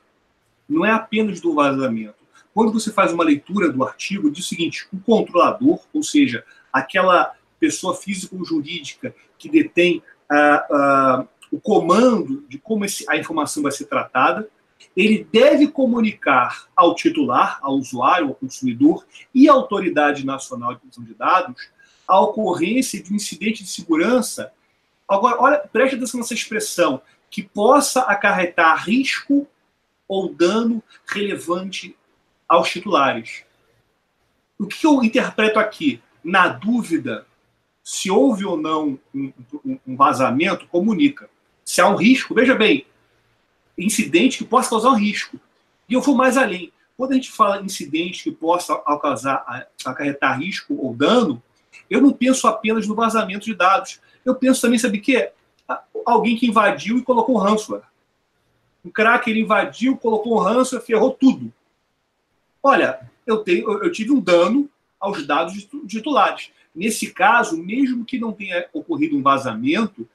Não 0.69 0.85
é 0.85 0.91
apenas 0.91 1.41
do 1.41 1.55
vazamento. 1.55 2.15
Quando 2.53 2.71
você 2.71 2.91
faz 2.91 3.11
uma 3.11 3.23
leitura 3.23 3.71
do 3.71 3.83
artigo, 3.83 4.29
diz 4.29 4.45
o 4.45 4.47
seguinte: 4.47 4.87
o 4.93 4.99
controlador, 4.99 5.79
ou 5.91 6.03
seja, 6.03 6.45
aquela 6.71 7.33
pessoa 7.63 7.95
física 7.95 8.35
ou 8.35 8.43
jurídica 8.43 9.15
que 9.37 9.47
detém 9.47 10.03
ah, 10.29 10.67
ah, 10.69 11.27
o 11.49 11.61
comando 11.61 12.43
de 12.49 12.57
como 12.57 12.83
esse, 12.83 13.05
a 13.09 13.15
informação 13.15 13.63
vai 13.63 13.71
ser 13.71 13.85
tratada, 13.85 14.49
ele 14.97 15.25
deve 15.31 15.69
comunicar 15.69 16.67
ao 16.75 16.93
titular, 16.93 17.59
ao 17.61 17.75
usuário, 17.75 18.27
ao 18.27 18.35
consumidor 18.35 19.05
e 19.33 19.47
à 19.47 19.53
Autoridade 19.53 20.25
Nacional 20.25 20.73
de 20.73 20.81
Proteção 20.81 21.05
de 21.05 21.13
Dados 21.13 21.69
a 22.05 22.19
ocorrência 22.19 23.01
de 23.01 23.13
um 23.13 23.15
incidente 23.15 23.63
de 23.63 23.69
segurança. 23.69 24.51
Agora, 25.07 25.39
olha, 25.39 25.59
preste 25.59 25.95
atenção 25.95 26.19
nessa 26.19 26.33
expressão, 26.33 27.01
que 27.29 27.41
possa 27.41 28.01
acarretar 28.01 28.83
risco 28.83 29.47
ou 30.05 30.33
dano 30.33 30.83
relevante 31.07 31.95
aos 32.45 32.69
titulares. 32.69 33.45
O 34.59 34.67
que 34.67 34.85
eu 34.85 35.01
interpreto 35.01 35.59
aqui? 35.59 36.01
Na 36.21 36.49
dúvida, 36.49 37.25
se 37.83 38.09
houve 38.09 38.45
ou 38.45 38.55
não 38.55 38.97
um, 39.13 39.33
um, 39.85 39.95
vazamento, 39.95 40.67
comunica. 40.67 41.29
Se 41.65 41.81
há 41.81 41.89
um 41.89 41.95
risco, 41.95 42.33
veja 42.33 42.55
bem, 42.55 42.85
incidente 43.77 44.37
que 44.37 44.45
possa 44.45 44.69
causar 44.69 44.91
um 44.91 44.97
risco. 44.97 45.37
E 45.89 45.93
eu 45.93 46.01
vou 46.01 46.15
mais 46.15 46.37
além. 46.37 46.71
Quando 46.95 47.11
a 47.11 47.15
gente 47.15 47.31
fala 47.31 47.61
incidente 47.61 48.23
que 48.23 48.31
possa 48.31 48.75
causar, 49.01 49.67
acarretar 49.83 50.39
risco 50.39 50.75
ou 50.75 50.95
dano, 50.95 51.43
eu 51.89 52.01
não 52.01 52.13
penso 52.13 52.47
apenas 52.47 52.87
no 52.87 52.95
vazamento 52.95 53.45
de 53.45 53.53
dados. 53.53 53.99
Eu 54.23 54.35
penso 54.35 54.61
também, 54.61 54.79
sabe 54.79 54.99
o 54.99 55.01
quê? 55.01 55.31
Alguém 56.05 56.37
que 56.37 56.47
invadiu 56.47 56.97
e 56.97 57.03
colocou 57.03 57.35
um 57.35 57.39
ransomware. 57.39 57.83
Um 58.85 58.89
cracker 58.89 59.35
invadiu, 59.35 59.97
colocou 59.97 60.35
um 60.35 60.39
ransomware, 60.39 60.85
ferrou 60.85 61.11
tudo. 61.11 61.51
Olha, 62.61 62.99
eu, 63.27 63.39
tenho, 63.39 63.69
eu 63.83 63.91
tive 63.91 64.11
um 64.11 64.21
dano 64.21 64.69
aos 64.99 65.25
dados 65.27 65.67
titulares. 65.87 66.51
Nesse 66.75 67.11
caso, 67.11 67.61
mesmo 67.61 68.03
que 68.03 68.19
não 68.19 68.31
tenha 68.31 68.65
ocorrido 68.73 69.15
um 69.15 69.21
vazamento, 69.21 70.07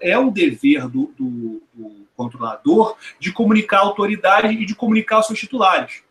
é 0.00 0.18
um 0.18 0.30
dever 0.30 0.88
do, 0.88 1.12
do, 1.18 1.62
do 1.74 2.06
controlador 2.16 2.96
de 3.18 3.32
comunicar 3.32 3.78
à 3.78 3.82
autoridade 3.82 4.54
e 4.54 4.64
de 4.64 4.74
comunicar 4.74 5.16
aos 5.16 5.26
seus 5.26 5.38
titulares. 5.38 6.02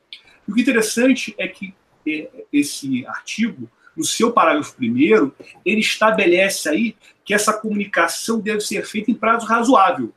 o 0.48 0.60
interessante 0.60 1.34
é 1.38 1.48
que 1.48 1.74
é, 2.08 2.30
esse 2.52 3.06
artigo, 3.08 3.70
no 3.96 4.04
seu 4.04 4.32
parágrafo 4.32 4.76
primeiro, 4.76 5.36
ele 5.66 5.82
estabelece 5.82 6.70
aí 6.70 6.96
que 7.26 7.34
essa 7.34 7.54
comunicação 7.54 8.40
deve 8.40 8.62
ser 8.62 8.86
feita 8.86 9.12
em 9.12 9.16
prazo 9.16 9.46
razoável. 9.46 10.14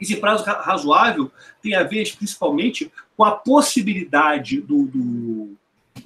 Esse 0.00 0.16
prazo 0.16 0.44
razoável 0.44 1.30
tem 1.62 1.74
a 1.74 1.82
ver 1.82 2.10
principalmente 2.16 2.90
com 3.16 3.24
a 3.24 3.32
possibilidade 3.32 4.60
do, 4.60 4.86
do, 4.86 5.56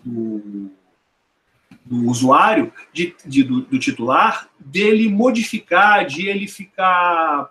do 0.05 0.71
do 1.95 2.11
usuário, 2.11 2.73
de, 2.93 3.15
de 3.25 3.43
do, 3.45 3.63
do, 3.63 3.79
titular, 3.79 4.49
dele 4.59 5.09
modificar, 5.09 6.05
de 6.07 6.29
ele 6.29 6.49
ficar. 6.49 7.51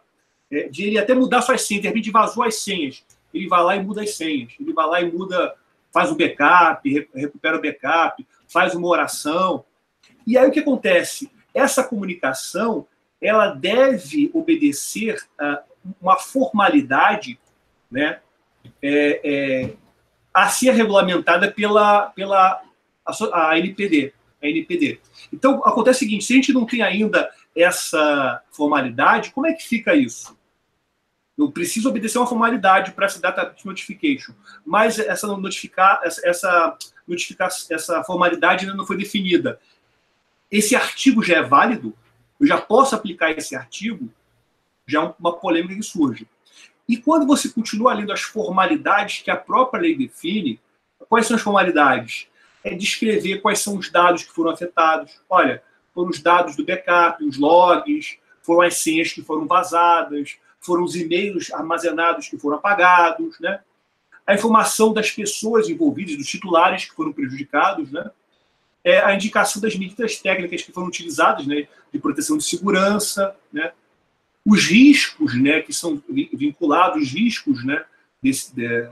É, 0.51 0.67
de 0.67 0.83
ele 0.83 0.97
até 0.97 1.13
mudar 1.13 1.41
suas 1.41 1.61
senhas, 1.61 1.81
de 1.81 1.87
repente 1.87 2.11
vazou 2.11 2.43
as 2.43 2.55
senhas. 2.55 3.03
Ele 3.33 3.47
vai 3.47 3.63
lá 3.63 3.75
e 3.75 3.83
muda 3.83 4.03
as 4.03 4.15
senhas. 4.15 4.53
Ele 4.59 4.73
vai 4.73 4.85
lá 4.85 5.01
e 5.01 5.11
muda, 5.11 5.55
faz 5.91 6.11
o 6.11 6.15
backup, 6.15 7.07
recupera 7.13 7.57
o 7.57 7.61
backup, 7.61 8.25
faz 8.47 8.75
uma 8.75 8.87
oração. 8.87 9.65
E 10.27 10.37
aí 10.37 10.47
o 10.47 10.51
que 10.51 10.59
acontece? 10.59 11.31
Essa 11.53 11.83
comunicação 11.83 12.85
ela 13.21 13.47
deve 13.47 14.29
obedecer 14.33 15.17
a 15.39 15.63
uma 16.01 16.17
formalidade 16.17 17.39
né, 17.89 18.19
é, 18.81 19.21
é, 19.23 19.73
a 20.33 20.47
ser 20.47 20.71
regulamentada 20.71 21.51
pela, 21.51 22.07
pela 22.11 22.61
a, 23.05 23.49
a 23.49 23.59
NPD 23.59 24.13
a 24.43 24.49
NPD. 24.49 24.99
Então, 25.31 25.61
acontece 25.65 25.97
o 25.97 25.99
seguinte: 25.99 26.25
se 26.25 26.33
a 26.33 26.35
gente 26.35 26.53
não 26.53 26.65
tem 26.65 26.81
ainda 26.81 27.29
essa 27.55 28.41
formalidade, 28.51 29.31
como 29.31 29.47
é 29.47 29.53
que 29.53 29.63
fica 29.63 29.95
isso? 29.95 30.37
Eu 31.37 31.51
preciso 31.51 31.89
obedecer 31.89 32.19
uma 32.19 32.27
formalidade 32.27 32.91
para 32.91 33.05
essa 33.05 33.19
data 33.19 33.55
notification, 33.65 34.33
mas 34.65 34.99
essa 34.99 35.25
notificar, 35.27 35.99
essa, 36.03 36.77
notificação, 37.07 37.75
essa 37.75 38.03
formalidade 38.03 38.65
ainda 38.65 38.77
não 38.77 38.85
foi 38.85 38.97
definida. 38.97 39.59
Esse 40.51 40.75
artigo 40.75 41.23
já 41.23 41.37
é 41.37 41.41
válido? 41.41 41.95
Eu 42.39 42.45
já 42.45 42.61
posso 42.61 42.95
aplicar 42.95 43.31
esse 43.31 43.55
artigo? 43.55 44.11
Já 44.85 45.01
é 45.01 45.13
uma 45.19 45.33
polêmica 45.35 45.75
que 45.75 45.81
surge. 45.81 46.27
E 46.87 46.97
quando 46.97 47.25
você 47.25 47.49
continua 47.49 47.93
lendo 47.93 48.11
as 48.11 48.21
formalidades 48.21 49.21
que 49.21 49.31
a 49.31 49.37
própria 49.37 49.81
lei 49.81 49.97
define, 49.97 50.59
quais 51.09 51.25
são 51.25 51.35
as 51.35 51.41
formalidades? 51.41 52.27
É 52.63 52.73
descrever 52.73 53.41
quais 53.41 53.59
são 53.59 53.77
os 53.77 53.89
dados 53.91 54.23
que 54.23 54.31
foram 54.31 54.51
afetados. 54.51 55.19
Olha, 55.29 55.61
foram 55.93 56.09
os 56.09 56.21
dados 56.21 56.55
do 56.55 56.65
backup, 56.65 57.23
os 57.23 57.37
logs, 57.37 58.17
foram 58.41 58.61
as 58.61 58.77
senhas 58.77 59.11
que 59.11 59.21
foram 59.21 59.45
vazadas, 59.47 60.37
foram 60.59 60.83
os 60.83 60.95
e-mails 60.95 61.51
armazenados 61.51 62.27
que 62.27 62.37
foram 62.37 62.57
apagados, 62.57 63.39
né? 63.39 63.59
A 64.25 64.33
informação 64.33 64.93
das 64.93 65.11
pessoas 65.11 65.67
envolvidas, 65.67 66.15
dos 66.15 66.27
titulares 66.27 66.85
que 66.85 66.95
foram 66.95 67.11
prejudicados, 67.11 67.91
né? 67.91 68.09
É 68.83 68.99
a 68.99 69.13
indicação 69.13 69.61
das 69.61 69.75
medidas 69.75 70.17
técnicas 70.17 70.61
que 70.61 70.71
foram 70.71 70.87
utilizadas, 70.87 71.45
né? 71.45 71.67
De 71.91 71.99
proteção 71.99 72.37
de 72.37 72.43
segurança, 72.43 73.35
né? 73.51 73.73
Os 74.45 74.65
riscos, 74.65 75.39
né? 75.41 75.61
Que 75.61 75.73
são 75.73 76.01
vinculados, 76.09 77.03
os 77.03 77.11
riscos, 77.11 77.63
né? 77.65 77.83
Desse, 78.21 78.55
de, 78.55 78.87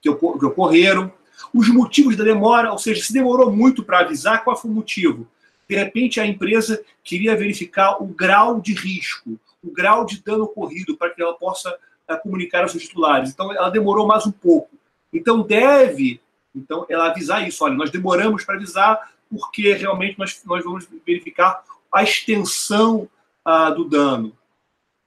que, 0.00 0.08
ocor 0.08 0.38
que 0.38 0.44
ocorreram. 0.44 1.12
Os 1.52 1.68
motivos 1.68 2.16
da 2.16 2.24
demora, 2.24 2.72
ou 2.72 2.78
seja, 2.78 3.02
se 3.02 3.12
demorou 3.12 3.50
muito 3.50 3.82
para 3.82 4.00
avisar, 4.00 4.44
qual 4.44 4.56
foi 4.56 4.70
o 4.70 4.74
motivo? 4.74 5.26
De 5.68 5.76
repente, 5.76 6.20
a 6.20 6.26
empresa 6.26 6.82
queria 7.04 7.36
verificar 7.36 8.02
o 8.02 8.06
grau 8.06 8.60
de 8.60 8.72
risco, 8.74 9.38
o 9.62 9.70
grau 9.70 10.04
de 10.04 10.22
dano 10.22 10.44
ocorrido, 10.44 10.96
para 10.96 11.10
que 11.10 11.20
ela 11.20 11.34
possa 11.34 11.70
uh, 12.08 12.18
comunicar 12.22 12.62
aos 12.62 12.72
seus 12.72 12.84
titulares. 12.84 13.30
Então, 13.30 13.52
ela 13.52 13.68
demorou 13.68 14.06
mais 14.06 14.26
um 14.26 14.32
pouco. 14.32 14.70
Então, 15.12 15.42
deve 15.42 16.20
então 16.54 16.86
ela 16.88 17.10
avisar 17.10 17.46
isso. 17.46 17.64
Olha, 17.64 17.74
nós 17.74 17.90
demoramos 17.90 18.44
para 18.44 18.56
avisar 18.56 19.12
porque 19.30 19.74
realmente 19.74 20.18
nós, 20.18 20.40
nós 20.44 20.64
vamos 20.64 20.88
verificar 21.06 21.62
a 21.92 22.02
extensão 22.02 23.08
uh, 23.46 23.74
do 23.74 23.84
dano. 23.84 24.36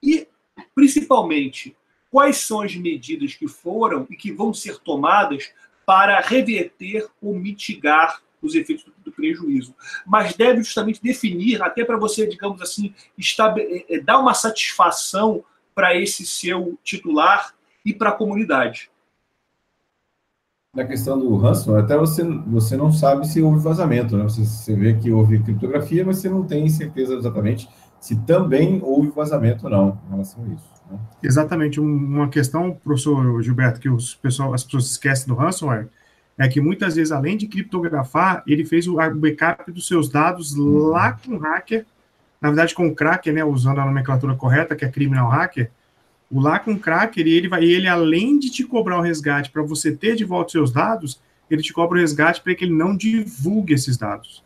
E, 0.02 0.28
principalmente, 0.76 1.76
quais 2.10 2.38
são 2.38 2.62
as 2.62 2.76
medidas 2.76 3.34
que 3.34 3.48
foram 3.48 4.06
e 4.10 4.16
que 4.16 4.32
vão 4.32 4.54
ser 4.54 4.78
tomadas 4.80 5.52
para 5.92 6.22
reverter 6.22 7.06
ou 7.22 7.38
mitigar 7.38 8.22
os 8.42 8.56
efeitos 8.56 8.86
do, 8.86 8.94
do 9.04 9.12
prejuízo. 9.12 9.76
Mas 10.06 10.34
deve 10.34 10.64
justamente 10.64 11.04
definir, 11.04 11.62
até 11.62 11.84
para 11.84 11.98
você, 11.98 12.26
digamos 12.26 12.62
assim, 12.62 12.96
é, 13.58 13.96
é, 13.96 14.00
dar 14.00 14.20
uma 14.20 14.34
satisfação 14.34 15.44
para 15.76 15.94
esse 15.94 16.26
seu 16.26 16.80
titular 16.82 17.54
e 17.86 17.94
para 17.94 18.12
a 18.12 18.14
comunidade. 18.14 18.90
Na 20.74 20.86
questão 20.86 21.20
do 21.20 21.36
ransom, 21.36 21.76
até 21.76 21.98
você, 21.98 22.24
você 22.24 22.78
não 22.78 22.94
sabe 22.94 23.28
se 23.28 23.42
houve 23.42 23.62
vazamento, 23.62 24.16
né? 24.16 24.24
Você, 24.24 24.46
você 24.46 24.74
vê 24.74 24.94
que 24.94 25.12
houve 25.12 25.44
criptografia, 25.44 26.06
mas 26.06 26.20
você 26.20 26.30
não 26.30 26.46
tem 26.48 26.70
certeza 26.70 27.16
exatamente 27.16 27.68
se 28.00 28.16
também 28.22 28.80
houve 28.82 29.10
vazamento 29.10 29.66
ou 29.66 29.70
não 29.70 30.00
em 30.08 30.12
relação 30.12 30.42
a 30.46 30.54
isso. 30.54 30.81
Né? 30.92 31.00
Exatamente. 31.24 31.80
Uma 31.80 32.30
questão, 32.30 32.74
professor 32.84 33.42
Gilberto, 33.42 33.80
que 33.80 33.90
os 33.90 34.16
pessoal, 34.16 34.54
as 34.54 34.64
pessoas 34.64 34.92
esquecem 34.92 35.28
do 35.28 35.36
ransomware, 35.36 35.88
é 36.38 36.48
que 36.48 36.60
muitas 36.60 36.96
vezes, 36.96 37.12
além 37.12 37.38
de 37.38 37.48
criptografar, 37.48 38.44
ele 38.48 38.66
fez 38.66 38.88
o 38.88 38.96
backup 38.96 39.72
dos 39.72 39.88
seus 39.88 40.10
dados 40.10 40.56
lá 40.56 41.14
com 41.14 41.36
o 41.36 41.38
hacker, 41.38 41.86
na 42.42 42.50
verdade 42.50 42.74
com 42.74 42.88
o 42.88 42.96
cracker, 42.96 43.34
né, 43.34 43.44
usando 43.44 43.80
a 43.80 43.86
nomenclatura 43.86 44.34
correta, 44.36 44.76
que 44.76 44.84
é 44.84 44.90
criminal 44.90 45.30
hacker, 45.30 45.70
o 46.32 46.40
lá 46.40 46.58
com 46.58 46.72
o 46.72 46.80
cracker, 46.80 47.28
ele 47.28 47.48
vai, 47.48 47.64
ele 47.64 47.88
além 47.88 48.40
de 48.40 48.50
te 48.50 48.64
cobrar 48.64 48.98
o 48.98 49.02
resgate 49.02 49.52
para 49.52 49.62
você 49.62 49.92
ter 49.96 50.16
de 50.16 50.24
volta 50.24 50.48
os 50.48 50.52
seus 50.54 50.72
dados, 50.72 51.22
ele 51.50 51.62
te 51.62 51.74
cobra 51.74 51.98
o 51.98 52.02
resgate 52.02 52.42
para 52.42 52.56
que 52.56 52.64
ele 52.64 52.74
não 52.74 52.96
divulgue 52.96 53.74
esses 53.74 53.98
dados. 53.98 54.44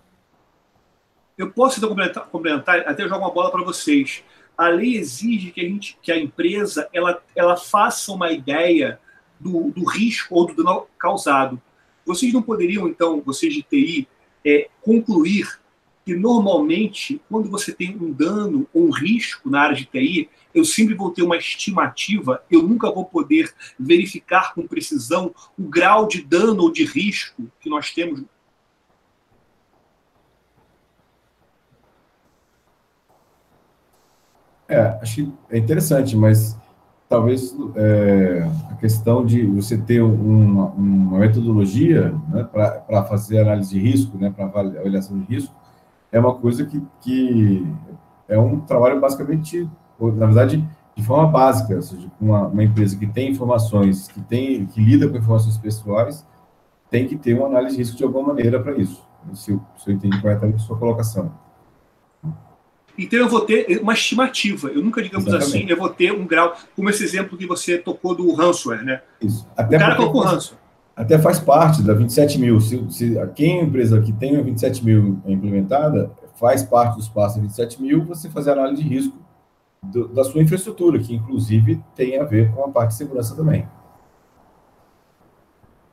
Eu 1.38 1.52
posso 1.52 1.78
então 1.78 1.90
complementar, 1.90 2.26
complementar 2.26 2.80
até 2.88 3.04
jogar 3.04 3.20
uma 3.20 3.32
bola 3.32 3.52
para 3.52 3.64
vocês. 3.64 4.24
A 4.58 4.68
lei 4.70 4.98
exige 4.98 5.52
que 5.52 5.62
a, 5.62 5.64
gente, 5.64 5.98
que 6.02 6.12
a 6.12 6.20
empresa 6.20 6.88
ela, 6.94 7.22
ela 7.36 7.58
faça 7.58 8.12
uma 8.12 8.32
ideia 8.32 9.00
do, 9.40 9.72
do 9.72 9.84
risco 9.86 10.36
ou 10.36 10.48
do 10.48 10.56
dano 10.56 10.88
causado. 10.98 11.62
Vocês 12.06 12.32
não 12.32 12.42
poderiam, 12.42 12.88
então, 12.88 13.22
vocês 13.26 13.54
de 13.54 13.64
TI, 13.64 14.08
é, 14.46 14.70
concluir 14.82 15.60
que 16.06 16.16
normalmente, 16.16 17.20
quando 17.28 17.50
você 17.50 17.74
tem 17.74 17.98
um 18.00 18.12
dano 18.12 18.68
ou 18.72 18.88
um 18.88 18.92
risco 18.92 19.50
na 19.50 19.62
área 19.62 19.76
de 19.76 19.86
TI, 19.86 20.30
eu 20.54 20.64
sempre 20.64 20.94
vou 20.94 21.10
ter 21.10 21.24
uma 21.24 21.36
estimativa, 21.36 22.44
eu 22.50 22.62
nunca 22.62 22.92
vou 22.92 23.06
poder 23.06 23.52
verificar 23.78 24.54
com 24.54 24.68
precisão 24.68 25.34
o 25.58 25.64
grau 25.64 26.08
de 26.08 26.22
dano 26.22 26.64
ou 26.64 26.72
de 26.72 26.86
risco 26.86 27.50
que 27.60 27.70
nós 27.70 27.92
temos. 27.92 28.24
É, 34.68 34.82
acho 35.02 35.16
que 35.16 35.34
é 35.50 35.58
interessante, 35.58 36.16
mas 36.16 36.58
talvez 37.08 37.56
é, 37.76 38.50
a 38.72 38.76
questão 38.76 39.26
de 39.26 39.46
você 39.46 39.78
ter 39.78 40.02
uma, 40.02 40.68
uma 40.72 41.20
metodologia 41.20 42.14
né, 42.30 42.44
para 42.44 43.04
fazer 43.04 43.40
análise 43.40 43.70
de 43.70 43.80
risco, 43.80 44.18
né, 44.18 44.34
para 44.36 44.46
avaliação 44.46 45.18
de 45.20 45.26
risco, 45.26 45.54
é 46.12 46.20
uma 46.20 46.34
coisa 46.34 46.66
que, 46.66 46.82
que 47.02 47.66
é 48.28 48.40
um 48.40 48.60
trabalho 48.62 49.00
basicamente, 49.00 49.70
na 50.00 50.26
verdade, 50.26 50.68
de 50.96 51.04
forma 51.04 51.30
básica, 51.30 51.76
ou 51.76 51.82
seja, 51.82 52.10
uma, 52.20 52.48
uma 52.48 52.64
empresa 52.64 52.98
que 52.98 53.06
tem 53.06 53.30
informações, 53.30 54.08
que 54.08 54.22
tem, 54.22 54.66
que 54.66 54.82
lida 54.82 55.08
com 55.10 55.18
informações 55.18 55.58
pessoais, 55.58 56.26
tem 56.90 57.08
que 57.08 57.18
ter 57.18 57.38
uma 57.38 57.48
análise 57.48 57.76
de 57.76 57.82
risco 57.82 57.98
de 57.98 58.04
alguma 58.04 58.30
maneira 58.30 58.60
para 58.62 58.74
isso. 58.78 59.06
Se 59.34 59.52
eu, 59.52 59.62
se 59.78 59.90
eu 59.90 59.96
entendi 59.96 60.22
corretamente 60.22 60.58
a 60.58 60.60
sua 60.60 60.78
colocação. 60.78 61.32
Então 62.98 63.20
eu 63.20 63.30
vou 63.30 63.42
ter 63.42 63.80
uma 63.82 63.94
estimativa. 63.94 64.70
Eu 64.70 64.82
nunca, 64.82 65.02
digamos 65.02 65.28
Exatamente. 65.28 65.58
assim, 65.58 65.70
eu 65.70 65.78
vou 65.78 65.90
ter 65.90 66.12
um 66.12 66.26
grau, 66.26 66.56
como 66.76 66.90
esse 66.90 67.04
exemplo 67.04 67.38
que 67.38 67.46
você 67.46 67.78
tocou 67.78 68.16
do 68.16 68.34
ransomware, 68.34 68.84
né? 68.84 69.02
Isso. 69.22 69.48
Até 69.56 69.78
o 69.78 69.80
cara 69.80 69.96
colocou 69.96 70.22
ransomware. 70.22 70.64
Até 70.96 71.20
faz 71.20 71.40
parte 71.40 71.84
da 71.84 71.94
27 71.94 72.40
mil. 72.40 72.60
Se, 72.62 72.82
se 72.90 73.16
quem 73.36 73.60
é 73.60 73.64
empresa 73.64 74.02
que 74.02 74.14
tem 74.14 74.38
a 74.38 74.42
27 74.42 74.84
mil 74.86 75.20
implementada, 75.26 76.10
faz 76.40 76.64
parte 76.64 76.96
dos 76.96 77.10
passos 77.10 77.42
27 77.42 77.82
mil, 77.82 78.06
você 78.06 78.30
fazer 78.30 78.52
análise 78.52 78.82
de 78.82 78.88
risco 78.88 79.18
do, 79.84 80.08
da 80.08 80.24
sua 80.24 80.42
infraestrutura, 80.42 80.98
que 81.00 81.14
inclusive 81.14 81.82
tem 81.96 82.18
a 82.18 82.24
ver 82.24 82.52
com 82.52 82.64
a 82.64 82.70
parte 82.70 82.92
de 82.92 82.98
segurança 82.98 83.36
também. 83.36 83.68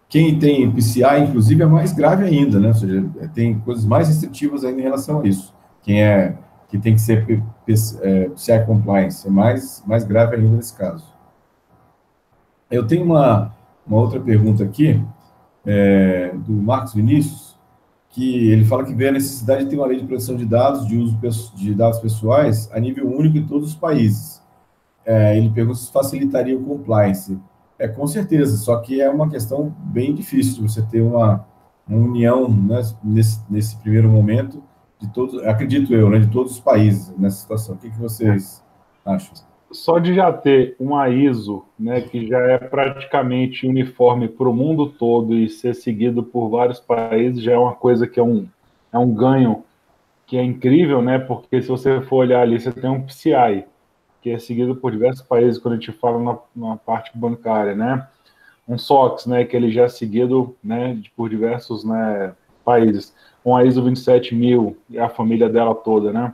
Quem 0.08 0.38
tem 0.38 0.70
PCI, 0.70 1.22
inclusive, 1.26 1.62
é 1.62 1.66
mais 1.66 1.92
grave 1.92 2.24
ainda, 2.24 2.60
né? 2.60 2.68
Ou 2.68 2.74
seja, 2.74 3.02
tem 3.34 3.58
coisas 3.60 3.84
mais 3.84 4.08
restritivas 4.08 4.62
ainda 4.62 4.78
em 4.78 4.84
relação 4.84 5.20
a 5.20 5.26
isso. 5.26 5.54
Quem 5.82 6.02
é 6.02 6.36
que 6.72 6.78
tem 6.78 6.94
que 6.94 7.02
ser 7.02 7.18
é, 8.00 8.28
PCI 8.30 8.64
compliance, 8.64 9.28
é 9.28 9.30
mais, 9.30 9.84
mais 9.86 10.04
grave 10.04 10.36
ainda 10.36 10.56
nesse 10.56 10.74
caso. 10.74 11.04
Eu 12.70 12.86
tenho 12.86 13.04
uma, 13.04 13.54
uma 13.86 13.98
outra 13.98 14.18
pergunta 14.18 14.64
aqui, 14.64 14.98
é, 15.66 16.32
do 16.34 16.54
Marcos 16.54 16.94
Vinícius, 16.94 17.58
que 18.08 18.50
ele 18.50 18.64
fala 18.64 18.86
que 18.86 18.94
vê 18.94 19.08
a 19.08 19.12
necessidade 19.12 19.64
de 19.64 19.70
ter 19.70 19.76
uma 19.76 19.86
lei 19.86 20.00
de 20.00 20.06
proteção 20.06 20.34
de 20.34 20.46
dados, 20.46 20.86
de 20.86 20.96
uso 20.96 21.18
de 21.54 21.74
dados 21.74 21.98
pessoais, 21.98 22.70
a 22.72 22.80
nível 22.80 23.06
único 23.06 23.36
em 23.36 23.46
todos 23.46 23.68
os 23.68 23.74
países. 23.74 24.42
É, 25.04 25.36
ele 25.36 25.50
pergunta 25.50 25.78
se 25.78 25.92
facilitaria 25.92 26.56
o 26.56 26.64
compliance. 26.64 27.38
É, 27.78 27.86
com 27.86 28.06
certeza, 28.06 28.56
só 28.56 28.78
que 28.78 28.98
é 28.98 29.10
uma 29.10 29.28
questão 29.28 29.76
bem 29.78 30.14
difícil 30.14 30.66
você 30.66 30.80
ter 30.80 31.02
uma, 31.02 31.44
uma 31.86 31.98
união 31.98 32.48
né, 32.48 32.80
nesse, 33.04 33.42
nesse 33.50 33.76
primeiro 33.76 34.08
momento, 34.08 34.62
de 35.02 35.12
todos, 35.12 35.42
acredito 35.44 35.92
eu, 35.92 36.08
né, 36.08 36.20
de 36.20 36.28
todos 36.28 36.52
os 36.52 36.60
países 36.60 37.12
nessa 37.18 37.38
situação. 37.38 37.74
O 37.74 37.78
que, 37.78 37.90
que 37.90 37.98
vocês 37.98 38.64
acham? 39.04 39.34
Só 39.72 39.98
de 39.98 40.14
já 40.14 40.32
ter 40.32 40.76
uma 40.78 41.08
ISO, 41.08 41.64
né, 41.78 42.00
que 42.00 42.28
já 42.28 42.38
é 42.38 42.58
praticamente 42.58 43.66
uniforme 43.66 44.28
para 44.28 44.48
o 44.48 44.54
mundo 44.54 44.86
todo 44.86 45.34
e 45.34 45.48
ser 45.48 45.74
seguido 45.74 46.22
por 46.22 46.48
vários 46.48 46.78
países, 46.78 47.42
já 47.42 47.52
é 47.52 47.58
uma 47.58 47.74
coisa 47.74 48.06
que 48.06 48.20
é 48.20 48.22
um, 48.22 48.46
é 48.92 48.98
um 48.98 49.12
ganho 49.12 49.64
que 50.24 50.36
é 50.36 50.44
incrível, 50.44 51.02
né? 51.02 51.18
Porque 51.18 51.60
se 51.60 51.68
você 51.68 52.00
for 52.00 52.16
olhar 52.16 52.42
ali, 52.42 52.60
você 52.60 52.70
tem 52.72 52.88
um 52.88 53.02
PCI, 53.02 53.64
que 54.22 54.30
é 54.30 54.38
seguido 54.38 54.76
por 54.76 54.92
diversos 54.92 55.22
países 55.22 55.58
quando 55.58 55.74
a 55.74 55.76
gente 55.78 55.92
fala 55.92 56.18
na, 56.22 56.38
na 56.70 56.76
parte 56.76 57.10
bancária, 57.14 57.74
né? 57.74 58.06
Um 58.68 58.78
SOX, 58.78 59.26
né, 59.26 59.44
que 59.44 59.56
ele 59.56 59.70
já 59.70 59.84
é 59.84 59.88
seguido, 59.88 60.54
né, 60.62 60.96
por 61.16 61.28
diversos, 61.28 61.84
né, 61.84 62.32
países 62.64 63.12
com 63.42 63.56
a 63.56 63.64
ISO 63.64 63.82
27000 63.82 64.76
e 64.90 64.98
a 64.98 65.08
família 65.08 65.48
dela 65.48 65.74
toda, 65.74 66.12
né? 66.12 66.32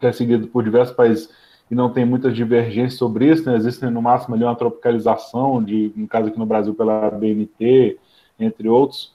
É 0.00 0.12
seguido 0.12 0.46
por 0.46 0.64
diversos 0.64 0.94
países 0.94 1.30
e 1.70 1.74
não 1.74 1.90
tem 1.90 2.04
muitas 2.04 2.34
divergências 2.34 2.94
sobre 2.94 3.26
isso, 3.26 3.48
né? 3.48 3.56
Existe 3.56 3.84
no 3.86 4.02
máximo 4.02 4.34
ali 4.34 4.44
uma 4.44 4.56
tropicalização, 4.56 5.62
de, 5.62 5.92
no 5.94 6.08
caso 6.08 6.28
aqui 6.28 6.38
no 6.38 6.46
Brasil 6.46 6.74
pela 6.74 7.10
BNT, 7.10 7.98
entre 8.38 8.68
outros, 8.68 9.12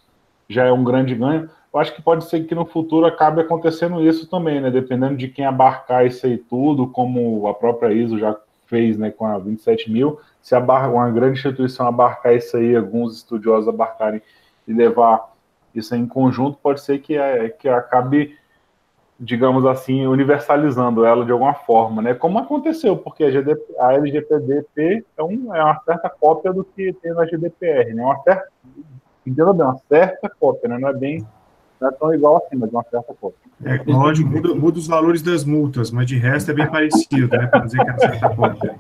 já 0.47 0.65
é 0.65 0.71
um 0.71 0.83
grande 0.83 1.15
ganho. 1.15 1.49
Eu 1.73 1.79
acho 1.79 1.93
que 1.93 2.01
pode 2.01 2.25
ser 2.25 2.45
que 2.45 2.55
no 2.55 2.65
futuro 2.65 3.05
acabe 3.05 3.41
acontecendo 3.41 4.01
isso 4.01 4.27
também, 4.27 4.61
né? 4.61 4.71
Dependendo 4.71 5.17
de 5.17 5.27
quem 5.27 5.45
abarcar 5.45 6.05
isso 6.05 6.25
aí 6.25 6.37
tudo, 6.37 6.87
como 6.87 7.47
a 7.47 7.53
própria 7.53 7.93
ISO 7.93 8.17
já 8.17 8.37
fez, 8.67 8.97
né, 8.97 9.11
com 9.11 9.25
a 9.25 9.37
27 9.37 9.91
mil, 9.91 10.19
se 10.41 10.55
uma 10.55 11.09
grande 11.11 11.37
instituição 11.37 11.87
abarcar 11.87 12.35
isso 12.35 12.57
aí, 12.57 12.75
alguns 12.75 13.17
estudiosos 13.17 13.67
abarcarem 13.67 14.21
e 14.67 14.73
levar 14.73 15.34
isso 15.75 15.95
em 15.95 16.07
conjunto 16.07 16.57
pode 16.61 16.81
ser 16.81 16.99
que, 16.99 17.17
é, 17.17 17.49
que 17.49 17.67
acabe, 17.67 18.37
digamos 19.19 19.65
assim, 19.65 20.07
universalizando 20.07 21.05
ela 21.05 21.25
de 21.25 21.31
alguma 21.31 21.53
forma, 21.53 22.01
né? 22.01 22.13
Como 22.13 22.39
aconteceu, 22.39 22.97
porque 22.97 23.23
a, 23.23 23.31
GDP, 23.31 23.75
a 23.79 23.93
LGPD 23.93 24.65
é, 25.17 25.23
um, 25.23 25.53
é 25.53 25.63
uma 25.63 25.79
certa 25.85 26.09
cópia 26.09 26.53
do 26.53 26.63
que 26.63 26.93
tem 26.93 27.13
na 27.13 27.25
GDPR, 27.25 27.93
né? 27.93 28.03
Uma 28.03 28.17
certa, 28.23 28.47
bem, 29.25 29.45
uma 29.65 29.77
certa 29.89 30.29
cópia, 30.39 30.69
né? 30.69 30.77
Não 30.77 30.89
é 30.89 30.93
bem 30.93 31.25
não 31.79 31.89
é 31.89 31.91
tão 31.91 32.13
igual 32.13 32.37
assim, 32.37 32.55
mas 32.55 32.69
de 32.69 32.75
uma 32.75 32.83
certa 32.83 33.13
cópia. 33.13 33.37
É, 33.63 33.81
lógico, 33.85 34.29
muda, 34.29 34.55
muda, 34.55 34.79
os 34.79 34.87
valores 34.87 35.21
das 35.21 35.43
multas, 35.43 35.91
mas 35.91 36.07
de 36.07 36.17
resto 36.17 36.51
é 36.51 36.53
bem 36.53 36.69
parecido, 36.69 37.27
né? 37.27 37.47
Para 37.47 37.65
dizer 37.65 37.83
que 37.83 37.89
é 37.89 37.97
certa 37.97 38.35
cópia. 38.35 38.75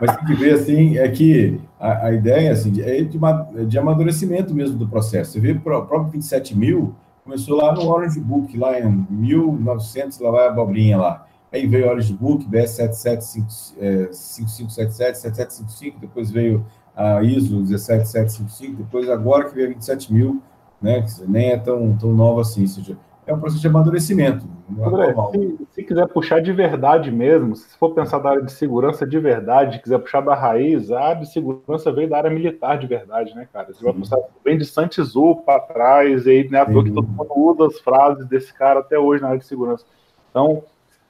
Mas 0.00 0.16
tem 0.16 0.26
que 0.26 0.34
ver, 0.34 0.54
assim, 0.54 0.98
é 0.98 1.08
que 1.08 1.60
a, 1.78 2.06
a 2.06 2.12
ideia 2.12 2.52
assim, 2.52 2.80
é 2.80 3.02
de, 3.02 3.18
de 3.66 3.78
amadurecimento 3.78 4.54
mesmo 4.54 4.78
do 4.78 4.88
processo. 4.88 5.32
Você 5.32 5.40
vê 5.40 5.52
o 5.52 5.60
próprio 5.60 6.10
27 6.10 6.56
mil, 6.56 6.94
começou 7.24 7.56
lá 7.56 7.74
no 7.74 7.88
Orange 7.88 8.20
Book, 8.20 8.56
lá 8.56 8.78
em 8.78 9.06
1900, 9.10 10.20
lá 10.20 10.30
vai 10.30 10.46
a 10.46 10.50
abobrinha 10.50 10.96
lá. 10.98 11.26
Aí 11.52 11.66
veio 11.66 11.86
o 11.86 11.90
Orange 11.90 12.12
Book, 12.12 12.46
BS 12.46 12.76
5577, 12.76 15.18
7755, 15.18 15.98
depois 16.00 16.30
veio 16.30 16.64
a 16.94 17.22
ISO 17.22 17.64
17755, 17.64 18.82
depois 18.82 19.08
agora 19.08 19.48
que 19.48 19.54
veio 19.54 19.68
a 19.68 19.70
27 19.70 20.12
mil, 20.12 20.42
né, 20.80 21.02
que 21.02 21.10
nem 21.28 21.50
é 21.50 21.58
tão, 21.58 21.96
tão 21.96 22.12
nova 22.12 22.42
assim, 22.42 22.64
seja, 22.66 22.96
é 23.26 23.34
um 23.34 23.40
processo 23.40 23.60
de 23.60 23.66
amadurecimento. 23.66 24.46
André, 24.78 25.14
se, 25.32 25.66
se, 25.72 25.82
quiser 25.82 26.06
puxar 26.08 26.40
de 26.40 26.52
verdade 26.52 27.10
mesmo, 27.10 27.56
se 27.56 27.76
for 27.76 27.94
pensar 27.94 28.18
da 28.18 28.30
área 28.30 28.42
de 28.42 28.52
segurança 28.52 29.06
de 29.06 29.18
verdade, 29.18 29.80
quiser 29.80 29.98
puxar 29.98 30.20
da 30.20 30.34
raiz, 30.34 30.90
a 30.90 31.00
área 31.00 31.22
de 31.22 31.32
segurança 31.32 31.90
veio 31.92 32.08
da 32.08 32.18
área 32.18 32.30
militar 32.30 32.78
de 32.78 32.86
verdade, 32.86 33.34
né, 33.34 33.48
cara? 33.52 33.72
Você 33.72 33.82
vai 33.82 33.92
pensar, 33.92 34.18
vem 34.44 34.58
de 34.58 34.64
Santizu 34.64 35.36
para 35.44 35.60
trás, 35.60 36.26
e 36.26 36.30
aí, 36.30 36.48
né, 36.48 36.64
que 36.64 36.72
todo 36.72 37.02
mundo 37.02 37.32
usa 37.36 37.66
as 37.66 37.80
frases 37.80 38.26
desse 38.26 38.52
cara 38.52 38.80
até 38.80 38.98
hoje 38.98 39.22
na 39.22 39.28
área 39.28 39.40
de 39.40 39.46
segurança. 39.46 39.84
Então, 40.30 40.62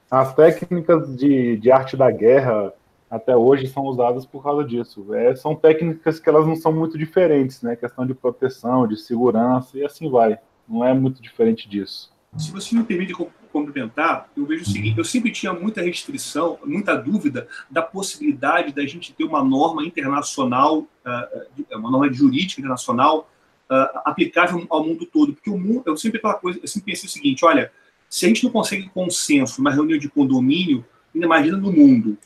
as 0.09 0.33
técnicas 0.33 1.15
de, 1.15 1.57
de 1.57 1.71
arte 1.71 1.95
da 1.95 2.09
guerra 2.11 2.73
até 3.09 3.35
hoje 3.35 3.67
são 3.67 3.83
usadas 3.83 4.25
por 4.25 4.41
causa 4.41 4.63
disso. 4.63 5.13
É, 5.13 5.35
são 5.35 5.53
técnicas 5.53 6.19
que 6.19 6.29
elas 6.29 6.47
não 6.47 6.55
são 6.55 6.71
muito 6.71 6.97
diferentes, 6.97 7.61
né? 7.61 7.75
Questão 7.75 8.05
de 8.05 8.13
proteção, 8.13 8.87
de 8.87 8.95
segurança 8.95 9.77
e 9.77 9.85
assim 9.85 10.09
vai. 10.09 10.39
Não 10.67 10.85
é 10.85 10.93
muito 10.93 11.21
diferente 11.21 11.67
disso. 11.67 12.13
Se 12.37 12.51
você 12.51 12.73
me 12.73 12.83
permite 12.83 13.13
complementar, 13.51 14.29
eu 14.35 14.45
vejo 14.45 14.63
o 14.63 14.65
seguinte: 14.65 14.97
eu 14.97 15.03
sempre 15.03 15.31
tinha 15.31 15.53
muita 15.53 15.81
restrição, 15.81 16.57
muita 16.65 16.95
dúvida 16.95 17.47
da 17.69 17.81
possibilidade 17.81 18.73
da 18.73 18.85
gente 18.85 19.13
ter 19.13 19.23
uma 19.23 19.43
norma 19.43 19.85
internacional, 19.85 20.87
ah, 21.05 21.29
uma 21.73 21.91
norma 21.91 22.11
jurídica 22.11 22.61
internacional 22.61 23.29
ah, 23.69 24.03
aplicável 24.05 24.65
ao 24.69 24.83
mundo 24.83 25.05
todo, 25.05 25.33
porque 25.33 25.49
o 25.49 25.57
mundo, 25.57 25.83
eu 25.85 25.97
sempre 25.97 26.17
aquela 26.17 26.35
coisa, 26.35 26.59
eu 26.61 26.67
sempre 26.67 26.91
pensei 26.91 27.07
o 27.07 27.11
seguinte: 27.11 27.45
olha, 27.45 27.71
se 28.09 28.25
a 28.25 28.27
gente 28.27 28.43
não 28.43 28.51
consegue 28.51 28.89
consenso 28.89 29.61
numa 29.61 29.71
reunião 29.71 29.99
de 29.99 30.09
condomínio, 30.09 30.85
imagina 31.13 31.57
no 31.57 31.71
mundo. 31.71 32.17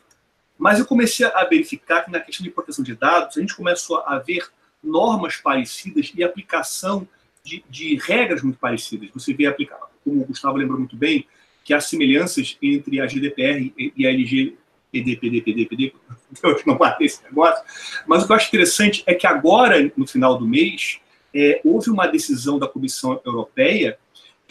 Mas 0.57 0.79
eu 0.79 0.85
comecei 0.85 1.25
a 1.25 1.43
verificar 1.43 2.03
que 2.03 2.11
na 2.11 2.19
questão 2.19 2.43
de 2.43 2.49
proteção 2.49 2.83
de 2.83 2.95
dados, 2.95 3.37
a 3.37 3.41
gente 3.41 3.55
começou 3.55 3.97
a 3.99 4.19
ver 4.19 4.47
normas 4.81 5.35
parecidas 5.37 6.11
e 6.15 6.23
aplicação 6.23 7.07
de, 7.45 7.63
de 7.69 7.95
regras 7.97 8.41
muito 8.41 8.57
parecidas. 8.57 9.09
Você 9.13 9.33
vê 9.33 9.45
aplicar, 9.45 9.77
como 10.03 10.21
o 10.21 10.25
Gustavo 10.25 10.57
lembrou 10.57 10.79
muito 10.79 10.97
bem, 10.97 11.27
que 11.63 11.73
há 11.73 11.79
semelhanças 11.79 12.57
entre 12.61 12.99
a 12.99 13.05
GDPR 13.05 13.71
e 13.77 14.05
a 14.05 14.09
LG 14.09 14.57
PD, 14.91 15.15
PD, 15.17 15.41
PD, 15.41 15.65
PD, 15.65 15.93
eu 16.43 16.61
não 16.65 16.77
batei 16.77 17.05
esse 17.05 17.23
negócio. 17.23 17.63
Mas 18.07 18.23
o 18.23 18.25
que 18.25 18.31
eu 18.31 18.35
acho 18.35 18.47
interessante 18.47 19.03
é 19.05 19.13
que 19.13 19.27
agora, 19.27 19.91
no 19.95 20.07
final 20.07 20.37
do 20.37 20.47
mês, 20.47 20.99
é, 21.33 21.61
houve 21.63 21.89
uma 21.89 22.07
decisão 22.07 22.57
da 22.57 22.67
Comissão 22.67 23.21
Europeia, 23.25 23.97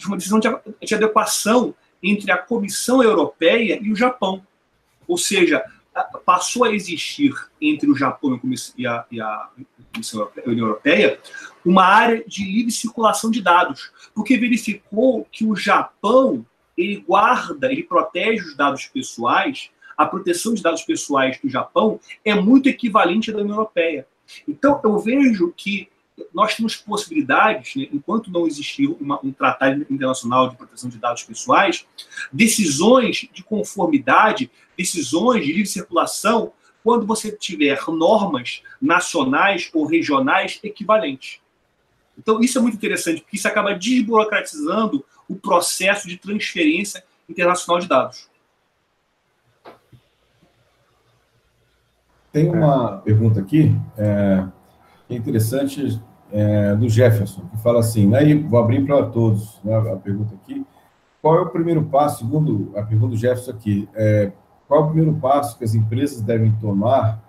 uma 0.05 0.17
decisão 0.17 0.39
de, 0.39 0.47
de 0.81 0.95
adequação 0.95 1.73
entre 2.01 2.31
a 2.31 2.37
Comissão 2.37 3.03
Europeia 3.03 3.79
e 3.81 3.91
o 3.91 3.95
Japão. 3.95 4.45
Ou 5.07 5.17
seja, 5.17 5.63
passou 6.25 6.63
a 6.63 6.73
existir 6.73 7.33
entre 7.61 7.89
o 7.89 7.95
Japão 7.95 8.39
e 8.77 8.85
a, 8.85 9.05
e 9.11 9.21
a 9.21 9.49
União 10.45 10.67
Europeia 10.67 11.19
uma 11.65 11.83
área 11.83 12.23
de 12.27 12.43
livre 12.43 12.71
circulação 12.71 13.31
de 13.31 13.41
dados, 13.41 13.91
porque 14.13 14.37
verificou 14.37 15.25
que 15.31 15.45
o 15.45 15.55
Japão 15.55 16.45
ele 16.77 16.97
guarda, 17.07 17.71
ele 17.71 17.83
protege 17.83 18.45
os 18.45 18.55
dados 18.55 18.85
pessoais, 18.85 19.71
a 19.97 20.05
proteção 20.05 20.53
de 20.53 20.61
dados 20.61 20.83
pessoais 20.83 21.39
do 21.41 21.49
Japão 21.49 21.99
é 22.23 22.35
muito 22.35 22.67
equivalente 22.67 23.31
à 23.31 23.33
da 23.33 23.39
União 23.41 23.55
Europeia. 23.55 24.05
Então, 24.47 24.81
eu 24.83 24.99
vejo 24.99 25.53
que 25.55 25.87
nós 26.33 26.55
temos 26.55 26.75
possibilidades, 26.75 27.75
né, 27.75 27.87
enquanto 27.91 28.31
não 28.31 28.47
existir 28.47 28.87
uma, 28.87 29.19
um 29.23 29.31
tratado 29.31 29.85
internacional 29.89 30.49
de 30.49 30.55
proteção 30.55 30.89
de 30.89 30.97
dados 30.97 31.23
pessoais, 31.23 31.85
decisões 32.31 33.27
de 33.33 33.43
conformidade, 33.43 34.49
decisões 34.77 35.45
de 35.45 35.51
livre 35.51 35.67
circulação, 35.67 36.53
quando 36.83 37.05
você 37.05 37.31
tiver 37.31 37.79
normas 37.87 38.61
nacionais 38.81 39.69
ou 39.73 39.85
regionais 39.85 40.59
equivalentes. 40.63 41.39
Então, 42.17 42.39
isso 42.39 42.57
é 42.57 42.61
muito 42.61 42.75
interessante, 42.75 43.21
porque 43.21 43.35
isso 43.35 43.47
acaba 43.47 43.73
desburocratizando 43.73 45.03
o 45.27 45.35
processo 45.35 46.07
de 46.07 46.17
transferência 46.17 47.03
internacional 47.27 47.81
de 47.81 47.87
dados. 47.87 48.29
Tem 52.31 52.47
uma 52.47 52.97
pergunta 52.99 53.39
aqui. 53.39 53.75
É 53.97 54.45
é 55.09 55.15
interessante 55.15 56.01
é, 56.31 56.75
do 56.75 56.89
Jefferson, 56.89 57.41
que 57.51 57.57
fala 57.57 57.79
assim, 57.79 58.07
né, 58.07 58.35
vou 58.35 58.59
abrir 58.59 58.85
para 58.85 59.05
todos 59.05 59.59
né, 59.63 59.75
a 59.75 59.95
pergunta 59.95 60.35
aqui, 60.35 60.65
qual 61.21 61.37
é 61.37 61.41
o 61.41 61.49
primeiro 61.49 61.83
passo, 61.85 62.19
segundo 62.19 62.71
a 62.77 62.83
pergunta 62.83 63.11
do 63.11 63.17
Jefferson 63.17 63.51
aqui, 63.51 63.89
é, 63.95 64.31
qual 64.67 64.81
é 64.81 64.83
o 64.83 64.87
primeiro 64.87 65.13
passo 65.15 65.57
que 65.57 65.63
as 65.63 65.75
empresas 65.75 66.21
devem 66.21 66.51
tomar 66.55 67.23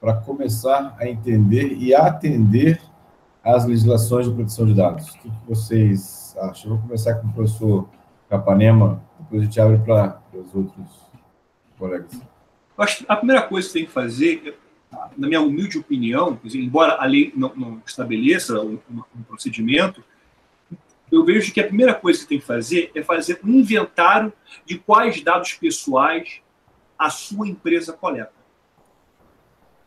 para 0.00 0.14
começar 0.14 0.96
a 0.98 1.08
entender 1.08 1.76
e 1.78 1.94
atender 1.94 2.80
às 3.42 3.64
legislações 3.64 4.26
de 4.26 4.34
proteção 4.34 4.66
de 4.66 4.74
dados? 4.74 5.08
O 5.10 5.18
que, 5.18 5.30
que 5.30 5.48
vocês 5.48 6.36
acham? 6.40 6.70
Eu 6.70 6.76
vou 6.76 6.86
começar 6.86 7.14
com 7.14 7.28
o 7.28 7.32
professor 7.32 7.88
Capanema, 8.28 9.02
depois 9.18 9.42
a 9.42 9.44
gente 9.44 9.60
abre 9.60 9.78
para 9.78 10.20
os 10.32 10.54
outros 10.54 10.86
colegas. 11.78 12.20
Acho 12.78 12.98
que 12.98 13.04
a 13.08 13.16
primeira 13.16 13.42
coisa 13.42 13.68
que 13.68 13.74
tem 13.74 13.84
que 13.84 13.92
fazer 13.92 14.58
na 15.16 15.28
minha 15.28 15.40
humilde 15.40 15.78
opinião, 15.78 16.38
embora 16.54 16.96
a 17.00 17.04
lei 17.04 17.32
não, 17.34 17.52
não 17.54 17.82
estabeleça 17.86 18.60
um, 18.60 18.78
um, 18.90 19.22
procedimento, 19.22 20.04
eu 21.10 21.24
vejo 21.24 21.52
que 21.52 21.60
a 21.60 21.66
primeira 21.66 21.94
coisa 21.94 22.20
que 22.20 22.26
tem 22.26 22.38
que 22.38 22.46
fazer 22.46 22.90
é 22.94 23.02
fazer 23.02 23.40
um 23.44 23.60
inventário 23.60 24.32
de 24.64 24.78
quais 24.78 25.20
dados 25.22 25.54
pessoais 25.54 26.40
a 26.98 27.10
sua 27.10 27.48
empresa 27.48 27.92
coleta 27.92 28.42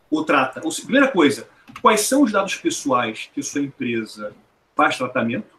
ou 0.09 0.23
trata. 0.23 0.61
Ou 0.63 0.71
primeira 0.71 1.07
coisa, 1.07 1.47
quais 1.81 2.01
são 2.01 2.23
os 2.23 2.31
dados 2.31 2.55
pessoais 2.55 3.29
que 3.33 3.39
a 3.39 3.43
sua 3.43 3.61
empresa 3.61 4.33
faz 4.75 4.97
tratamento 4.97 5.55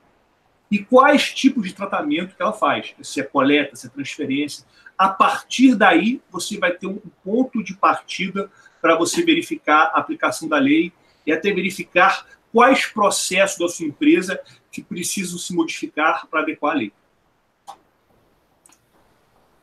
e 0.71 0.79
quais 0.79 1.33
tipos 1.33 1.69
de 1.69 1.75
tratamento 1.75 2.35
que 2.35 2.43
ela 2.43 2.53
faz, 2.53 2.95
se 3.03 3.21
é 3.21 3.23
coleta, 3.23 3.77
se 3.77 3.87
é 3.87 3.91
transferência. 3.91 4.65
A 4.99 5.09
partir 5.09 5.75
daí, 5.75 6.21
você 6.31 6.59
vai 6.59 6.73
ter 6.73 6.87
um 6.87 7.01
ponto 7.23 7.63
de 7.63 7.75
partida 7.75 8.51
para 8.87 8.95
você 8.95 9.25
verificar 9.25 9.91
a 9.93 9.99
aplicação 9.99 10.49
da 10.49 10.59
lei 10.59 10.93
e 11.27 11.33
até 11.33 11.53
verificar 11.53 12.25
quais 12.53 12.87
processos 12.87 13.59
da 13.59 13.67
sua 13.67 13.85
empresa 13.85 14.39
que 14.71 14.81
precisam 14.81 15.37
se 15.41 15.53
modificar 15.53 16.25
para 16.31 16.43
adequar 16.43 16.77
a 16.77 16.79
lei. 16.79 16.93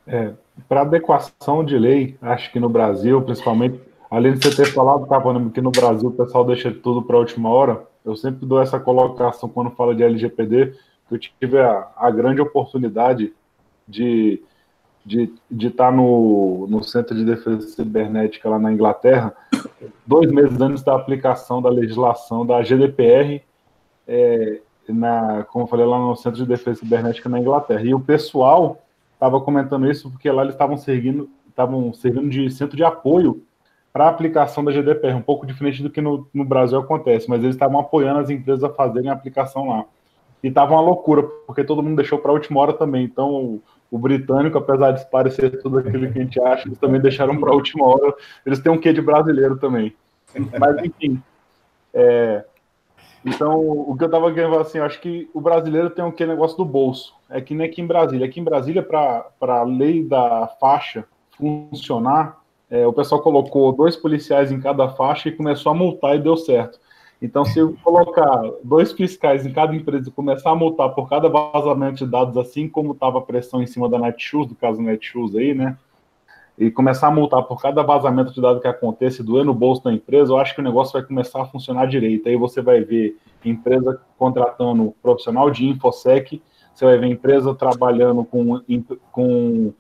É, 0.06 0.34
para 0.68 0.82
adequação 0.82 1.64
de 1.64 1.80
lei, 1.80 2.18
acho 2.22 2.52
que 2.52 2.60
no 2.60 2.68
Brasil, 2.68 3.22
principalmente, 3.22 3.80
além 4.12 4.34
de 4.34 4.46
você 4.46 4.54
ter 4.62 4.74
falado, 4.74 5.08
tá, 5.08 5.22
que 5.54 5.62
no 5.62 5.72
Brasil 5.72 6.10
o 6.10 6.12
pessoal 6.14 6.44
deixa 6.44 6.70
tudo 6.70 7.02
para 7.02 7.16
a 7.16 7.20
última 7.20 7.48
hora, 7.48 7.88
eu 8.04 8.18
sempre 8.18 8.46
dou 8.46 8.62
essa 8.62 8.78
colocação 8.78 9.48
quando 9.48 9.72
falo 9.72 9.96
de 9.96 10.04
LGPD, 10.04 10.76
que 11.08 11.16
eu 11.16 11.18
tive 11.18 11.62
a, 11.62 11.88
a 11.96 12.12
grande 12.12 12.42
oportunidade 12.42 13.34
de 13.88 14.44
de 15.06 15.34
estar 15.52 15.90
tá 15.90 15.92
no, 15.92 16.66
no 16.70 16.84
Centro 16.84 17.16
de 17.16 17.26
Defesa 17.26 17.68
Cibernética 17.68 18.50
lá 18.50 18.58
na 18.58 18.72
Inglaterra, 18.72 19.36
dois 20.06 20.32
meses 20.32 20.60
antes 20.62 20.84
da 20.84 20.96
aplicação 20.96 21.62
da 21.62 21.70
legislação 21.70 22.46
da 22.46 22.62
GDPR, 22.62 23.42
é, 24.08 24.62
na, 24.88 25.46
como 25.50 25.66
eu 25.66 25.68
falei, 25.68 25.86
lá 25.86 26.00
no 26.00 26.16
Centro 26.16 26.40
de 26.40 26.46
Defesa 26.46 26.80
Cibernética 26.80 27.28
na 27.30 27.40
Inglaterra. 27.40 27.84
E 27.84 27.94
o 27.94 28.00
pessoal 28.00 28.82
estava 29.14 29.40
comentando 29.42 29.90
isso 29.90 30.10
porque 30.10 30.32
lá 30.32 30.44
eles 30.44 30.56
estavam 30.56 30.78
servindo, 30.78 31.30
estavam 31.50 31.94
servindo 31.94 32.30
de 32.30 32.50
centro 32.50 32.76
de 32.76 32.84
apoio 32.84 33.44
para 33.92 34.06
a 34.06 34.10
aplicação 34.10 34.64
da 34.64 34.72
GDPR, 34.72 35.16
um 35.16 35.22
pouco 35.22 35.46
diferente 35.46 35.84
do 35.84 35.90
que 35.90 36.02
no, 36.02 36.28
no 36.34 36.44
Brasil 36.44 36.80
acontece, 36.80 37.30
mas 37.30 37.44
eles 37.44 37.56
estavam 37.56 37.80
apoiando 37.80 38.20
as 38.20 38.30
empresas 38.30 38.64
a 38.64 38.70
fazerem 38.70 39.10
a 39.10 39.14
aplicação 39.14 39.70
lá. 39.70 39.86
E 40.44 40.48
estava 40.48 40.74
uma 40.74 40.82
loucura, 40.82 41.24
porque 41.46 41.64
todo 41.64 41.82
mundo 41.82 41.96
deixou 41.96 42.18
para 42.18 42.32
a 42.32 42.34
última 42.34 42.60
hora 42.60 42.74
também. 42.74 43.06
Então, 43.06 43.62
o 43.94 44.00
britânico, 44.00 44.58
apesar 44.58 44.92
de 44.94 45.06
parecer 45.12 45.62
tudo 45.62 45.78
aquilo 45.78 46.12
que 46.12 46.20
a 46.20 46.24
gente 46.24 46.42
acha, 46.42 46.68
eles 46.68 46.80
também 46.80 47.00
deixaram 47.00 47.40
para 47.40 47.52
a 47.52 47.54
última 47.54 47.86
hora. 47.86 48.16
Eles 48.44 48.60
têm 48.60 48.72
um 48.72 48.80
quê 48.80 48.92
de 48.92 49.04
brasileiro 49.04 49.56
também. 49.58 49.96
Mas, 50.60 50.84
enfim. 50.84 51.22
É, 51.94 52.44
Então, 53.24 53.62
o 53.62 53.96
que 53.96 54.04
eu 54.04 54.08
estava 54.08 54.34
querendo 54.34 54.50
falar 54.50 54.64
assim, 54.64 54.80
eu 54.80 54.84
acho 54.84 55.00
que 55.00 55.30
o 55.34 55.40
brasileiro 55.40 55.90
tem 55.90 56.04
aquele 56.04 56.32
negócio 56.32 56.58
do 56.58 56.66
bolso. 56.66 57.14
É 57.30 57.40
que 57.40 57.54
nem 57.54 57.68
aqui 57.68 57.82
em 57.82 57.88
Brasília. 57.88 58.26
Aqui 58.26 58.40
em 58.40 58.44
Brasília, 58.44 58.84
para 58.84 59.32
a 59.40 59.64
lei 59.64 60.04
da 60.04 60.48
faixa 60.60 61.06
funcionar, 61.38 62.42
é, 62.70 62.86
o 62.86 62.94
pessoal 62.94 63.22
colocou 63.22 63.72
dois 63.72 63.96
policiais 63.96 64.52
em 64.52 64.60
cada 64.60 64.90
faixa 64.90 65.30
e 65.30 65.32
começou 65.32 65.72
a 65.72 65.76
multar 65.76 66.16
e 66.16 66.20
deu 66.20 66.36
certo. 66.36 66.80
Então, 67.24 67.46
se 67.46 67.58
eu 67.58 67.74
colocar 67.82 68.44
dois 68.66 68.92
fiscais 68.92 69.46
em 69.46 69.54
cada 69.54 69.74
empresa 69.74 70.10
e 70.10 70.12
começar 70.12 70.52
a 70.52 70.56
multar 70.56 70.94
por 70.94 71.10
cada 71.10 71.30
vazamento 71.30 72.04
de 72.04 72.06
dados, 72.06 72.36
assim 72.36 72.68
como 72.68 72.92
estava 72.92 73.20
a 73.20 73.22
pressão 73.22 73.64
em 73.64 73.66
cima 73.66 73.88
da 73.88 73.98
Netshoes, 73.98 74.46
do 74.46 74.56
caso 74.56 74.82
Netshoes 74.82 75.34
aí, 75.34 75.54
né? 75.54 75.78
E 76.60 76.70
começar 76.70 77.08
a 77.08 77.12
multar 77.12 77.42
por 77.44 77.62
cada 77.62 77.82
vazamento 77.82 78.34
de 78.34 78.42
dados 78.42 78.62
que 78.62 78.68
aconteça 78.68 79.22
e 79.22 79.26
doer 79.26 79.46
no 79.46 79.54
bolso 79.54 79.86
da 79.86 79.94
empresa, 79.94 80.34
eu 80.34 80.38
acho 80.38 80.54
que 80.54 80.60
o 80.60 80.64
negócio 80.64 80.92
vai 80.92 81.02
começar 81.02 81.42
a 81.42 81.46
funcionar 81.46 81.86
direito. 81.86 82.28
Aí 82.28 82.36
você 82.36 82.62
vai 82.62 82.82
ver 82.82 83.18
empresa 83.46 84.02
contratando 84.18 84.94
profissional 85.02 85.50
de 85.50 85.66
InfoSec, 85.66 86.42
você 86.76 86.84
vai 86.84 86.98
ver 86.98 87.08
empresa 87.08 87.56
trabalhando 87.56 88.26
com, 88.26 88.62
com, 89.14 89.74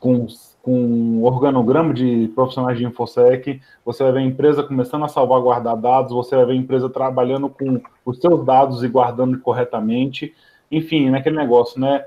com 0.00 0.26
com 0.62 1.22
organograma 1.22 1.94
de 1.94 2.30
profissionais 2.34 2.76
de 2.76 2.84
InfoSec, 2.84 3.60
você 3.84 4.02
vai 4.02 4.12
ver 4.12 4.18
a 4.18 4.22
empresa 4.22 4.62
começando 4.62 5.04
a 5.04 5.08
salvaguardar 5.08 5.76
dados, 5.76 6.12
você 6.12 6.36
vai 6.36 6.46
ver 6.46 6.52
a 6.52 6.56
empresa 6.56 6.90
trabalhando 6.90 7.48
com 7.48 7.80
os 8.04 8.18
seus 8.18 8.44
dados 8.44 8.82
e 8.82 8.88
guardando 8.88 9.38
corretamente. 9.40 10.34
Enfim, 10.70 11.10
naquele 11.10 11.36
negócio, 11.36 11.80
né? 11.80 12.04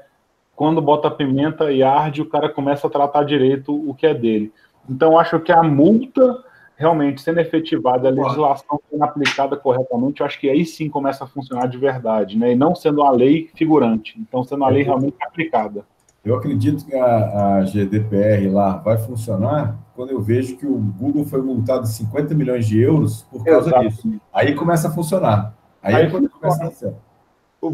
Quando 0.56 0.82
bota 0.82 1.10
pimenta 1.10 1.72
e 1.72 1.82
arde, 1.82 2.22
o 2.22 2.30
cara 2.30 2.50
começa 2.50 2.86
a 2.86 2.90
tratar 2.90 3.24
direito 3.24 3.74
o 3.74 3.96
que 3.96 4.06
é 4.06 4.14
dele. 4.14 4.52
Então, 4.88 5.18
acho 5.18 5.40
que 5.40 5.52
a 5.52 5.64
multa 5.64 6.44
realmente 6.82 7.22
sendo 7.22 7.40
efetivada, 7.40 8.08
a 8.08 8.12
legislação 8.12 8.80
sendo 8.90 9.04
aplicada 9.04 9.56
corretamente, 9.56 10.22
eu 10.22 10.26
acho 10.26 10.40
que 10.40 10.50
aí 10.50 10.66
sim 10.66 10.90
começa 10.90 11.24
a 11.24 11.28
funcionar 11.28 11.68
de 11.68 11.78
verdade, 11.78 12.38
né? 12.38 12.54
E 12.54 12.56
não 12.56 12.74
sendo 12.74 13.04
a 13.04 13.12
lei 13.12 13.52
figurante, 13.56 14.20
então 14.20 14.44
sendo 14.44 14.66
a 14.66 14.70
lei 14.70 14.82
realmente 14.82 15.16
aplicada. 15.22 15.86
Eu 16.24 16.36
acredito 16.36 16.86
que 16.86 16.96
a, 16.96 17.58
a, 17.58 17.62
GDPR 17.64 18.48
lá 18.48 18.78
vai 18.78 18.98
funcionar 18.98 19.76
quando 19.96 20.12
eu 20.12 20.22
vejo 20.22 20.56
que 20.56 20.68
o 20.68 20.78
Google 20.78 21.26
foi 21.26 21.42
multado 21.42 21.88
50 21.88 22.36
milhões 22.36 22.68
de 22.68 22.80
euros 22.80 23.24
por 23.24 23.44
causa 23.44 23.70
Exato. 23.70 23.88
disso. 23.88 24.22
Aí 24.32 24.54
começa 24.54 24.88
a 24.88 24.92
funcionar. 24.92 25.56
Aí, 25.82 25.96
Aí 25.96 26.06
é 26.06 26.10
quando 26.10 26.30
começa 26.30 26.62
a 26.62 26.66
dar 26.66 26.72
certo. 26.72 26.98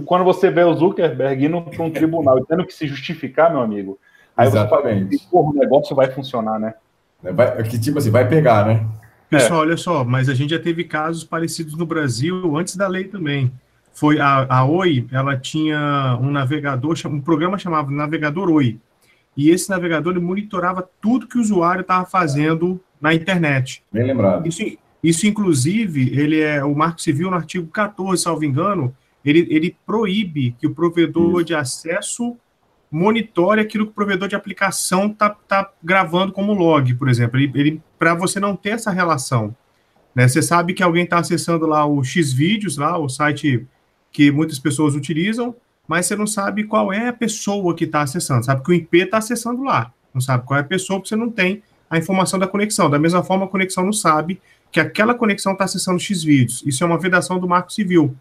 Quando 0.05 0.23
você 0.23 0.49
vê 0.49 0.63
o 0.63 0.73
Zuckerberg 0.73 1.45
indo 1.45 1.61
para 1.61 1.83
um 1.83 1.91
tribunal 1.91 2.39
e 2.39 2.45
tendo 2.45 2.65
que 2.65 2.73
se 2.73 2.87
justificar, 2.87 3.51
meu 3.51 3.61
amigo, 3.61 3.99
aí 4.35 4.47
Exatamente. 4.47 5.17
você 5.17 5.29
fala, 5.29 5.45
o 5.45 5.53
negócio 5.53 5.95
vai 5.95 6.09
funcionar, 6.11 6.59
né? 6.59 6.73
É, 7.23 7.31
vai, 7.31 7.63
que 7.63 7.79
tipo 7.79 7.97
assim, 7.97 8.11
vai 8.11 8.27
pegar, 8.27 8.65
né? 8.65 8.85
Pessoal, 9.29 9.59
é. 9.59 9.63
olha 9.63 9.77
só, 9.77 10.05
mas 10.05 10.29
a 10.29 10.33
gente 10.33 10.51
já 10.51 10.59
teve 10.59 10.85
casos 10.85 11.23
parecidos 11.23 11.77
no 11.77 11.85
Brasil 11.85 12.55
antes 12.57 12.75
da 12.77 12.87
lei 12.87 13.05
também 13.05 13.51
foi 13.97 14.19
a, 14.19 14.45
a 14.47 14.63
Oi, 14.63 15.07
ela 15.11 15.35
tinha 15.35 16.19
um 16.21 16.29
navegador, 16.29 16.95
um 17.07 17.19
programa 17.19 17.57
chamado 17.57 17.89
Navegador 17.89 18.47
Oi. 18.47 18.79
E 19.35 19.49
esse 19.49 19.71
navegador 19.71 20.13
ele 20.13 20.23
monitorava 20.23 20.87
tudo 21.01 21.27
que 21.27 21.35
o 21.35 21.41
usuário 21.41 21.81
estava 21.81 22.05
fazendo 22.05 22.79
na 23.01 23.11
internet. 23.15 23.83
Bem 23.91 24.05
lembrado. 24.05 24.47
Isso, 24.47 24.61
isso, 25.03 25.25
inclusive, 25.25 26.15
ele 26.15 26.39
é 26.39 26.63
o 26.63 26.75
Marco 26.75 27.01
Civil, 27.01 27.31
no 27.31 27.37
artigo 27.37 27.65
14, 27.71 28.21
salvo 28.21 28.45
engano, 28.45 28.95
ele, 29.25 29.47
ele 29.49 29.75
proíbe 29.83 30.55
que 30.59 30.67
o 30.67 30.75
provedor 30.75 31.37
isso. 31.37 31.45
de 31.45 31.55
acesso 31.55 32.37
monitore 32.91 33.61
aquilo 33.61 33.85
que 33.85 33.91
o 33.91 33.95
provedor 33.95 34.27
de 34.27 34.35
aplicação 34.35 35.07
está 35.07 35.31
tá 35.31 35.71
gravando 35.83 36.31
como 36.31 36.53
log, 36.53 36.93
por 36.93 37.09
exemplo. 37.09 37.39
Ele, 37.39 37.51
ele 37.55 37.81
Para 37.97 38.13
você 38.13 38.39
não 38.39 38.55
ter 38.55 38.69
essa 38.69 38.91
relação. 38.91 39.55
Né? 40.13 40.27
Você 40.27 40.43
sabe 40.43 40.75
que 40.75 40.83
alguém 40.83 41.03
está 41.03 41.17
acessando 41.17 41.65
lá 41.65 41.83
o 41.83 42.03
Xvideos, 42.03 42.77
lá, 42.77 42.95
o 42.95 43.09
site 43.09 43.67
que 44.11 44.31
muitas 44.31 44.59
pessoas 44.59 44.95
utilizam, 44.95 45.55
mas 45.87 46.05
você 46.05 46.15
não 46.15 46.27
sabe 46.27 46.65
qual 46.65 46.91
é 46.91 47.07
a 47.07 47.13
pessoa 47.13 47.75
que 47.75 47.85
está 47.85 48.01
acessando. 48.01 48.45
Sabe 48.45 48.63
que 48.63 48.71
o 48.71 48.73
IP 48.73 48.97
está 48.99 49.17
acessando 49.19 49.63
lá. 49.63 49.93
Não 50.13 50.21
sabe 50.21 50.45
qual 50.45 50.57
é 50.57 50.61
a 50.61 50.65
pessoa, 50.65 50.99
porque 50.99 51.09
você 51.09 51.15
não 51.15 51.29
tem 51.29 51.61
a 51.89 51.97
informação 51.97 52.39
da 52.39 52.47
conexão. 52.47 52.89
Da 52.89 52.99
mesma 52.99 53.23
forma, 53.23 53.45
a 53.45 53.47
conexão 53.47 53.85
não 53.85 53.93
sabe 53.93 54.41
que 54.71 54.79
aquela 54.79 55.13
conexão 55.13 55.53
está 55.53 55.65
acessando 55.65 55.99
X 55.99 56.23
vídeos. 56.23 56.63
Isso 56.65 56.83
é 56.83 56.87
uma 56.87 56.97
vedação 56.97 57.39
do 57.39 57.47
Marco 57.47 57.71
Civil. 57.71 58.15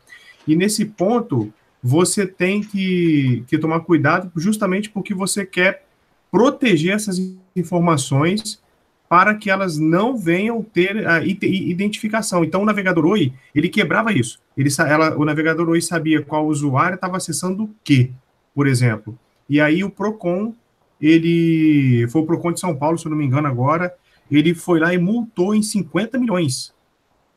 E 0.46 0.54
nesse 0.54 0.84
ponto, 0.84 1.52
você 1.82 2.26
tem 2.26 2.62
que, 2.62 3.44
que 3.48 3.58
tomar 3.58 3.80
cuidado 3.80 4.30
justamente 4.36 4.90
porque 4.90 5.14
você 5.14 5.44
quer 5.44 5.84
proteger 6.30 6.94
essas 6.94 7.20
informações 7.54 8.60
para 9.08 9.34
que 9.34 9.50
elas 9.50 9.78
não 9.78 10.16
venham 10.16 10.62
ter 10.62 11.06
a 11.06 11.24
identificação. 11.24 12.44
Então, 12.44 12.62
o 12.62 12.64
navegador 12.64 13.06
Oi, 13.06 13.32
ele 13.54 13.68
quebrava 13.68 14.12
isso. 14.12 14.40
Ele, 14.56 14.68
ela, 14.78 15.16
o 15.16 15.24
navegador 15.24 15.68
Oi 15.68 15.80
sabia 15.80 16.22
qual 16.22 16.46
usuário 16.46 16.96
estava 16.96 17.16
acessando 17.16 17.64
o 17.64 17.70
quê, 17.84 18.10
por 18.54 18.66
exemplo. 18.66 19.16
E 19.48 19.60
aí 19.60 19.84
o 19.84 19.90
Procon, 19.90 20.54
ele 21.00 22.06
foi 22.08 22.22
o 22.22 22.26
Procon 22.26 22.52
de 22.52 22.60
São 22.60 22.74
Paulo, 22.74 22.98
se 22.98 23.06
eu 23.06 23.10
não 23.10 23.18
me 23.18 23.24
engano 23.24 23.46
agora, 23.46 23.94
ele 24.30 24.54
foi 24.54 24.80
lá 24.80 24.92
e 24.92 24.98
multou 24.98 25.54
em 25.54 25.62
50 25.62 26.18
milhões 26.18 26.74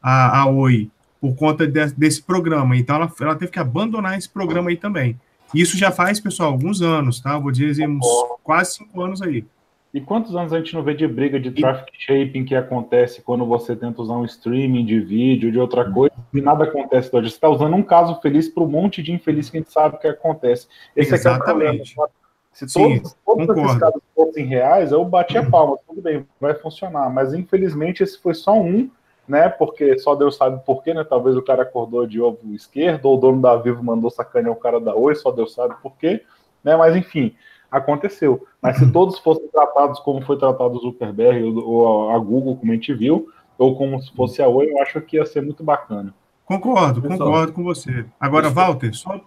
a, 0.02 0.40
a 0.40 0.46
Oi 0.48 0.90
por 1.22 1.36
conta 1.36 1.68
de, 1.68 1.88
desse 1.92 2.22
programa. 2.22 2.76
Então, 2.78 2.96
ela, 2.96 3.12
ela 3.20 3.36
teve 3.36 3.52
que 3.52 3.60
abandonar 3.60 4.18
esse 4.18 4.30
programa 4.30 4.70
aí 4.70 4.78
também. 4.78 5.20
Isso 5.54 5.78
já 5.78 5.92
faz, 5.92 6.20
pessoal, 6.20 6.52
alguns 6.52 6.82
anos, 6.82 7.20
tá? 7.20 7.38
Vou 7.38 7.52
dizer 7.52 7.88
uns 7.88 8.06
quase 8.44 8.76
cinco 8.76 9.02
anos 9.02 9.22
aí. 9.22 9.46
E 9.92 10.00
quantos 10.00 10.36
anos 10.36 10.54
a 10.54 10.58
gente 10.58 10.76
não 10.76 10.84
vê 10.84 10.94
de 10.94 11.08
briga 11.08 11.40
de 11.40 11.50
traffic 11.50 11.92
shaping 11.98 12.46
que 12.46 12.56
acontece 12.56 13.22
quando 13.24 13.44
você 13.46 13.76
tenta 13.76 14.02
usar 14.02 14.14
um 14.14 14.26
streaming 14.26 14.86
de 14.86 15.00
vídeo, 15.00 15.52
de 15.52 15.60
outra 15.60 15.88
uhum. 15.88 15.94
coisa, 15.94 16.16
e 16.32 16.42
nada 16.42 16.66
acontece 16.66 17.10
hoje? 17.12 17.30
Você 17.30 17.36
está 17.36 17.50
usando 17.50 17.76
um 17.76 17.82
caso 17.82 18.20
feliz 18.22 18.48
para 18.48 18.64
um 18.64 18.68
monte 18.68 19.02
de 19.02 19.12
infeliz 19.12 19.50
que 19.50 19.58
a 19.58 19.60
gente 19.62 19.72
sabe 19.72 19.98
que 19.98 20.08
acontece. 20.08 20.68
Esse 20.96 21.16
Exatamente. 21.16 21.40
é 21.40 21.42
o 21.42 21.46
problema. 21.46 22.10
Se 22.52 22.68
Sim, 22.68 23.00
todos, 23.00 23.16
todos 23.26 23.58
esses 23.58 23.80
casos 23.80 24.02
fossem 24.16 24.46
reais, 24.46 24.92
eu 24.92 25.04
bati 25.06 25.38
a 25.38 25.50
palma, 25.50 25.78
tudo 25.88 26.02
bem, 26.02 26.26
vai 26.40 26.54
funcionar. 26.54 27.10
Mas 27.10 27.34
infelizmente 27.34 28.04
esse 28.04 28.20
foi 28.20 28.34
só 28.36 28.54
um, 28.60 28.90
né? 29.28 29.50
Porque 29.50 29.98
só 29.98 30.14
Deus 30.14 30.36
sabe 30.36 30.64
por 30.66 30.84
quê, 30.84 30.94
né? 30.94 31.04
Talvez 31.04 31.36
o 31.36 31.42
cara 31.42 31.64
acordou 31.64 32.06
de 32.06 32.22
ovo 32.22 32.54
esquerdo, 32.54 33.06
ou 33.06 33.18
o 33.18 33.20
dono 33.20 33.42
da 33.42 33.56
Vivo 33.56 33.84
mandou 33.84 34.10
sacanear 34.10 34.52
o 34.52 34.60
cara 34.60 34.80
da 34.80 34.94
Oi, 34.94 35.16
só 35.16 35.32
Deus 35.32 35.54
sabe 35.54 35.76
por 35.82 35.96
quê, 35.98 36.24
né? 36.64 36.76
Mas 36.76 36.96
enfim, 36.96 37.34
aconteceu. 37.72 38.46
Mas 38.62 38.78
se 38.78 38.92
todos 38.92 39.20
fossem 39.20 39.48
tratados 39.50 40.00
como 40.00 40.22
foi 40.22 40.38
tratado 40.38 40.78
o 40.78 40.82
Zuckerberg 40.82 41.44
ou 41.44 42.10
a 42.12 42.18
Google, 42.20 42.56
como 42.56 42.72
a 42.72 42.76
gente 42.76 42.94
viu, 42.94 43.30
ou 43.58 43.76
como 43.76 44.02
se 44.02 44.12
fosse 44.14 44.42
a 44.42 44.48
Oi, 44.48 44.72
eu 44.72 44.82
acho 44.82 45.02
que 45.02 45.18
ia 45.18 45.26
ser 45.26 45.42
muito 45.42 45.64
bacana. 45.64 46.14
Concordo, 46.46 47.02
Pessoal, 47.02 47.20
concordo 47.20 47.54
com 47.54 47.64
você. 47.64 48.06
Agora, 48.20 48.50
Walter, 48.50 48.94
só. 48.94 49.22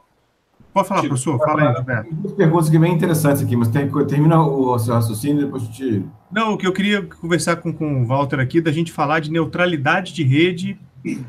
Pode 0.72 0.88
falar, 0.88 1.02
professor? 1.02 1.38
Fala 1.38 1.68
aí, 1.68 1.76
Gilberto. 1.76 2.08
Tem 2.08 2.14
duas 2.14 2.32
perguntas 2.32 2.70
que 2.70 2.78
bem 2.78 2.94
interessantes 2.94 3.42
aqui, 3.42 3.54
mas 3.54 3.68
tem, 3.68 3.88
termina 4.06 4.42
o 4.42 4.78
seu 4.78 4.94
raciocínio 4.94 5.42
e 5.42 5.44
depois 5.44 5.62
a 5.62 5.66
gente. 5.66 6.06
Não, 6.30 6.54
o 6.54 6.58
que 6.58 6.66
eu 6.66 6.72
queria 6.72 7.02
conversar 7.02 7.56
com, 7.56 7.72
com 7.72 8.02
o 8.02 8.06
Walter 8.06 8.40
aqui, 8.40 8.60
da 8.60 8.72
gente 8.72 8.90
falar 8.90 9.20
de 9.20 9.30
neutralidade 9.30 10.14
de 10.14 10.24
rede 10.24 10.78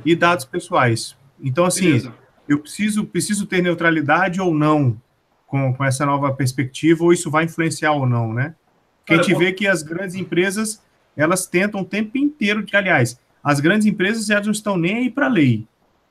e 0.06 0.16
dados 0.16 0.46
pessoais. 0.46 1.16
Então, 1.42 1.66
assim, 1.66 1.88
Beleza. 1.88 2.14
eu 2.48 2.60
preciso, 2.60 3.06
preciso 3.06 3.46
ter 3.46 3.62
neutralidade 3.62 4.40
ou 4.40 4.54
não 4.54 4.96
com, 5.54 5.72
com 5.72 5.86
essa 5.86 6.04
nova 6.04 6.34
perspectiva, 6.34 7.04
ou 7.04 7.14
isso 7.14 7.30
vai 7.30 7.44
influenciar 7.44 7.92
ou 7.92 8.08
não, 8.08 8.34
né? 8.34 8.56
Porque 8.98 9.14
a 9.14 9.18
gente 9.18 9.36
vê 9.38 9.52
que 9.54 9.68
as 9.68 9.84
grandes 9.84 10.16
empresas, 10.16 10.82
elas 11.16 11.46
tentam 11.46 11.82
o 11.82 11.86
tempo 11.86 12.18
inteiro, 12.18 12.64
de, 12.64 12.76
aliás, 12.76 13.20
as 13.44 13.60
grandes 13.60 13.86
empresas 13.86 14.32
elas 14.32 14.48
não 14.48 14.52
estão 14.52 14.76
nem 14.76 14.96
aí 14.96 15.12
para 15.12 15.28
a 15.28 15.30
lei. 15.30 15.68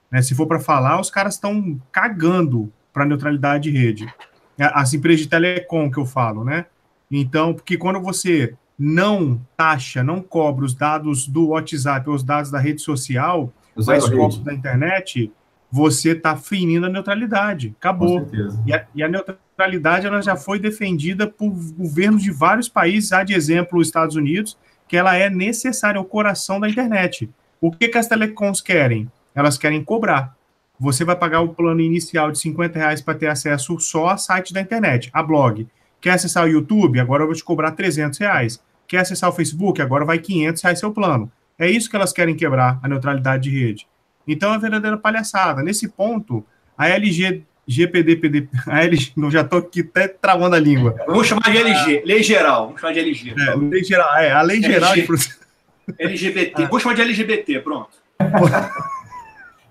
Né? 0.08 0.22
Se 0.22 0.32
for 0.32 0.46
para 0.46 0.60
falar, 0.60 1.00
os 1.00 1.10
caras 1.10 1.34
estão 1.34 1.76
cagando 1.90 2.72
para 2.92 3.02
a 3.02 3.06
neutralidade 3.06 3.68
de 3.68 3.76
rede. 3.76 4.14
As 4.56 4.94
empresas 4.94 5.22
de 5.22 5.28
telecom 5.28 5.90
que 5.90 5.98
eu 5.98 6.06
falo, 6.06 6.44
né? 6.44 6.66
Então, 7.10 7.52
porque 7.52 7.76
quando 7.76 8.00
você 8.00 8.54
não 8.78 9.44
taxa, 9.56 10.04
não 10.04 10.22
cobra 10.22 10.64
os 10.64 10.72
dados 10.72 11.26
do 11.26 11.48
WhatsApp 11.48 12.08
ou 12.08 12.14
os 12.14 12.22
dados 12.22 12.48
da 12.48 12.60
rede 12.60 12.80
social, 12.80 13.52
mais 13.74 14.08
cobra 14.08 14.38
da 14.38 14.54
internet, 14.54 15.32
você 15.72 16.10
está 16.10 16.36
ferindo 16.36 16.84
a 16.84 16.90
neutralidade. 16.90 17.74
Acabou. 17.78 18.28
E 18.66 18.74
a, 18.74 18.84
e 18.94 19.02
a, 19.02 19.08
neutralidade 19.08 20.06
ela 20.06 20.20
já 20.20 20.36
foi 20.36 20.58
defendida 20.58 21.26
por 21.26 21.48
governos 21.48 22.22
de 22.22 22.30
vários 22.30 22.68
países, 22.68 23.10
há 23.10 23.24
de 23.24 23.32
exemplo 23.32 23.78
os 23.78 23.88
Estados 23.88 24.14
Unidos, 24.14 24.58
que 24.86 24.98
ela 24.98 25.16
é 25.16 25.30
necessária 25.30 25.98
ao 25.98 26.04
coração 26.04 26.60
da 26.60 26.68
internet. 26.68 27.30
O 27.58 27.70
que, 27.70 27.88
que 27.88 27.96
as 27.96 28.06
telecoms 28.06 28.60
querem? 28.60 29.10
Elas 29.34 29.56
querem 29.56 29.82
cobrar. 29.82 30.36
Você 30.78 31.06
vai 31.06 31.16
pagar 31.16 31.40
o 31.40 31.54
plano 31.54 31.80
inicial 31.80 32.30
de 32.30 32.38
50 32.38 32.78
reais 32.78 33.00
para 33.00 33.14
ter 33.14 33.28
acesso 33.28 33.80
só 33.80 34.08
a 34.08 34.18
site 34.18 34.52
da 34.52 34.60
internet, 34.60 35.08
a 35.10 35.22
blog. 35.22 35.66
Quer 36.02 36.10
acessar 36.10 36.44
o 36.44 36.50
YouTube? 36.50 37.00
Agora 37.00 37.22
eu 37.22 37.28
vou 37.28 37.36
te 37.36 37.44
cobrar 37.44 37.70
300 37.70 38.18
reais. 38.18 38.62
Quer 38.86 38.98
acessar 38.98 39.30
o 39.30 39.32
Facebook? 39.32 39.80
Agora 39.80 40.04
vai 40.04 40.18
500 40.18 40.62
reais 40.62 40.78
seu 40.78 40.92
plano. 40.92 41.32
É 41.58 41.70
isso 41.70 41.88
que 41.88 41.96
elas 41.96 42.12
querem 42.12 42.36
quebrar, 42.36 42.78
a 42.82 42.88
neutralidade 42.88 43.44
de 43.44 43.58
rede. 43.58 43.86
Então 44.26 44.50
é 44.50 44.52
uma 44.52 44.58
verdadeira 44.58 44.96
palhaçada. 44.96 45.62
Nesse 45.62 45.88
ponto, 45.88 46.44
a 46.76 46.88
LG 46.88 47.44
GPD, 47.66 48.48
a 48.66 48.84
LG, 48.84 49.12
não 49.16 49.30
já 49.30 49.42
estou 49.42 49.60
aqui 49.60 49.80
até 49.80 50.08
travando 50.08 50.56
a 50.56 50.58
língua. 50.58 50.96
Vamos 51.06 51.26
chamar 51.26 51.50
de 51.50 51.58
LG, 51.58 52.02
lei 52.04 52.22
geral. 52.22 52.66
Vamos 52.66 52.80
chamar 52.80 52.92
de 52.92 53.00
LG. 53.00 53.34
É, 53.38 53.54
lei 53.54 53.84
geral, 53.84 54.16
é, 54.16 54.32
a 54.32 54.42
lei 54.42 54.58
LG, 54.58 54.72
geral 54.72 54.94
de 54.94 55.06
LGBT. 55.98 56.62
Ah. 56.62 56.66
Vamos 56.66 56.82
chamar 56.82 56.94
de 56.94 57.02
LGBT, 57.02 57.60
pronto. 57.60 57.90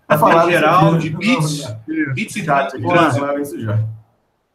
a 0.07 0.43
lei 0.43 0.51
geral 0.51 0.97
de 0.97 1.09
bits, 1.09 1.75
bits 2.13 2.35
e 2.35 2.43
trânsito. 2.43 4.00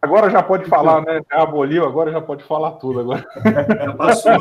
Agora 0.06 0.30
já 0.30 0.40
pode 0.40 0.66
falar, 0.66 1.02
né? 1.02 1.20
Já 1.28 1.42
aboliu, 1.42 1.84
agora 1.84 2.12
já 2.12 2.20
pode 2.20 2.44
falar 2.44 2.72
tudo. 2.72 3.00
Agora. 3.00 3.26
Já 3.84 3.92
passou. 3.92 4.32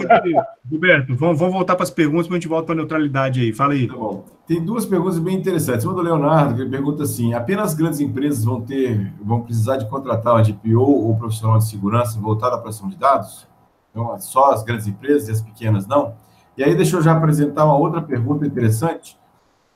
Roberto, 0.72 1.16
vamos, 1.16 1.40
vamos 1.40 1.54
voltar 1.54 1.76
para 1.76 1.84
as 1.84 1.90
perguntas, 1.90 2.28
para 2.28 2.38
a 2.38 2.40
gente 2.40 2.48
volta 2.48 2.68
para 2.68 2.76
a 2.76 2.78
neutralidade 2.78 3.42
aí. 3.42 3.52
Fala 3.52 3.74
aí. 3.74 3.88
Tá 3.88 3.96
bom. 3.96 4.24
Tem 4.46 4.64
duas 4.64 4.86
perguntas 4.86 5.18
bem 5.18 5.36
interessantes. 5.36 5.84
Uma 5.84 5.96
do 5.96 6.02
Leonardo, 6.02 6.54
que 6.54 6.62
ele 6.62 6.70
pergunta 6.70 7.02
assim: 7.02 7.34
apenas 7.34 7.74
grandes 7.74 8.00
empresas 8.00 8.46
vão 8.46 8.62
ter, 8.62 9.12
vão 9.20 9.42
precisar 9.42 9.78
de 9.78 9.90
contratar 9.90 10.36
uma 10.36 10.44
DPO 10.44 10.80
ou 10.80 11.18
profissional 11.18 11.58
de 11.58 11.68
segurança 11.68 12.20
voltado 12.20 12.54
à 12.54 12.58
proteção 12.60 12.88
de 12.88 12.96
dados? 12.96 13.48
Então, 13.90 14.16
só 14.20 14.52
as 14.52 14.62
grandes 14.62 14.86
empresas 14.86 15.30
e 15.30 15.32
as 15.32 15.42
pequenas 15.42 15.88
não? 15.88 16.14
E 16.56 16.64
aí, 16.64 16.76
deixa 16.76 16.96
eu 16.96 17.02
já 17.02 17.18
apresentar 17.18 17.66
uma 17.66 17.76
outra 17.76 18.04
pergunta 18.04 18.46
interessante, 18.46 19.18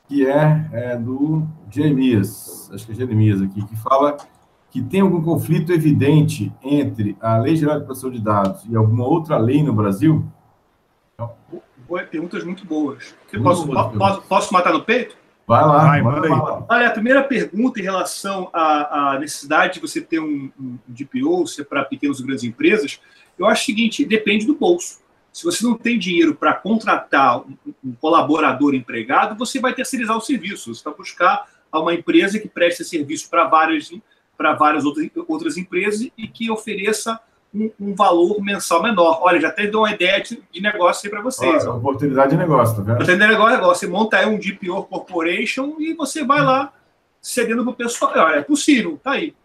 que 0.08 0.28
é, 0.28 0.70
é 0.72 0.96
do 0.96 1.48
Jeremias, 1.68 2.70
acho 2.72 2.86
que 2.86 2.92
é 2.92 2.96
Jeremias 2.96 3.42
aqui, 3.42 3.66
que 3.66 3.76
fala 3.76 4.18
que 4.72 4.82
tem 4.82 5.02
algum 5.02 5.22
conflito 5.22 5.72
evidente 5.72 6.52
entre 6.62 7.18
a 7.20 7.38
Lei 7.38 7.56
Geral 7.56 7.80
de 7.80 7.86
Proteção 7.86 8.12
de 8.12 8.22
Dados 8.22 8.64
e 8.70 8.76
alguma 8.76 9.06
outra 9.06 9.38
lei 9.38 9.64
no 9.64 9.74
Brasil? 9.74 10.26
Perguntas 12.12 12.44
muito 12.44 12.66
boas. 12.66 13.16
Muito 13.34 13.44
posso, 13.44 13.66
boas 13.66 13.98
posso, 13.98 14.22
posso, 14.22 14.54
matar 14.54 14.72
no 14.74 14.84
peito? 14.84 15.18
Vai 15.48 15.66
lá, 15.66 15.78
vai, 15.80 16.02
manda 16.04 16.28
aí. 16.28 16.64
Olha, 16.70 16.88
a 16.88 16.92
primeira 16.92 17.24
pergunta 17.24 17.80
em 17.80 17.84
relação 17.84 18.50
à, 18.54 19.14
à 19.14 19.20
necessidade 19.20 19.74
de 19.76 19.80
você 19.80 20.00
ter 20.00 20.20
um, 20.20 20.52
um 20.60 20.78
DPO, 20.88 21.48
se 21.48 21.62
é 21.62 21.64
para 21.64 21.84
pequenas 21.84 22.20
ou 22.20 22.28
grandes 22.28 22.44
empresas, 22.44 23.02
eu 23.38 23.48
acho 23.48 23.64
o 23.64 23.66
seguinte, 23.66 24.06
depende 24.06 24.46
do 24.46 24.54
bolso. 24.54 25.00
Se 25.34 25.44
você 25.44 25.64
não 25.64 25.76
tem 25.76 25.98
dinheiro 25.98 26.36
para 26.36 26.54
contratar 26.54 27.40
um, 27.40 27.58
um, 27.84 27.94
colaborador 27.94 28.76
empregado, 28.76 29.36
você 29.36 29.60
vai 29.60 29.74
terceirizar 29.74 30.16
o 30.16 30.22
serviço. 30.22 30.74
Você 30.74 30.84
vai 30.84 30.94
buscar 30.94 31.48
uma 31.74 31.94
empresa 31.94 32.40
que 32.40 32.48
preste 32.48 32.84
serviço 32.84 33.30
para 33.30 33.46
várias 33.46 33.92
para 34.40 34.54
várias 34.54 34.86
outras, 34.86 35.10
outras 35.28 35.58
empresas 35.58 36.10
e 36.18 36.26
que 36.26 36.50
ofereça 36.50 37.20
um, 37.54 37.70
um, 37.78 37.94
valor 37.94 38.42
mensal 38.42 38.82
menor. 38.82 39.20
Olha, 39.22 39.38
já 39.42 39.50
até 39.50 39.68
dou 39.68 39.82
uma 39.82 39.92
ideia 39.92 40.24
de, 40.24 40.42
de 40.50 40.62
negócio 40.62 41.06
aí 41.06 41.12
para 41.12 41.22
vocês. 41.22 41.66
Olha, 41.66 41.76
oportunidade 41.76 42.32
de 42.32 42.38
negócio, 42.38 42.78
tá 42.78 42.82
vendo? 42.82 42.94
Oportunidade 42.94 43.32
de 43.32 43.38
negócio, 43.38 43.58
negócio. 43.58 43.80
Você 43.80 43.88
monta 43.88 44.18
aí 44.18 44.26
um 44.26 44.40
DPO 44.40 44.84
Corporation 44.84 45.76
e 45.78 45.94
você 45.94 46.24
vai 46.24 46.42
lá 46.42 46.72
cedendo 47.22 47.64
para 47.64 47.72
o 47.72 47.76
pessoal. 47.76 48.14
Olha, 48.16 48.38
é 48.38 48.42
possível, 48.42 48.98
tá 49.04 49.12
aí. 49.12 49.36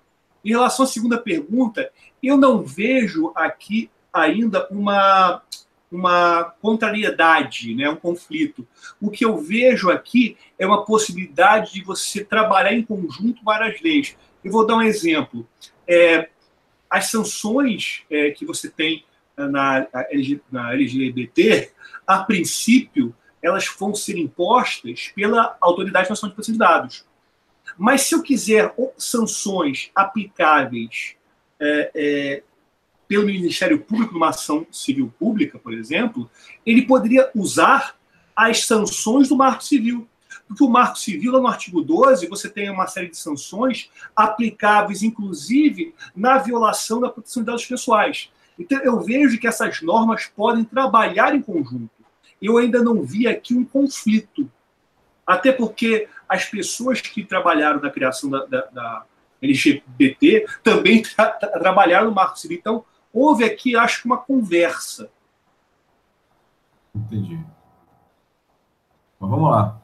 Em 0.45 0.51
relação 0.51 0.85
à 0.85 0.89
segunda 0.89 1.19
pergunta, 1.19 1.91
eu 2.23 2.37
não 2.37 2.63
vejo 2.63 3.33
aqui 3.35 3.91
ainda 4.13 4.69
uma, 4.71 5.43
uma 5.91 6.45
contrariedade, 6.63 7.75
né, 7.75 7.91
um 7.91 7.97
conflito. 7.97 8.65
O 9.01 9.11
que 9.11 9.25
eu 9.25 9.39
vejo 9.39 9.91
aqui 9.91 10.37
é 10.57 10.65
uma 10.65 10.85
possibilidade 10.85 11.73
de 11.73 11.83
você 11.83 12.23
trabalhar 12.23 12.75
em 12.75 12.85
conjunto 12.85 13.43
várias 13.43 13.81
leis. 13.83 14.17
Eu 14.45 14.53
vou 14.53 14.67
dar 14.67 14.77
um 14.77 14.83
exemplo. 14.83 15.49
É, 15.89 16.29
as 16.89 17.07
sanções 17.11 18.05
é, 18.11 18.31
que 18.31 18.45
você 18.45 18.69
tem 18.69 19.05
na, 19.37 19.87
na 20.53 20.73
LGBT, 20.73 21.73
a 22.07 22.23
princípio, 22.23 23.15
elas 23.43 23.67
vão 23.79 23.95
ser 23.95 24.17
impostas 24.17 25.11
pela 25.15 25.57
Autoridade 25.61 26.09
Nacional 26.09 26.31
de 26.31 26.35
Proteção 26.35 26.53
de 26.53 26.59
Dados. 26.59 27.05
Mas 27.77 28.03
se 28.03 28.15
eu 28.15 28.23
quiser 28.23 28.75
sanções 28.97 29.91
aplicáveis 29.95 31.17
é, 31.61 31.91
é, 31.95 32.43
pelo 33.09 33.27
Ministério 33.27 33.81
Público 33.81 34.15
numa 34.15 34.29
ação 34.29 34.67
civil 34.71 35.13
pública, 35.19 35.59
por 35.59 35.73
exemplo, 35.73 36.31
ele 36.65 36.83
poderia 36.83 37.31
usar 37.35 37.97
as 38.35 38.65
sanções 38.65 39.29
do 39.29 39.37
Marco 39.37 39.65
Civil. 39.65 40.09
Porque 40.55 40.65
o 40.65 40.71
Marco 40.71 40.99
Civil, 40.99 41.33
no 41.33 41.49
artigo 41.49 41.83
12, 41.83 42.29
você 42.29 42.49
tem 42.49 42.71
uma 42.71 42.87
série 42.87 43.09
de 43.09 43.17
sanções 43.17 43.91
aplicáveis, 44.15 45.03
inclusive, 45.03 45.93
na 46.15 46.39
violação 46.39 47.01
da 47.01 47.09
proteção 47.09 47.43
de 47.43 47.49
dados 47.49 47.67
pessoais. 47.67 48.31
Então, 48.57 48.79
eu 48.83 49.01
vejo 49.01 49.39
que 49.41 49.49
essas 49.49 49.83
normas 49.83 50.27
podem 50.27 50.63
trabalhar 50.63 51.35
em 51.35 51.43
conjunto. 51.43 51.91
Eu 52.41 52.57
ainda 52.57 52.83
não 52.83 53.03
vi 53.03 53.27
aqui 53.27 53.53
um 53.53 53.65
conflito. 53.65 54.49
Até 55.27 55.51
porque 55.51 56.09
as 56.29 56.45
pessoas 56.45 57.01
que 57.01 57.25
trabalharam 57.25 57.81
na 57.81 57.91
criação 57.91 58.31
da, 58.31 58.47
da, 58.47 58.61
da 58.67 59.05
LGBT 59.43 60.47
também 60.63 61.03
tra 61.17 61.31
trabalharam 61.33 62.11
no 62.11 62.15
Marco 62.15 62.39
Civil. 62.39 62.59
Então, 62.59 62.85
houve 63.13 63.43
aqui, 63.43 63.75
acho 63.75 64.03
que, 64.03 64.07
uma 64.07 64.19
conversa. 64.19 65.11
Entendi. 66.95 67.45
Mas 69.19 69.31
vamos 69.31 69.51
lá. 69.51 69.84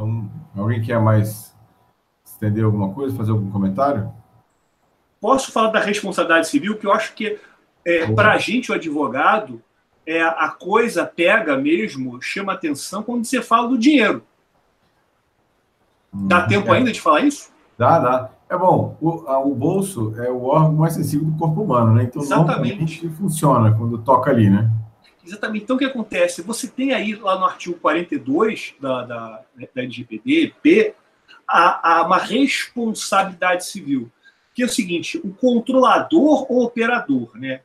Então, 0.00 0.30
alguém 0.56 0.80
quer 0.80 0.98
mais 0.98 1.54
estender 2.24 2.64
alguma 2.64 2.94
coisa, 2.94 3.14
fazer 3.14 3.32
algum 3.32 3.50
comentário? 3.50 4.10
Posso 5.20 5.52
falar 5.52 5.68
da 5.68 5.80
responsabilidade 5.80 6.48
civil, 6.48 6.78
que 6.78 6.86
eu 6.86 6.92
acho 6.92 7.12
que 7.12 7.38
é, 7.84 8.10
para 8.10 8.32
a 8.32 8.38
gente, 8.38 8.72
o 8.72 8.74
advogado, 8.74 9.62
é, 10.06 10.22
a 10.22 10.48
coisa 10.48 11.04
pega 11.04 11.58
mesmo, 11.58 12.20
chama 12.22 12.54
atenção 12.54 13.02
quando 13.02 13.26
você 13.26 13.42
fala 13.42 13.68
do 13.68 13.76
dinheiro. 13.76 14.22
Dá 16.10 16.44
hum, 16.44 16.48
tempo 16.48 16.72
é. 16.72 16.78
ainda 16.78 16.92
de 16.92 17.00
falar 17.00 17.20
isso? 17.20 17.52
Dá, 17.76 17.98
dá. 17.98 18.30
É 18.48 18.56
bom, 18.56 18.96
o, 19.02 19.28
a, 19.28 19.38
o, 19.38 19.54
bolso 19.54 20.14
é 20.16 20.30
o 20.30 20.44
órgão 20.44 20.72
mais 20.72 20.94
sensível 20.94 21.26
do 21.26 21.36
corpo 21.36 21.62
humano, 21.62 21.92
né? 21.92 22.04
Então, 22.04 22.22
Exatamente. 22.22 23.06
funciona 23.10 23.72
quando 23.76 23.98
toca 23.98 24.30
ali, 24.30 24.48
né? 24.48 24.70
Exatamente. 25.30 25.62
Então, 25.62 25.76
o 25.76 25.78
que 25.78 25.84
acontece? 25.84 26.42
Você 26.42 26.66
tem 26.66 26.92
aí, 26.92 27.14
lá 27.14 27.38
no 27.38 27.44
artigo 27.44 27.78
42 27.78 28.74
da, 28.80 29.02
da, 29.04 29.44
da 29.56 29.82
LGPD, 29.82 30.54
P, 30.60 30.94
a, 31.46 31.98
a, 31.98 32.02
uma 32.02 32.18
responsabilidade 32.18 33.64
civil, 33.64 34.10
que 34.52 34.62
é 34.62 34.66
o 34.66 34.68
seguinte, 34.68 35.20
o 35.22 35.32
controlador 35.32 36.50
ou 36.50 36.64
operador, 36.64 37.30
né, 37.36 37.60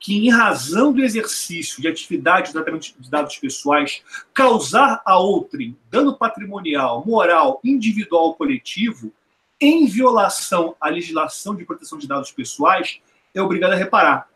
que 0.00 0.16
em 0.16 0.30
razão 0.30 0.92
do 0.92 1.00
exercício 1.00 1.80
de 1.80 1.86
atividade 1.86 2.48
de 2.48 2.52
tratamento 2.52 2.92
de 2.98 3.08
dados 3.08 3.36
pessoais 3.38 4.02
causar 4.34 5.00
a 5.04 5.16
outrem 5.16 5.76
dano 5.88 6.18
patrimonial, 6.18 7.04
moral, 7.06 7.60
individual 7.62 8.24
ou 8.24 8.34
coletivo, 8.34 9.12
em 9.60 9.86
violação 9.86 10.74
à 10.80 10.88
legislação 10.88 11.54
de 11.54 11.64
proteção 11.64 11.98
de 11.98 12.08
dados 12.08 12.32
pessoais, 12.32 13.00
é 13.32 13.40
obrigado 13.40 13.72
a 13.72 13.76
reparar. 13.76 14.28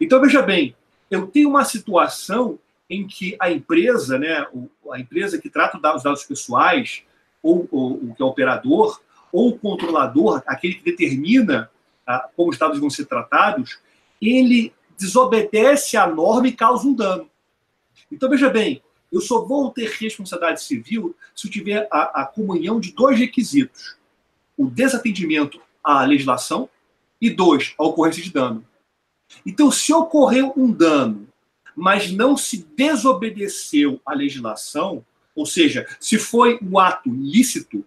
Então, 0.00 0.20
veja 0.20 0.42
bem, 0.42 0.74
eu 1.10 1.26
tenho 1.26 1.48
uma 1.48 1.64
situação 1.64 2.58
em 2.88 3.06
que 3.06 3.36
a 3.38 3.50
empresa, 3.50 4.18
né, 4.18 4.46
a 4.92 4.98
empresa 4.98 5.38
que 5.38 5.50
trata 5.50 5.78
os 5.94 6.02
dados 6.02 6.24
pessoais, 6.24 7.02
ou, 7.42 7.68
o 7.70 8.14
que 8.14 8.22
é 8.22 8.24
operador, 8.24 9.00
ou 9.32 9.50
o 9.50 9.58
controlador, 9.58 10.42
aquele 10.46 10.74
que 10.74 10.84
determina 10.84 11.70
ah, 12.06 12.28
como 12.34 12.50
os 12.50 12.58
dados 12.58 12.78
vão 12.78 12.88
ser 12.88 13.04
tratados, 13.04 13.78
ele 14.20 14.72
desobedece 14.98 15.96
à 15.96 16.06
norma 16.06 16.48
e 16.48 16.52
causa 16.52 16.86
um 16.86 16.94
dano. 16.94 17.30
Então, 18.10 18.28
veja 18.28 18.48
bem, 18.48 18.82
eu 19.12 19.20
só 19.20 19.44
vou 19.44 19.70
ter 19.70 19.90
responsabilidade 19.90 20.62
civil 20.62 21.14
se 21.34 21.46
eu 21.46 21.50
tiver 21.50 21.86
a, 21.90 22.22
a 22.22 22.26
comunhão 22.26 22.80
de 22.80 22.92
dois 22.92 23.18
requisitos: 23.18 23.96
o 24.56 24.66
desatendimento 24.66 25.60
à 25.82 26.02
legislação 26.04 26.68
e, 27.20 27.30
dois, 27.30 27.74
a 27.78 27.84
ocorrência 27.84 28.22
de 28.22 28.32
dano. 28.32 28.64
Então, 29.44 29.70
se 29.70 29.92
ocorreu 29.92 30.52
um 30.56 30.70
dano, 30.70 31.28
mas 31.74 32.10
não 32.10 32.36
se 32.36 32.66
desobedeceu 32.76 34.00
à 34.04 34.14
legislação, 34.14 35.04
ou 35.34 35.46
seja, 35.46 35.86
se 36.00 36.18
foi 36.18 36.58
um 36.60 36.78
ato 36.78 37.08
lícito, 37.08 37.84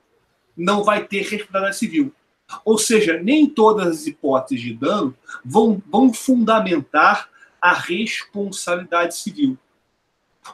não 0.56 0.84
vai 0.84 1.06
ter 1.06 1.22
responsabilidade 1.24 1.78
civil. 1.78 2.14
Ou 2.64 2.78
seja, 2.78 3.22
nem 3.22 3.48
todas 3.48 3.88
as 3.88 4.08
hipóteses 4.08 4.64
de 4.64 4.74
dano 4.74 5.16
vão, 5.44 5.82
vão 5.89 6.14
fundamentar 6.14 7.30
a 7.62 7.74
responsabilidade 7.74 9.16
civil. 9.16 9.58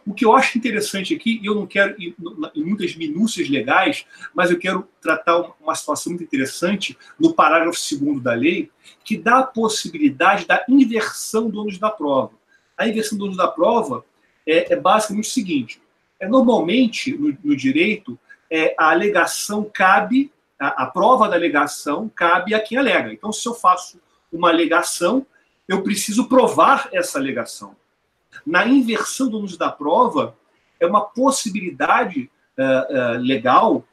O 0.06 0.14
que 0.14 0.26
eu 0.26 0.36
acho 0.36 0.58
interessante 0.58 1.16
aqui, 1.16 1.40
eu 1.44 1.56
não 1.56 1.66
quero 1.66 1.96
ir 2.02 2.16
em 2.56 2.64
muitas 2.64 2.96
minúcias 2.96 3.50
legais, 3.50 4.06
mas 4.34 4.52
eu 4.52 4.60
quero 4.60 4.88
tratar 5.02 5.54
uma 5.62 5.76
situação 5.76 6.12
muito 6.12 6.24
interessante 6.24 6.98
no 7.18 7.34
parágrafo 7.34 7.80
2 7.98 8.22
da 8.22 8.34
lei, 8.34 8.70
que 9.04 9.18
dá 9.18 9.40
a 9.40 9.44
possibilidade 9.44 10.46
da 10.46 10.64
inversão 10.68 11.50
do 11.50 11.62
ônus 11.62 11.78
da 11.78 11.90
prova. 11.90 12.34
A 12.78 12.88
inversão 12.88 13.18
do 13.18 13.26
ônus 13.26 13.38
da 13.38 13.48
prova 13.48 14.04
é, 14.46 14.74
é 14.74 14.76
basicamente 14.76 15.30
o 15.30 15.32
seguinte: 15.32 15.82
é, 16.20 16.28
normalmente, 16.28 17.18
no, 17.18 17.38
no 17.44 17.56
direito, 17.56 18.20
é, 18.50 18.76
a 18.78 18.92
alegação 18.92 19.70
cabe, 19.74 20.32
a, 20.60 20.84
a 20.84 20.86
prova 20.88 21.30
da 21.30 21.36
alegação 21.36 22.10
cabe 22.14 22.54
a 22.54 22.60
quem 22.60 22.78
alega. 22.78 23.14
Então, 23.14 23.32
se 23.32 23.48
eu 23.48 23.54
faço 23.54 24.00
uma 24.32 24.50
alegação, 24.50 25.26
eu 25.68 25.82
preciso 25.82 26.28
provar 26.28 26.90
essa 26.92 27.18
alegação. 27.18 27.76
Na 28.46 28.68
inversão 28.68 29.30
do 29.30 29.40
uso 29.40 29.58
da 29.58 29.72
prova, 29.72 30.36
é 30.80 30.86
uma 30.86 31.02
possibilidade 31.02 32.30
uh, 32.58 33.18
uh, 33.18 33.20
legal 33.20 33.84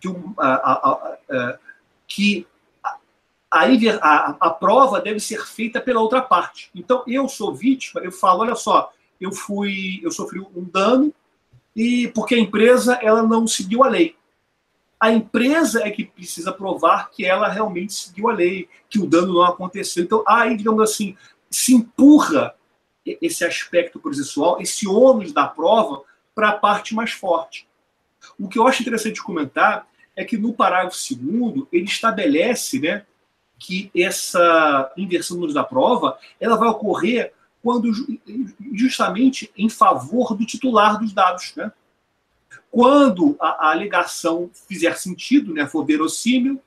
que, 0.00 0.08
uh, 0.08 1.58
que 2.06 2.46
a, 3.50 3.64
a, 4.00 4.36
a, 4.40 4.50
prova 4.50 5.00
deve 5.00 5.20
ser 5.20 5.44
feita 5.46 5.80
pela 5.80 6.00
outra 6.00 6.22
parte. 6.22 6.70
Então, 6.74 7.04
eu 7.06 7.28
sou 7.28 7.54
vítima, 7.54 8.00
eu 8.00 8.10
falo, 8.10 8.40
olha 8.40 8.54
só, 8.54 8.90
eu 9.20 9.30
fui, 9.30 10.00
eu 10.02 10.10
sofri 10.10 10.40
um 10.40 10.64
dano 10.64 11.12
e 11.76 12.08
porque 12.08 12.34
a 12.34 12.38
empresa 12.38 12.98
ela 13.02 13.22
não 13.22 13.46
seguiu 13.46 13.84
a 13.84 13.88
lei. 13.88 14.16
A 14.98 15.12
empresa 15.12 15.82
é 15.82 15.90
que 15.90 16.04
precisa 16.04 16.52
provar 16.52 17.10
que 17.10 17.26
ela 17.26 17.48
realmente 17.48 17.92
seguiu 17.92 18.30
a 18.30 18.32
lei, 18.32 18.68
que 18.88 19.00
o 19.00 19.06
dano 19.06 19.34
não 19.34 19.42
aconteceu. 19.42 20.04
Então, 20.04 20.22
aí, 20.26 20.56
digamos 20.56 20.82
assim, 20.82 21.16
se 21.50 21.74
empurra 21.74 22.54
esse 23.04 23.44
aspecto 23.44 23.98
processual, 23.98 24.60
esse 24.60 24.86
ônus 24.86 25.32
da 25.32 25.46
prova, 25.46 26.02
para 26.34 26.50
a 26.50 26.58
parte 26.58 26.94
mais 26.94 27.12
forte. 27.12 27.66
O 28.38 28.48
que 28.48 28.58
eu 28.58 28.66
acho 28.66 28.82
interessante 28.82 29.22
comentar 29.22 29.86
é 30.14 30.24
que 30.24 30.36
no 30.36 30.52
parágrafo 30.52 30.96
segundo 30.96 31.68
ele 31.72 31.84
estabelece 31.84 32.78
né, 32.78 33.04
que 33.58 33.90
essa 33.96 34.92
inversão 34.96 35.36
do 35.36 35.42
ônus 35.44 35.54
da 35.54 35.64
prova 35.64 36.18
ela 36.40 36.56
vai 36.56 36.68
ocorrer 36.68 37.32
quando 37.62 37.92
justamente 38.72 39.50
em 39.56 39.68
favor 39.68 40.34
do 40.36 40.44
titular 40.44 40.98
dos 40.98 41.12
dados. 41.12 41.54
Né? 41.54 41.70
Quando 42.70 43.36
a, 43.38 43.68
a 43.68 43.70
alegação 43.70 44.50
fizer 44.68 44.96
sentido, 44.96 45.54
né, 45.54 45.66
for 45.66 45.84
verossímil, 45.84 46.60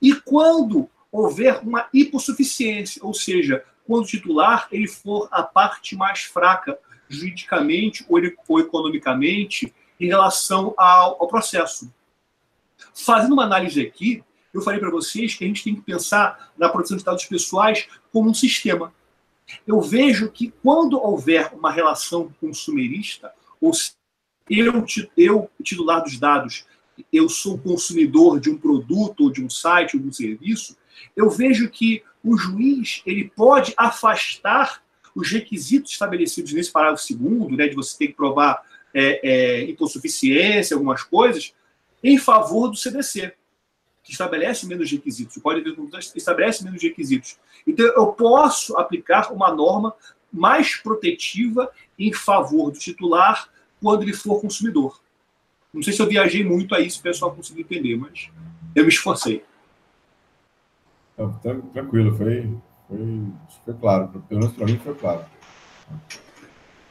e 0.00 0.14
quando 0.14 0.88
houver 1.12 1.60
uma 1.62 1.88
hipossuficiência, 1.92 3.04
ou 3.04 3.12
seja, 3.12 3.64
quando 3.90 4.04
o 4.04 4.06
titular 4.06 4.68
ele 4.70 4.86
for 4.86 5.26
a 5.32 5.42
parte 5.42 5.96
mais 5.96 6.20
fraca 6.20 6.78
juridicamente 7.08 8.06
ou, 8.08 8.20
ou 8.46 8.60
economicamente 8.60 9.74
em 9.98 10.06
relação 10.06 10.72
ao, 10.76 11.20
ao 11.20 11.26
processo. 11.26 11.92
Fazendo 12.94 13.32
uma 13.32 13.42
análise 13.42 13.80
aqui, 13.84 14.22
eu 14.54 14.62
falei 14.62 14.78
para 14.78 14.92
vocês 14.92 15.34
que 15.34 15.42
a 15.42 15.48
gente 15.48 15.64
tem 15.64 15.74
que 15.74 15.80
pensar 15.80 16.52
na 16.56 16.68
proteção 16.68 16.96
de 16.98 17.02
dados 17.02 17.24
pessoais 17.24 17.88
como 18.12 18.30
um 18.30 18.34
sistema. 18.34 18.94
Eu 19.66 19.80
vejo 19.80 20.30
que 20.30 20.54
quando 20.62 20.96
houver 20.96 21.52
uma 21.52 21.72
relação 21.72 22.32
consumerista, 22.40 23.32
ou 23.60 23.72
eu, 24.48 24.84
eu 25.16 25.50
titular 25.64 26.00
dos 26.00 26.16
dados, 26.16 26.64
eu 27.12 27.28
sou 27.28 27.58
consumidor 27.58 28.38
de 28.38 28.50
um 28.50 28.56
produto, 28.56 29.24
ou 29.24 29.32
de 29.32 29.42
um 29.42 29.50
site, 29.50 29.96
ou 29.96 30.02
de 30.02 30.08
um 30.08 30.12
serviço, 30.12 30.76
eu 31.16 31.28
vejo 31.28 31.68
que 31.68 32.04
o 32.24 32.36
juiz 32.36 33.02
ele 33.06 33.30
pode 33.34 33.74
afastar 33.76 34.82
os 35.14 35.30
requisitos 35.30 35.92
estabelecidos 35.92 36.52
nesse 36.52 36.70
parágrafo 36.70 37.02
segundo, 37.02 37.56
né, 37.56 37.68
de 37.68 37.74
você 37.74 37.96
ter 37.98 38.08
que 38.08 38.14
provar 38.14 38.62
é, 38.94 39.20
é, 39.28 39.64
hipossuficiência, 39.64 40.74
algumas 40.74 41.02
coisas, 41.02 41.54
em 42.02 42.18
favor 42.18 42.68
do 42.68 42.76
CDC, 42.76 43.32
que 44.02 44.12
estabelece 44.12 44.66
menos 44.66 44.90
requisitos. 44.90 45.36
O 45.36 45.40
Código 45.40 45.86
de 45.86 45.98
estabelece 46.16 46.64
menos 46.64 46.82
requisitos. 46.82 47.36
Então, 47.66 47.86
eu 47.86 48.06
posso 48.08 48.76
aplicar 48.76 49.32
uma 49.32 49.54
norma 49.54 49.94
mais 50.32 50.76
protetiva 50.76 51.70
em 51.98 52.12
favor 52.12 52.70
do 52.70 52.78
titular 52.78 53.48
quando 53.80 54.02
ele 54.02 54.12
for 54.12 54.40
consumidor. 54.40 55.00
Não 55.72 55.82
sei 55.82 55.92
se 55.92 56.00
eu 56.00 56.08
viajei 56.08 56.44
muito 56.44 56.74
aí, 56.74 56.90
se 56.90 56.98
o 56.98 57.02
pessoal 57.02 57.34
conseguiu 57.34 57.62
entender, 57.62 57.96
mas 57.96 58.28
eu 58.74 58.84
me 58.84 58.90
esforcei. 58.90 59.44
Tranquilo, 61.72 62.16
foi, 62.16 62.56
foi, 62.88 63.26
foi 63.64 63.74
claro. 63.74 64.08
Pelo 64.28 64.40
menos 64.40 64.56
para 64.56 64.66
mim 64.66 64.78
foi 64.78 64.94
claro. 64.94 65.24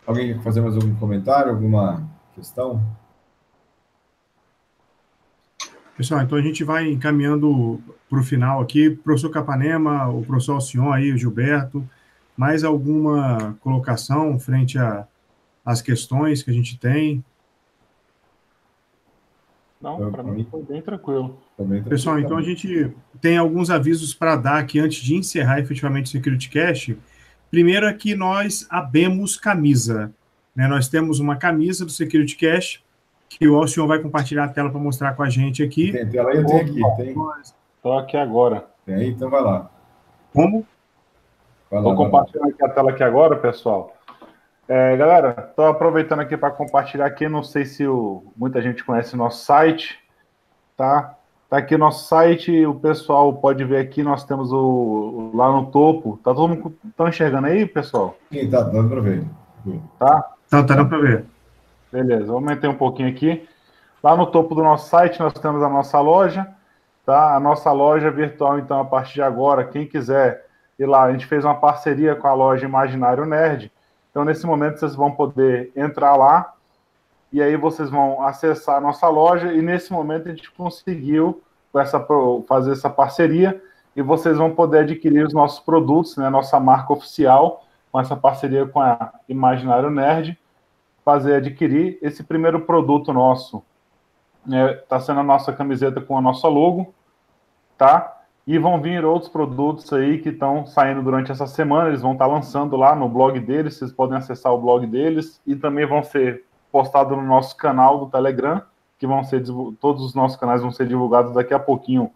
Alguém 0.05 0.33
quer 0.33 0.43
fazer 0.43 0.61
mais 0.61 0.75
algum 0.75 0.95
comentário, 0.95 1.51
alguma 1.51 2.07
questão? 2.33 2.83
Pessoal, 5.95 6.21
então 6.21 6.37
a 6.37 6.41
gente 6.41 6.63
vai 6.63 6.89
encaminhando 6.89 7.81
para 8.09 8.19
o 8.19 8.23
final 8.23 8.61
aqui. 8.61 8.89
Professor 8.89 9.29
Capanema, 9.29 10.07
o 10.07 10.23
professor 10.23 10.53
Alcion 10.53 10.91
aí, 10.91 11.11
o 11.11 11.17
Gilberto, 11.17 11.87
mais 12.37 12.63
alguma 12.63 13.57
colocação 13.59 14.39
frente 14.39 14.77
às 15.65 15.81
questões 15.81 16.41
que 16.41 16.49
a 16.49 16.53
gente 16.53 16.79
tem? 16.79 17.23
Não, 19.81 20.11
para 20.11 20.23
mim 20.23 20.45
foi 20.49 20.61
bem 20.61 20.81
tranquilo. 20.81 21.39
Pessoal, 21.87 22.19
então 22.19 22.37
a 22.37 22.41
gente 22.41 22.93
tem 23.21 23.37
alguns 23.37 23.69
avisos 23.69 24.13
para 24.13 24.35
dar 24.35 24.57
aqui 24.57 24.77
antes 24.77 25.01
de 25.01 25.15
encerrar 25.15 25.59
efetivamente 25.59 26.07
o 26.07 26.09
Security 26.09 26.49
Cash. 26.49 26.91
Primeiro 27.49 27.85
é 27.85 27.93
que 27.93 28.13
nós 28.13 28.67
abemos 28.69 29.37
camisa. 29.37 30.13
Né? 30.53 30.67
Nós 30.67 30.89
temos 30.89 31.19
uma 31.19 31.37
camisa 31.37 31.85
do 31.85 31.91
Security 31.91 32.35
Cash 32.35 32.83
que 33.29 33.47
o 33.47 33.55
Alcion 33.55 33.87
vai 33.87 33.99
compartilhar 33.99 34.45
a 34.45 34.49
tela 34.49 34.69
para 34.69 34.79
mostrar 34.79 35.13
com 35.13 35.23
a 35.23 35.29
gente 35.29 35.63
aqui. 35.63 35.91
Tem 35.91 36.09
tela 36.09 36.31
aí, 36.31 36.37
eu 36.37 36.45
tenho 36.45 36.61
aqui. 36.61 36.97
Tem. 36.97 37.15
Estou 37.77 37.97
aqui 37.97 38.17
agora. 38.17 38.67
Tem 38.85 38.95
aí, 38.95 39.09
então 39.09 39.29
vai 39.29 39.41
lá. 39.41 39.71
Como? 40.33 40.67
Estou 41.71 41.95
compartilhando 41.95 42.49
aqui 42.49 42.65
a 42.65 42.69
tela 42.69 42.89
aqui 42.89 43.03
agora, 43.03 43.37
pessoal. 43.37 43.95
É, 44.69 44.95
galera, 44.95 45.47
estou 45.49 45.65
aproveitando 45.65 46.19
aqui 46.19 46.37
para 46.37 46.51
compartilhar 46.51 47.07
aqui. 47.07 47.27
Não 47.27 47.41
sei 47.41 47.65
se 47.65 47.87
o, 47.87 48.23
muita 48.37 48.61
gente 48.61 48.83
conhece 48.83 49.15
o 49.15 49.17
nosso 49.17 49.43
site, 49.43 49.97
tá? 50.77 51.15
Tá 51.49 51.57
aqui 51.57 51.73
o 51.73 51.79
nosso 51.79 52.07
site, 52.07 52.63
o 52.67 52.75
pessoal 52.75 53.33
pode 53.33 53.63
ver 53.65 53.77
aqui, 53.77 54.03
nós 54.03 54.23
temos 54.23 54.53
o, 54.53 55.31
lá 55.33 55.51
no 55.51 55.71
topo. 55.71 56.19
Tá 56.23 56.35
todo 56.35 56.49
mundo 56.49 56.77
tá 56.95 57.09
enxergando 57.09 57.47
aí, 57.47 57.65
pessoal? 57.65 58.15
Sim, 58.31 58.47
tá 58.47 58.61
dando 58.61 58.87
para 58.87 59.01
ver. 59.01 59.23
Tá? 59.97 60.21
Tá, 60.47 60.61
tá 60.63 60.75
dando 60.75 60.87
para 60.87 60.99
ver. 60.99 61.25
Beleza, 61.91 62.27
vou 62.27 62.35
aumentar 62.35 62.69
um 62.69 62.75
pouquinho 62.75 63.09
aqui. 63.09 63.49
Lá 64.03 64.15
no 64.15 64.27
topo 64.27 64.53
do 64.53 64.61
nosso 64.61 64.87
site 64.87 65.19
nós 65.19 65.33
temos 65.33 65.63
a 65.63 65.69
nossa 65.69 65.99
loja, 65.99 66.47
tá? 67.03 67.35
A 67.35 67.39
nossa 67.39 67.71
loja 67.71 68.11
virtual, 68.11 68.59
então, 68.59 68.79
a 68.79 68.85
partir 68.85 69.15
de 69.15 69.23
agora, 69.23 69.65
quem 69.65 69.87
quiser 69.87 70.45
ir 70.77 70.85
lá, 70.85 71.05
a 71.05 71.11
gente 71.11 71.25
fez 71.25 71.43
uma 71.43 71.55
parceria 71.55 72.15
com 72.15 72.27
a 72.27 72.33
loja 72.35 72.67
Imaginário 72.67 73.25
Nerd. 73.25 73.71
Então, 74.19 74.25
nesse 74.25 74.45
momento, 74.45 74.77
vocês 74.77 74.95
vão 74.95 75.13
poder 75.13 75.71
entrar 75.73 76.13
lá 76.17 76.53
e 77.31 77.41
aí 77.41 77.55
vocês 77.55 77.89
vão 77.89 78.21
acessar 78.21 78.75
a 78.75 78.81
nossa 78.81 79.07
loja 79.07 79.53
e 79.53 79.61
nesse 79.61 79.93
momento 79.93 80.27
a 80.27 80.31
gente 80.33 80.51
conseguiu 80.51 81.41
essa, 81.73 82.05
fazer 82.45 82.73
essa 82.73 82.89
parceria 82.89 83.63
e 83.95 84.01
vocês 84.01 84.37
vão 84.37 84.53
poder 84.53 84.79
adquirir 84.79 85.25
os 85.25 85.33
nossos 85.33 85.61
produtos, 85.61 86.17
né, 86.17 86.29
nossa 86.29 86.59
marca 86.59 86.91
oficial, 86.91 87.63
com 87.89 87.97
essa 87.97 88.13
parceria 88.13 88.67
com 88.67 88.81
a 88.81 89.13
Imaginário 89.29 89.89
Nerd, 89.89 90.37
fazer 91.05 91.35
adquirir 91.35 91.97
esse 92.01 92.21
primeiro 92.21 92.59
produto 92.59 93.13
nosso. 93.13 93.63
Está 94.45 94.57
é, 94.57 94.73
tá 94.73 94.99
sendo 94.99 95.21
a 95.21 95.23
nossa 95.23 95.53
camiseta 95.53 96.01
com 96.01 96.17
a 96.17 96.21
nossa 96.21 96.49
logo, 96.49 96.93
tá? 97.77 98.18
E 98.49 98.57
vão 98.57 98.81
vir 98.81 99.05
outros 99.05 99.31
produtos 99.31 99.93
aí 99.93 100.17
que 100.17 100.29
estão 100.29 100.65
saindo 100.65 101.03
durante 101.03 101.31
essa 101.31 101.45
semana. 101.45 101.89
Eles 101.89 102.01
vão 102.01 102.13
estar 102.13 102.25
tá 102.25 102.31
lançando 102.33 102.75
lá 102.75 102.95
no 102.95 103.07
blog 103.07 103.39
deles. 103.39 103.75
Vocês 103.75 103.91
podem 103.91 104.17
acessar 104.17 104.51
o 104.51 104.59
blog 104.59 104.87
deles 104.87 105.39
e 105.45 105.55
também 105.55 105.85
vão 105.85 106.01
ser 106.01 106.45
postados 106.71 107.15
no 107.15 107.23
nosso 107.23 107.55
canal 107.55 107.99
do 107.99 108.09
Telegram, 108.09 108.59
que 108.97 109.05
vão 109.05 109.23
ser 109.23 109.43
todos 109.79 110.03
os 110.03 110.15
nossos 110.15 110.35
canais 110.35 110.63
vão 110.63 110.71
ser 110.71 110.87
divulgados 110.87 111.35
daqui 111.35 111.53
a 111.53 111.59
pouquinho 111.59 112.09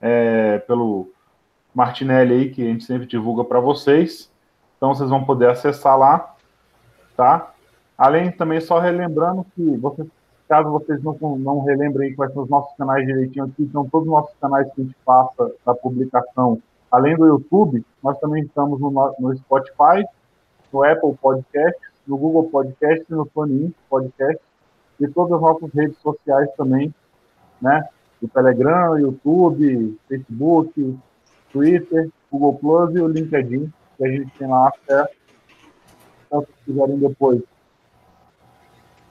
é, 0.00 0.56
pelo 0.60 1.10
Martinelli 1.74 2.32
aí, 2.32 2.50
que 2.50 2.62
a 2.62 2.70
gente 2.70 2.84
sempre 2.84 3.06
divulga 3.06 3.44
para 3.44 3.60
vocês. 3.60 4.32
Então 4.78 4.94
vocês 4.94 5.10
vão 5.10 5.22
poder 5.22 5.50
acessar 5.50 5.98
lá, 5.98 6.34
tá? 7.14 7.52
Além 7.98 8.32
também 8.32 8.58
só 8.58 8.78
relembrando 8.78 9.44
que 9.54 9.76
vocês, 9.76 10.08
caso 10.48 10.70
vocês 10.70 11.02
não, 11.02 11.14
não 11.38 11.60
relembrem 11.60 12.14
quais 12.14 12.32
são 12.32 12.42
os 12.42 12.48
nossos 12.48 12.74
canais 12.76 13.06
direitinho 13.06 13.44
aqui, 13.44 13.68
são 13.70 13.88
todos 13.88 14.08
os 14.08 14.12
nossos 14.12 14.34
canais 14.40 14.66
que 14.72 14.80
a 14.80 14.84
gente 14.84 14.96
passa 15.04 15.52
da 15.64 15.74
publicação. 15.74 16.60
Além 16.90 17.16
do 17.16 17.26
YouTube, 17.26 17.84
nós 18.02 18.18
também 18.18 18.42
estamos 18.44 18.80
no, 18.80 18.90
no 18.90 19.36
Spotify, 19.36 20.06
no 20.72 20.82
Apple 20.82 21.14
Podcast, 21.20 21.78
no 22.06 22.16
Google 22.16 22.44
Podcast 22.44 23.04
no 23.10 23.26
TuneIn 23.26 23.74
Podcast 23.90 24.42
e 24.98 25.06
todas 25.08 25.34
as 25.34 25.40
nossas 25.40 25.70
redes 25.74 25.98
sociais 25.98 26.48
também, 26.56 26.92
né? 27.60 27.86
O 28.22 28.26
Telegram, 28.26 28.98
YouTube, 28.98 29.96
Facebook, 30.08 30.98
Twitter, 31.52 32.10
Google 32.32 32.54
Plus 32.54 32.94
e 32.96 33.00
o 33.00 33.06
LinkedIn, 33.06 33.72
que 33.96 34.04
a 34.04 34.08
gente 34.08 34.30
tem 34.38 34.48
lá 34.48 34.68
acesso. 34.68 35.14
Então, 36.26 36.42
se 36.42 36.64
quiserem 36.64 36.98
depois 36.98 37.42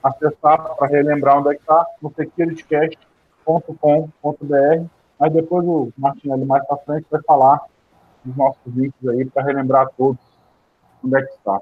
acessar 0.03 0.75
para 0.75 0.87
relembrar 0.87 1.39
onde 1.39 1.49
é 1.49 1.55
que 1.55 1.61
está, 1.61 1.85
no 2.01 2.13
securitycast.com.br. 2.13 4.85
Mas 5.19 5.33
depois 5.33 5.65
o 5.65 5.91
Martinelli 5.97 6.45
mais 6.45 6.65
para 6.67 6.77
frente 6.77 7.07
vai 7.09 7.21
falar 7.23 7.61
dos 8.23 8.35
nossos 8.35 8.75
links 8.75 9.07
aí 9.07 9.25
para 9.25 9.43
relembrar 9.43 9.89
todos 9.97 10.19
onde 11.03 11.17
é 11.17 11.21
que 11.21 11.33
está. 11.33 11.59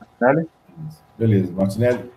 Martinelli? 0.00 0.48
Beleza, 1.16 1.52
Martinelli. 1.52 2.12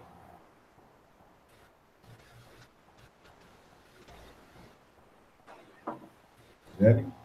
Martinelli? 6.79 7.20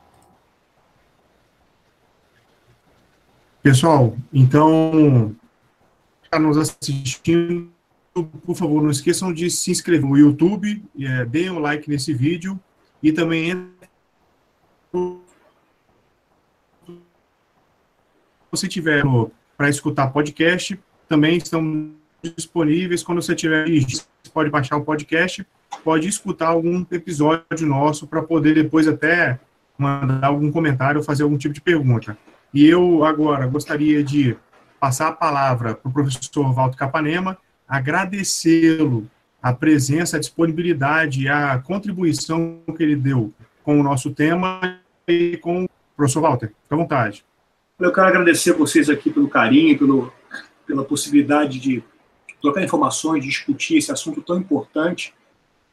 Pessoal, 3.66 4.16
então, 4.32 5.34
para 6.30 6.38
nos 6.38 6.56
assistindo, 6.56 7.68
por 8.14 8.54
favor, 8.54 8.80
não 8.80 8.90
esqueçam 8.90 9.32
de 9.32 9.50
se 9.50 9.72
inscrever 9.72 10.08
no 10.08 10.16
YouTube, 10.16 10.84
é, 11.00 11.24
deem 11.24 11.50
um 11.50 11.58
like 11.58 11.90
nesse 11.90 12.14
vídeo 12.14 12.60
e 13.02 13.10
também 13.10 13.68
se 14.94 15.18
você 18.52 18.68
tiver 18.68 19.02
para 19.56 19.68
escutar 19.68 20.12
podcast, 20.12 20.78
também 21.08 21.36
estão 21.36 21.90
disponíveis 22.22 23.02
quando 23.02 23.20
você 23.20 23.34
tiver 23.34 23.66
pode 24.32 24.48
baixar 24.48 24.76
o 24.76 24.84
podcast, 24.84 25.44
pode 25.82 26.06
escutar 26.06 26.50
algum 26.50 26.86
episódio 26.88 27.66
nosso 27.66 28.06
para 28.06 28.22
poder 28.22 28.54
depois 28.54 28.86
até 28.86 29.40
mandar 29.76 30.28
algum 30.28 30.52
comentário 30.52 31.00
ou 31.00 31.04
fazer 31.04 31.24
algum 31.24 31.36
tipo 31.36 31.52
de 31.52 31.60
pergunta. 31.60 32.16
E 32.57 32.66
eu 32.66 33.04
agora 33.04 33.46
gostaria 33.46 34.02
de 34.02 34.34
passar 34.80 35.09
a 35.09 35.12
palavra 35.12 35.74
para 35.74 35.90
o 35.90 35.92
professor 35.92 36.54
Walter 36.54 36.78
Capanema, 36.78 37.36
agradecê-lo 37.68 39.11
a 39.42 39.52
presença, 39.52 40.16
a 40.16 40.20
disponibilidade 40.20 41.28
a 41.28 41.59
contribuição 41.59 42.62
que 42.74 42.82
ele 42.82 42.96
deu 42.96 43.30
com 43.62 43.78
o 43.78 43.82
nosso 43.82 44.11
tema 44.11 44.80
e 45.07 45.36
com 45.36 45.64
o 45.64 45.68
professor 45.94 46.22
Walter. 46.22 46.46
Fique 46.46 46.72
à 46.72 46.76
vontade. 46.78 47.26
Eu 47.78 47.92
quero 47.92 48.07
agradecer 48.07 48.52
a 48.52 48.57
vocês 48.57 48.88
aqui 48.88 49.11
pelo 49.11 49.28
carinho, 49.28 49.78
pelo, 49.78 50.11
pela 50.66 50.82
possibilidade 50.82 51.61
de 51.61 51.84
trocar 52.40 52.64
informações, 52.64 53.22
de 53.22 53.28
discutir 53.28 53.76
esse 53.76 53.92
assunto 53.92 54.22
tão 54.22 54.38
importante. 54.38 55.12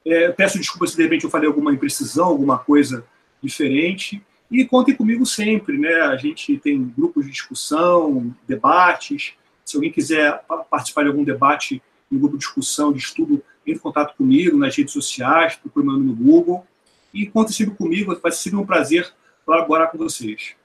É, 0.06 0.34
peço 0.34 0.58
desculpas 0.58 0.92
se 0.92 0.98
de 0.98 1.04
repente 1.04 1.24
eu 1.24 1.30
falei 1.30 1.48
alguma 1.48 1.72
imprecisão, 1.72 2.26
alguma 2.26 2.58
coisa 2.58 3.06
diferente. 3.42 4.22
E 4.52 4.66
contem 4.66 4.96
comigo 4.96 5.26
sempre, 5.26 5.78
né? 5.78 5.94
A 6.02 6.16
gente 6.16 6.58
tem 6.58 6.84
grupos 6.96 7.26
de 7.26 7.32
discussão, 7.32 8.34
debates. 8.48 9.34
Se 9.66 9.78
alguém 9.78 9.92
quiser 9.92 10.44
participar 10.70 11.04
de 11.04 11.10
algum 11.10 11.24
debate 11.24 11.82
em 12.12 12.18
grupo 12.18 12.38
de 12.38 12.44
discussão, 12.44 12.94
de 12.94 13.00
estudo, 13.00 13.44
entre 13.66 13.80
em 13.80 13.82
contato 13.82 14.16
comigo 14.16 14.58
nas 14.58 14.76
redes 14.76 14.94
sociais, 14.94 15.56
procure 15.56 15.86
meu 15.86 15.96
nome 15.96 16.06
no 16.06 16.16
Google. 16.16 16.68
E 17.14 17.26
contem 17.26 17.54
sempre 17.54 17.76
comigo, 17.76 18.16
vai 18.22 18.32
ser 18.32 18.56
um 18.56 18.66
prazer 18.66 19.12
colaborar 19.46 19.88
com 19.88 19.98
vocês. 19.98 20.56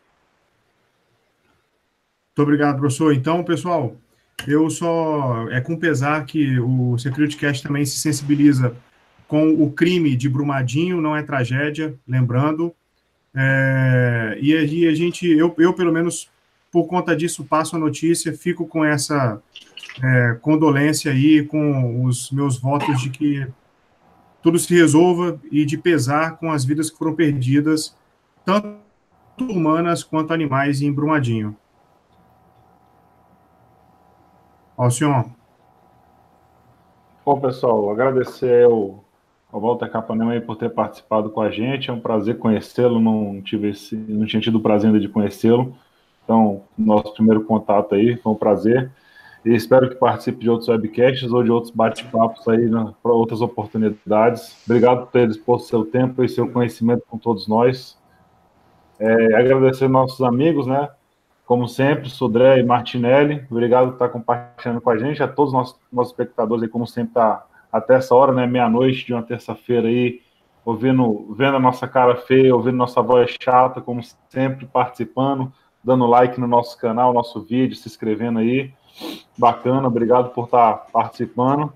Muito 2.28 2.46
obrigado, 2.46 2.78
professor. 2.78 3.12
Então, 3.12 3.42
pessoal, 3.42 3.96
eu 4.46 4.70
só. 4.70 5.48
É 5.50 5.60
com 5.60 5.76
pesar 5.76 6.24
que 6.24 6.58
o 6.60 6.96
SecurityCast 6.98 7.62
também 7.62 7.84
se 7.84 7.98
sensibiliza 7.98 8.76
com 9.26 9.50
o 9.62 9.72
crime 9.72 10.16
de 10.16 10.28
Brumadinho, 10.28 11.00
não 11.00 11.16
é 11.16 11.22
tragédia, 11.22 11.98
lembrando. 12.06 12.74
É, 13.34 14.38
e 14.40 14.56
aí 14.56 14.88
a 14.88 14.94
gente, 14.94 15.26
eu, 15.26 15.54
eu 15.58 15.72
pelo 15.72 15.92
menos, 15.92 16.30
por 16.70 16.86
conta 16.86 17.14
disso, 17.14 17.44
passo 17.44 17.76
a 17.76 17.78
notícia, 17.78 18.32
fico 18.32 18.66
com 18.66 18.84
essa 18.84 19.40
é, 20.02 20.38
condolência 20.40 21.12
aí, 21.12 21.44
com 21.44 22.04
os 22.04 22.30
meus 22.30 22.58
votos 22.58 23.00
de 23.00 23.10
que 23.10 23.46
tudo 24.42 24.58
se 24.58 24.74
resolva 24.74 25.38
e 25.50 25.64
de 25.64 25.76
pesar 25.76 26.38
com 26.38 26.50
as 26.50 26.64
vidas 26.64 26.90
que 26.90 26.98
foram 26.98 27.14
perdidas, 27.14 27.96
tanto 28.44 28.78
humanas 29.40 30.02
quanto 30.02 30.32
animais 30.32 30.80
em 30.80 30.92
Brumadinho. 30.92 31.56
Alcion. 34.76 35.24
Bom, 37.26 37.40
pessoal, 37.40 37.90
agradecer 37.90 38.64
ao, 38.64 39.04
ao 39.52 39.60
Walter 39.60 39.90
Capanema 39.90 40.32
aí 40.32 40.40
por 40.40 40.56
ter 40.56 40.70
participado 40.70 41.30
com 41.30 41.40
a 41.40 41.50
gente. 41.50 41.90
É 41.90 41.92
um 41.92 42.00
prazer 42.00 42.38
conhecê-lo. 42.38 43.00
Não 43.00 43.40
tive 43.42 43.72
não 43.92 44.26
tinha 44.26 44.40
tido 44.40 44.56
o 44.56 44.60
prazer 44.60 44.88
ainda 44.88 45.00
de 45.00 45.08
conhecê-lo. 45.08 45.74
Então, 46.24 46.62
nosso 46.76 47.14
primeiro 47.14 47.42
contato 47.44 47.94
aí 47.94 48.16
foi 48.16 48.32
um 48.32 48.36
prazer. 48.36 48.90
E 49.44 49.54
espero 49.54 49.88
que 49.88 49.94
participe 49.94 50.40
de 50.40 50.50
outros 50.50 50.68
webcasts 50.68 51.32
ou 51.32 51.42
de 51.42 51.50
outros 51.50 51.72
bate-papos 51.72 52.46
aí 52.48 52.68
né, 52.68 52.92
para 53.02 53.12
outras 53.12 53.40
oportunidades. 53.40 54.56
Obrigado 54.66 55.06
por 55.06 55.12
ter 55.12 55.26
disposto 55.26 55.68
seu 55.68 55.86
tempo 55.86 56.22
e 56.22 56.28
seu 56.28 56.50
conhecimento 56.50 57.04
com 57.08 57.16
todos 57.16 57.48
nós. 57.48 57.96
É, 58.98 59.34
agradecer 59.36 59.88
nossos 59.88 60.20
amigos, 60.20 60.66
né? 60.66 60.90
Como 61.46 61.66
sempre, 61.66 62.10
Sodré 62.10 62.58
e 62.58 62.62
Martinelli, 62.62 63.46
obrigado 63.50 63.86
por 63.86 63.94
estar 63.94 64.08
compartilhando 64.10 64.82
com 64.82 64.90
a 64.90 64.98
gente, 64.98 65.22
a 65.22 65.28
todos 65.28 65.54
os 65.54 65.58
nossos, 65.58 65.76
nossos 65.90 66.12
espectadores 66.12 66.62
aí, 66.64 66.68
como 66.68 66.86
sempre, 66.86 67.14
tá 67.14 67.46
até 67.72 67.96
essa 67.96 68.14
hora, 68.14 68.32
né, 68.32 68.46
meia-noite 68.46 69.04
de 69.04 69.12
uma 69.12 69.22
terça-feira 69.22 69.88
aí, 69.88 70.20
ouvindo, 70.64 71.34
vendo 71.34 71.56
a 71.56 71.60
nossa 71.60 71.86
cara 71.86 72.16
feia, 72.16 72.54
ouvindo 72.54 72.76
nossa 72.76 73.00
voz 73.02 73.34
chata, 73.40 73.80
como 73.80 74.00
sempre, 74.28 74.66
participando, 74.66 75.52
dando 75.82 76.06
like 76.06 76.40
no 76.40 76.46
nosso 76.46 76.78
canal, 76.78 77.12
nosso 77.12 77.42
vídeo, 77.42 77.76
se 77.76 77.88
inscrevendo 77.88 78.38
aí. 78.38 78.72
Bacana, 79.36 79.86
obrigado 79.86 80.30
por 80.30 80.46
estar 80.46 80.86
participando. 80.92 81.72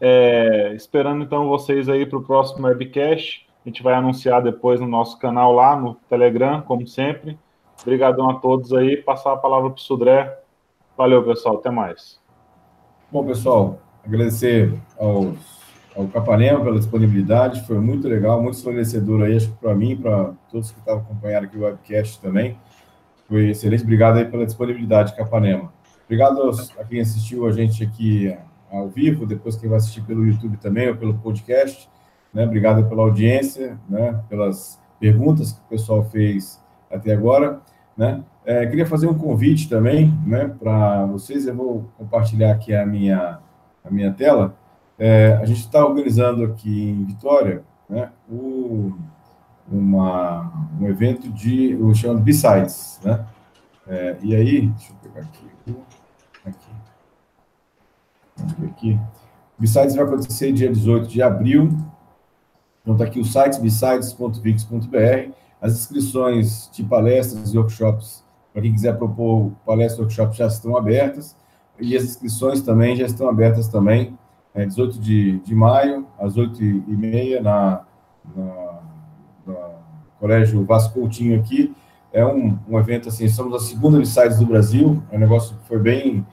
É, 0.00 0.72
esperando 0.74 1.22
então 1.22 1.48
vocês 1.48 1.88
aí 1.88 2.04
para 2.04 2.18
o 2.18 2.24
próximo 2.24 2.66
webcast. 2.66 3.48
A 3.64 3.68
gente 3.68 3.82
vai 3.82 3.94
anunciar 3.94 4.42
depois 4.42 4.80
no 4.80 4.88
nosso 4.88 5.16
canal 5.18 5.52
lá 5.52 5.76
no 5.76 5.94
Telegram, 6.08 6.60
como 6.60 6.86
sempre. 6.86 7.38
Obrigadão 7.80 8.28
a 8.28 8.34
todos 8.34 8.72
aí. 8.72 8.96
Passar 8.96 9.32
a 9.32 9.36
palavra 9.36 9.70
para 9.70 9.78
o 9.78 9.80
Sudré. 9.80 10.40
Valeu, 10.96 11.22
pessoal. 11.24 11.56
Até 11.56 11.70
mais. 11.70 12.20
Bom, 13.10 13.24
pessoal, 13.24 13.78
agradecer 14.04 14.74
aos, 14.98 15.36
ao 15.96 16.06
Capanema 16.08 16.62
pela 16.62 16.78
disponibilidade. 16.78 17.66
Foi 17.66 17.78
muito 17.78 18.08
legal, 18.08 18.42
muito 18.42 18.56
esclarecedor 18.56 19.22
aí, 19.22 19.36
acho 19.36 19.50
que 19.50 19.58
para 19.58 19.74
mim, 19.74 19.96
para 19.96 20.32
todos 20.50 20.70
que 20.70 20.78
estavam 20.78 21.02
acompanhando 21.02 21.44
aqui 21.44 21.56
o 21.56 21.62
webcast 21.62 22.20
também. 22.20 22.58
Foi 23.28 23.50
excelente. 23.50 23.82
Obrigado 23.82 24.18
aí 24.18 24.24
pela 24.24 24.44
disponibilidade, 24.44 25.16
Capanema. 25.16 25.72
Obrigado 26.04 26.42
aos, 26.42 26.76
a 26.78 26.84
quem 26.84 27.00
assistiu 27.00 27.46
a 27.46 27.52
gente 27.52 27.82
aqui 27.82 28.36
ao 28.70 28.88
vivo, 28.88 29.26
depois 29.26 29.56
quem 29.56 29.68
vai 29.68 29.78
assistir 29.78 30.02
pelo 30.02 30.26
YouTube 30.26 30.56
também 30.56 30.88
ou 30.88 30.96
pelo 30.96 31.14
podcast. 31.14 31.88
Né? 32.32 32.44
Obrigado 32.44 32.88
pela 32.88 33.02
audiência, 33.02 33.78
né? 33.88 34.20
pelas 34.28 34.80
perguntas 34.98 35.52
que 35.52 35.60
o 35.60 35.68
pessoal 35.68 36.04
fez 36.04 36.60
até 36.90 37.12
agora. 37.12 37.60
Né? 37.96 38.22
É, 38.44 38.66
queria 38.66 38.86
fazer 38.86 39.06
um 39.06 39.14
convite 39.14 39.68
também 39.68 40.12
né, 40.26 40.50
para 40.58 41.06
vocês. 41.06 41.46
Eu 41.46 41.54
vou 41.54 41.90
compartilhar 41.98 42.52
aqui 42.52 42.74
a 42.74 42.84
minha, 42.86 43.38
a 43.84 43.90
minha 43.90 44.12
tela. 44.12 44.56
É, 44.98 45.38
a 45.40 45.44
gente 45.44 45.60
está 45.60 45.84
organizando 45.84 46.44
aqui 46.44 46.90
em 46.90 47.04
Vitória 47.04 47.62
né, 47.88 48.10
o, 48.30 48.92
uma, 49.70 50.52
um 50.80 50.86
evento 50.86 51.28
de 51.30 51.74
o 51.76 51.94
chamado 51.94 52.20
B-Sides. 52.20 53.00
Né? 53.04 53.24
É, 53.86 54.16
e 54.22 54.34
aí, 54.34 54.68
deixa 54.68 54.92
eu 54.92 54.96
pegar 55.02 55.26
aqui. 55.26 55.46
Aqui. 56.44 56.70
aqui. 58.66 59.00
B-Sides 59.58 59.94
vai 59.94 60.04
acontecer 60.04 60.52
dia 60.52 60.70
18 60.70 61.08
de 61.08 61.22
abril. 61.22 61.70
Então, 62.82 62.94
está 62.94 63.04
aqui 63.04 63.20
o 63.20 63.24
site 63.24 63.60
bsides.vix.br 63.60 65.32
as 65.62 65.74
inscrições 65.74 66.68
de 66.72 66.82
palestras 66.82 67.54
e 67.54 67.56
workshops, 67.56 68.24
para 68.52 68.62
quem 68.62 68.72
quiser 68.72 68.98
propor 68.98 69.52
palestras 69.64 69.96
e 69.96 70.02
workshops, 70.02 70.36
já 70.36 70.46
estão 70.48 70.76
abertas. 70.76 71.36
E 71.82 71.96
as 71.96 72.04
inscrições 72.04 72.62
também 72.62 72.94
já 72.94 73.04
estão 73.04 73.28
abertas 73.28 73.66
também, 73.66 74.16
é, 74.54 74.64
18 74.64 75.00
de, 75.00 75.40
de 75.40 75.54
maio, 75.54 76.06
às 76.18 76.36
8h30, 76.36 77.40
na, 77.40 77.84
na, 78.36 78.78
na 79.44 79.54
Colégio 80.20 80.64
Vasco 80.64 80.94
Coutinho 80.94 81.40
aqui. 81.40 81.74
É 82.12 82.24
um, 82.24 82.56
um 82.68 82.78
evento, 82.78 83.08
assim, 83.08 83.26
somos 83.28 83.54
a 83.54 83.58
segunda 83.58 83.98
Insights 83.98 84.38
do 84.38 84.46
Brasil, 84.46 85.02
é 85.10 85.16
um 85.16 85.20
negócio 85.20 85.56
que 85.56 85.66
foi 85.66 85.78
bem, 85.78 86.24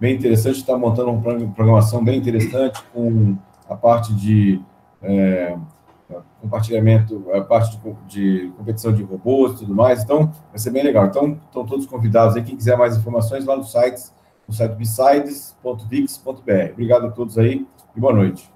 bem 0.00 0.16
interessante, 0.16 0.56
está 0.56 0.76
montando 0.76 1.10
uma 1.10 1.52
programação 1.52 2.02
bem 2.02 2.18
interessante, 2.18 2.82
com 2.92 3.36
a 3.68 3.76
parte 3.76 4.12
de... 4.12 4.60
É, 5.02 5.56
compartilhamento, 6.40 7.26
a 7.32 7.40
parte 7.40 7.76
de, 7.76 7.92
de, 8.06 8.48
competição 8.56 8.92
de 8.92 9.02
robôs 9.02 9.54
e 9.54 9.58
tudo 9.58 9.74
mais. 9.74 10.02
Então, 10.02 10.32
vai 10.50 10.58
ser 10.58 10.70
bem 10.70 10.82
legal. 10.82 11.06
Então, 11.06 11.38
estão 11.46 11.66
todos 11.66 11.84
convidados 11.86 12.36
aí. 12.36 12.44
Quem 12.44 12.56
quiser 12.56 12.76
mais 12.76 12.96
informações, 12.96 13.44
lá 13.44 13.56
no 13.56 13.64
site, 13.64 14.02
no 14.46 14.54
site 14.54 14.74
besides.vix.br. 14.74 16.72
Obrigado 16.72 17.06
a 17.06 17.10
todos 17.10 17.38
aí 17.38 17.66
e 17.94 18.00
boa 18.00 18.12
noite. 18.12 18.50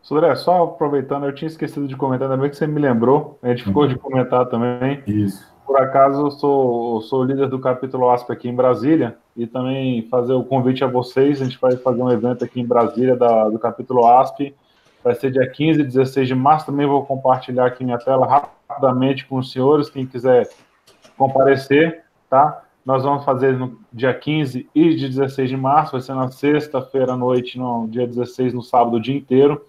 Sodré, 0.00 0.34
só 0.34 0.64
aproveitando, 0.64 1.26
eu 1.26 1.34
tinha 1.34 1.48
esquecido 1.48 1.86
de 1.86 1.96
comentar 1.96 2.28
também 2.28 2.50
que 2.50 2.56
você 2.56 2.66
me 2.66 2.80
lembrou, 2.80 3.38
a 3.42 3.48
gente 3.48 3.64
ficou 3.64 3.86
de 3.86 3.96
comentar 3.96 4.46
também. 4.46 5.02
Isso. 5.06 5.52
Por 5.64 5.80
acaso, 5.80 6.26
eu 6.26 6.30
sou, 6.32 7.00
sou 7.02 7.22
líder 7.22 7.48
do 7.48 7.58
capítulo 7.58 8.10
ASP 8.10 8.32
aqui 8.32 8.48
em 8.48 8.54
Brasília 8.54 9.16
e 9.36 9.46
também 9.46 10.02
fazer 10.08 10.32
o 10.32 10.44
convite 10.44 10.82
a 10.82 10.88
vocês. 10.88 11.40
A 11.40 11.44
gente 11.44 11.58
vai 11.60 11.76
fazer 11.76 12.02
um 12.02 12.10
evento 12.10 12.44
aqui 12.44 12.60
em 12.60 12.66
Brasília 12.66 13.16
da, 13.16 13.48
do 13.48 13.58
capítulo 13.58 14.06
ASP 14.06 14.54
vai 15.02 15.14
ser 15.14 15.30
dia 15.30 15.48
15 15.48 15.80
e 15.80 15.84
16 15.84 16.28
de 16.28 16.34
março. 16.34 16.66
Também 16.66 16.86
vou 16.86 17.04
compartilhar 17.04 17.66
aqui 17.66 17.84
minha 17.84 17.98
tela 17.98 18.26
rapidamente 18.26 19.26
com 19.26 19.38
os 19.38 19.50
senhores, 19.50 19.90
quem 19.90 20.06
quiser 20.06 20.48
comparecer, 21.16 22.04
tá? 22.30 22.62
Nós 22.84 23.04
vamos 23.04 23.24
fazer 23.24 23.56
no 23.56 23.78
dia 23.92 24.12
15 24.12 24.68
e 24.74 24.94
dia 24.96 25.08
16 25.08 25.48
de 25.48 25.56
março, 25.56 25.92
vai 25.92 26.00
ser 26.00 26.14
na 26.14 26.28
sexta-feira 26.30 27.12
à 27.12 27.16
noite, 27.16 27.56
no 27.56 27.86
dia 27.86 28.06
16, 28.06 28.52
no 28.52 28.62
sábado, 28.62 28.96
o 28.96 29.00
dia 29.00 29.16
inteiro. 29.16 29.64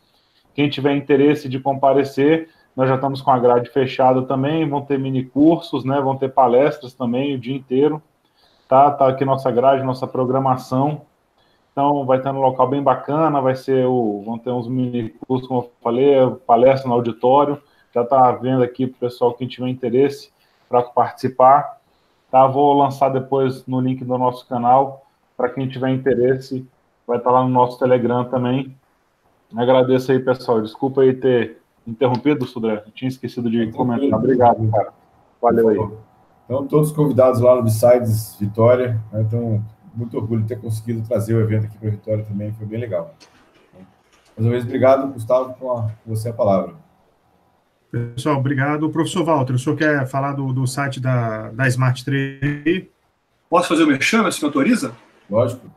Quem 0.55 0.67
tiver 0.67 0.95
interesse 0.95 1.47
de 1.47 1.59
comparecer, 1.59 2.49
nós 2.75 2.89
já 2.89 2.95
estamos 2.95 3.21
com 3.21 3.29
a 3.29 3.37
grade 3.37 3.69
fechada 3.69 4.23
também, 4.23 4.67
vão 4.67 4.81
ter 4.81 4.97
mini 4.97 5.23
cursos, 5.23 5.85
né? 5.85 6.01
Vão 6.01 6.17
ter 6.17 6.29
palestras 6.29 6.93
também 6.93 7.35
o 7.35 7.39
dia 7.39 7.55
inteiro. 7.55 8.01
Tá, 8.67 8.89
tá 8.89 9.07
aqui 9.07 9.23
nossa 9.23 9.51
grade, 9.51 9.83
nossa 9.83 10.07
programação. 10.07 11.01
Então, 11.71 12.05
vai 12.05 12.19
ter 12.19 12.29
um 12.29 12.39
local 12.39 12.67
bem 12.67 12.81
bacana, 12.81 13.41
vai 13.41 13.55
ser 13.55 13.85
o, 13.85 14.23
vão 14.25 14.39
ter 14.39 14.49
uns 14.49 14.67
mini 14.67 15.09
cursos, 15.27 15.47
como 15.47 15.61
eu 15.61 15.71
falei, 15.83 16.15
palestra 16.47 16.87
no 16.87 16.95
auditório. 16.95 17.61
Já 17.93 18.01
está 18.01 18.31
vendo 18.31 18.63
aqui 18.63 18.87
para 18.87 18.95
o 18.95 18.99
pessoal 18.99 19.33
que 19.33 19.45
tiver 19.45 19.69
interesse 19.69 20.31
para 20.67 20.81
participar. 20.81 21.82
Tá? 22.33 22.47
Vou 22.47 22.73
lançar 22.73 23.09
depois 23.09 23.63
no 23.67 23.79
link 23.79 24.03
do 24.03 24.17
nosso 24.17 24.47
canal 24.47 25.05
para 25.37 25.49
quem 25.49 25.69
tiver 25.69 25.91
interesse 25.91 26.67
vai 27.05 27.19
estar 27.19 27.29
lá 27.29 27.43
no 27.43 27.49
nosso 27.49 27.77
Telegram 27.77 28.25
também. 28.25 28.75
Agradeço 29.55 30.11
aí, 30.11 30.17
pessoal. 30.17 30.63
Desculpa 30.63 31.01
aí 31.01 31.13
ter 31.13 31.61
interrompido, 31.85 32.43
Sudré. 32.47 32.83
tinha 32.95 33.07
esquecido 33.07 33.51
de 33.51 33.71
comentar. 33.71 34.17
Obrigado, 34.17 34.67
cara. 34.71 34.91
Valeu 35.39 35.69
aí. 35.69 35.77
Então, 36.45 36.65
todos 36.65 36.91
convidados 36.91 37.39
lá 37.39 37.55
no 37.55 37.61
Besides 37.61 38.35
Vitória. 38.39 38.99
Né? 39.11 39.21
Então, 39.21 39.63
muito 39.93 40.17
orgulho 40.17 40.41
de 40.41 40.47
ter 40.47 40.59
conseguido 40.59 41.07
trazer 41.07 41.35
o 41.35 41.39
evento 41.39 41.67
aqui 41.67 41.77
para 41.77 41.91
Vitória 41.91 42.25
também. 42.25 42.51
Foi 42.53 42.65
bem 42.65 42.79
legal. 42.79 43.13
Mais 44.35 44.47
uma 44.47 44.49
vez, 44.49 44.63
obrigado, 44.63 45.13
Gustavo, 45.13 45.53
com, 45.53 45.71
a, 45.71 45.83
com 45.83 46.15
você 46.15 46.29
a 46.29 46.33
palavra. 46.33 46.73
Pessoal, 47.93 48.39
obrigado. 48.39 48.89
Professor 48.89 49.23
Walter, 49.23 49.53
o 49.53 49.59
senhor 49.59 49.75
quer 49.77 50.07
falar 50.07 50.33
do, 50.33 50.51
do 50.51 50.65
site 50.65 50.99
da, 50.99 51.51
da 51.51 51.67
Smart 51.67 52.03
3? 52.03 52.85
Posso 53.47 53.67
fazer 53.67 53.83
o 53.83 53.87
merchan, 53.87 54.31
se 54.31 54.41
me 54.41 54.47
autoriza? 54.47 54.95
Lógico. 55.29 55.71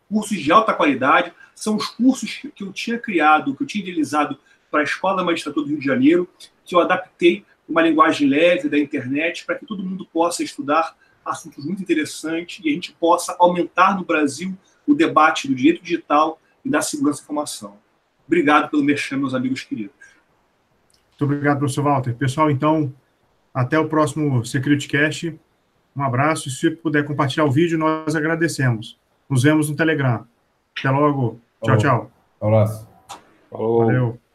Cursos 0.09 0.39
de 0.39 0.51
alta 0.51 0.73
qualidade 0.73 1.31
são 1.55 1.75
os 1.75 1.87
cursos 1.87 2.41
que 2.55 2.63
eu 2.63 2.73
tinha 2.73 2.97
criado, 2.97 3.55
que 3.55 3.63
eu 3.63 3.67
tinha 3.67 3.83
idealizado 3.83 4.39
para 4.71 4.81
a 4.81 4.83
Escola 4.83 5.17
da 5.17 5.23
Magistratura 5.23 5.65
do 5.65 5.69
Rio 5.69 5.79
de 5.79 5.85
Janeiro, 5.85 6.27
que 6.65 6.75
eu 6.75 6.79
adaptei 6.79 7.45
uma 7.67 7.81
linguagem 7.81 8.27
leve 8.27 8.67
da 8.67 8.79
internet 8.79 9.45
para 9.45 9.55
que 9.55 9.65
todo 9.65 9.83
mundo 9.83 10.05
possa 10.05 10.43
estudar 10.43 10.95
assuntos 11.23 11.63
muito 11.65 11.81
interessantes 11.81 12.63
e 12.63 12.69
a 12.69 12.73
gente 12.73 12.93
possa 12.93 13.35
aumentar 13.39 13.95
no 13.95 14.03
Brasil 14.03 14.57
o 14.87 14.95
debate 14.95 15.47
do 15.47 15.53
direito 15.53 15.83
digital 15.83 16.41
e 16.65 16.69
da 16.69 16.81
segurança 16.81 17.19
da 17.19 17.25
informação. 17.25 17.77
Obrigado 18.25 18.69
pelo 18.69 18.83
mexer, 18.83 19.17
meus 19.17 19.33
amigos 19.33 19.63
queridos. 19.63 19.98
Muito 21.19 21.33
obrigado, 21.33 21.59
professor 21.59 21.83
Walter. 21.83 22.15
Pessoal, 22.15 22.49
então, 22.49 22.93
até 23.53 23.77
o 23.77 23.89
próximo 23.89 24.45
SecurityCast. 24.45 25.37
Um 25.93 26.01
abraço 26.01 26.47
e 26.47 26.51
se 26.51 26.71
puder 26.71 27.03
compartilhar 27.03 27.43
o 27.43 27.51
vídeo, 27.51 27.77
nós 27.77 28.15
agradecemos. 28.15 28.97
Nos 29.29 29.43
vemos 29.43 29.69
no 29.69 29.75
Telegram. 29.75 30.25
Até 30.77 30.89
logo. 30.89 31.37
Tchau, 31.61 31.77
tchau. 31.77 32.11
Um 32.41 32.47
abraço. 32.47 32.87
Falou. 33.51 33.85
Valeu. 33.85 34.28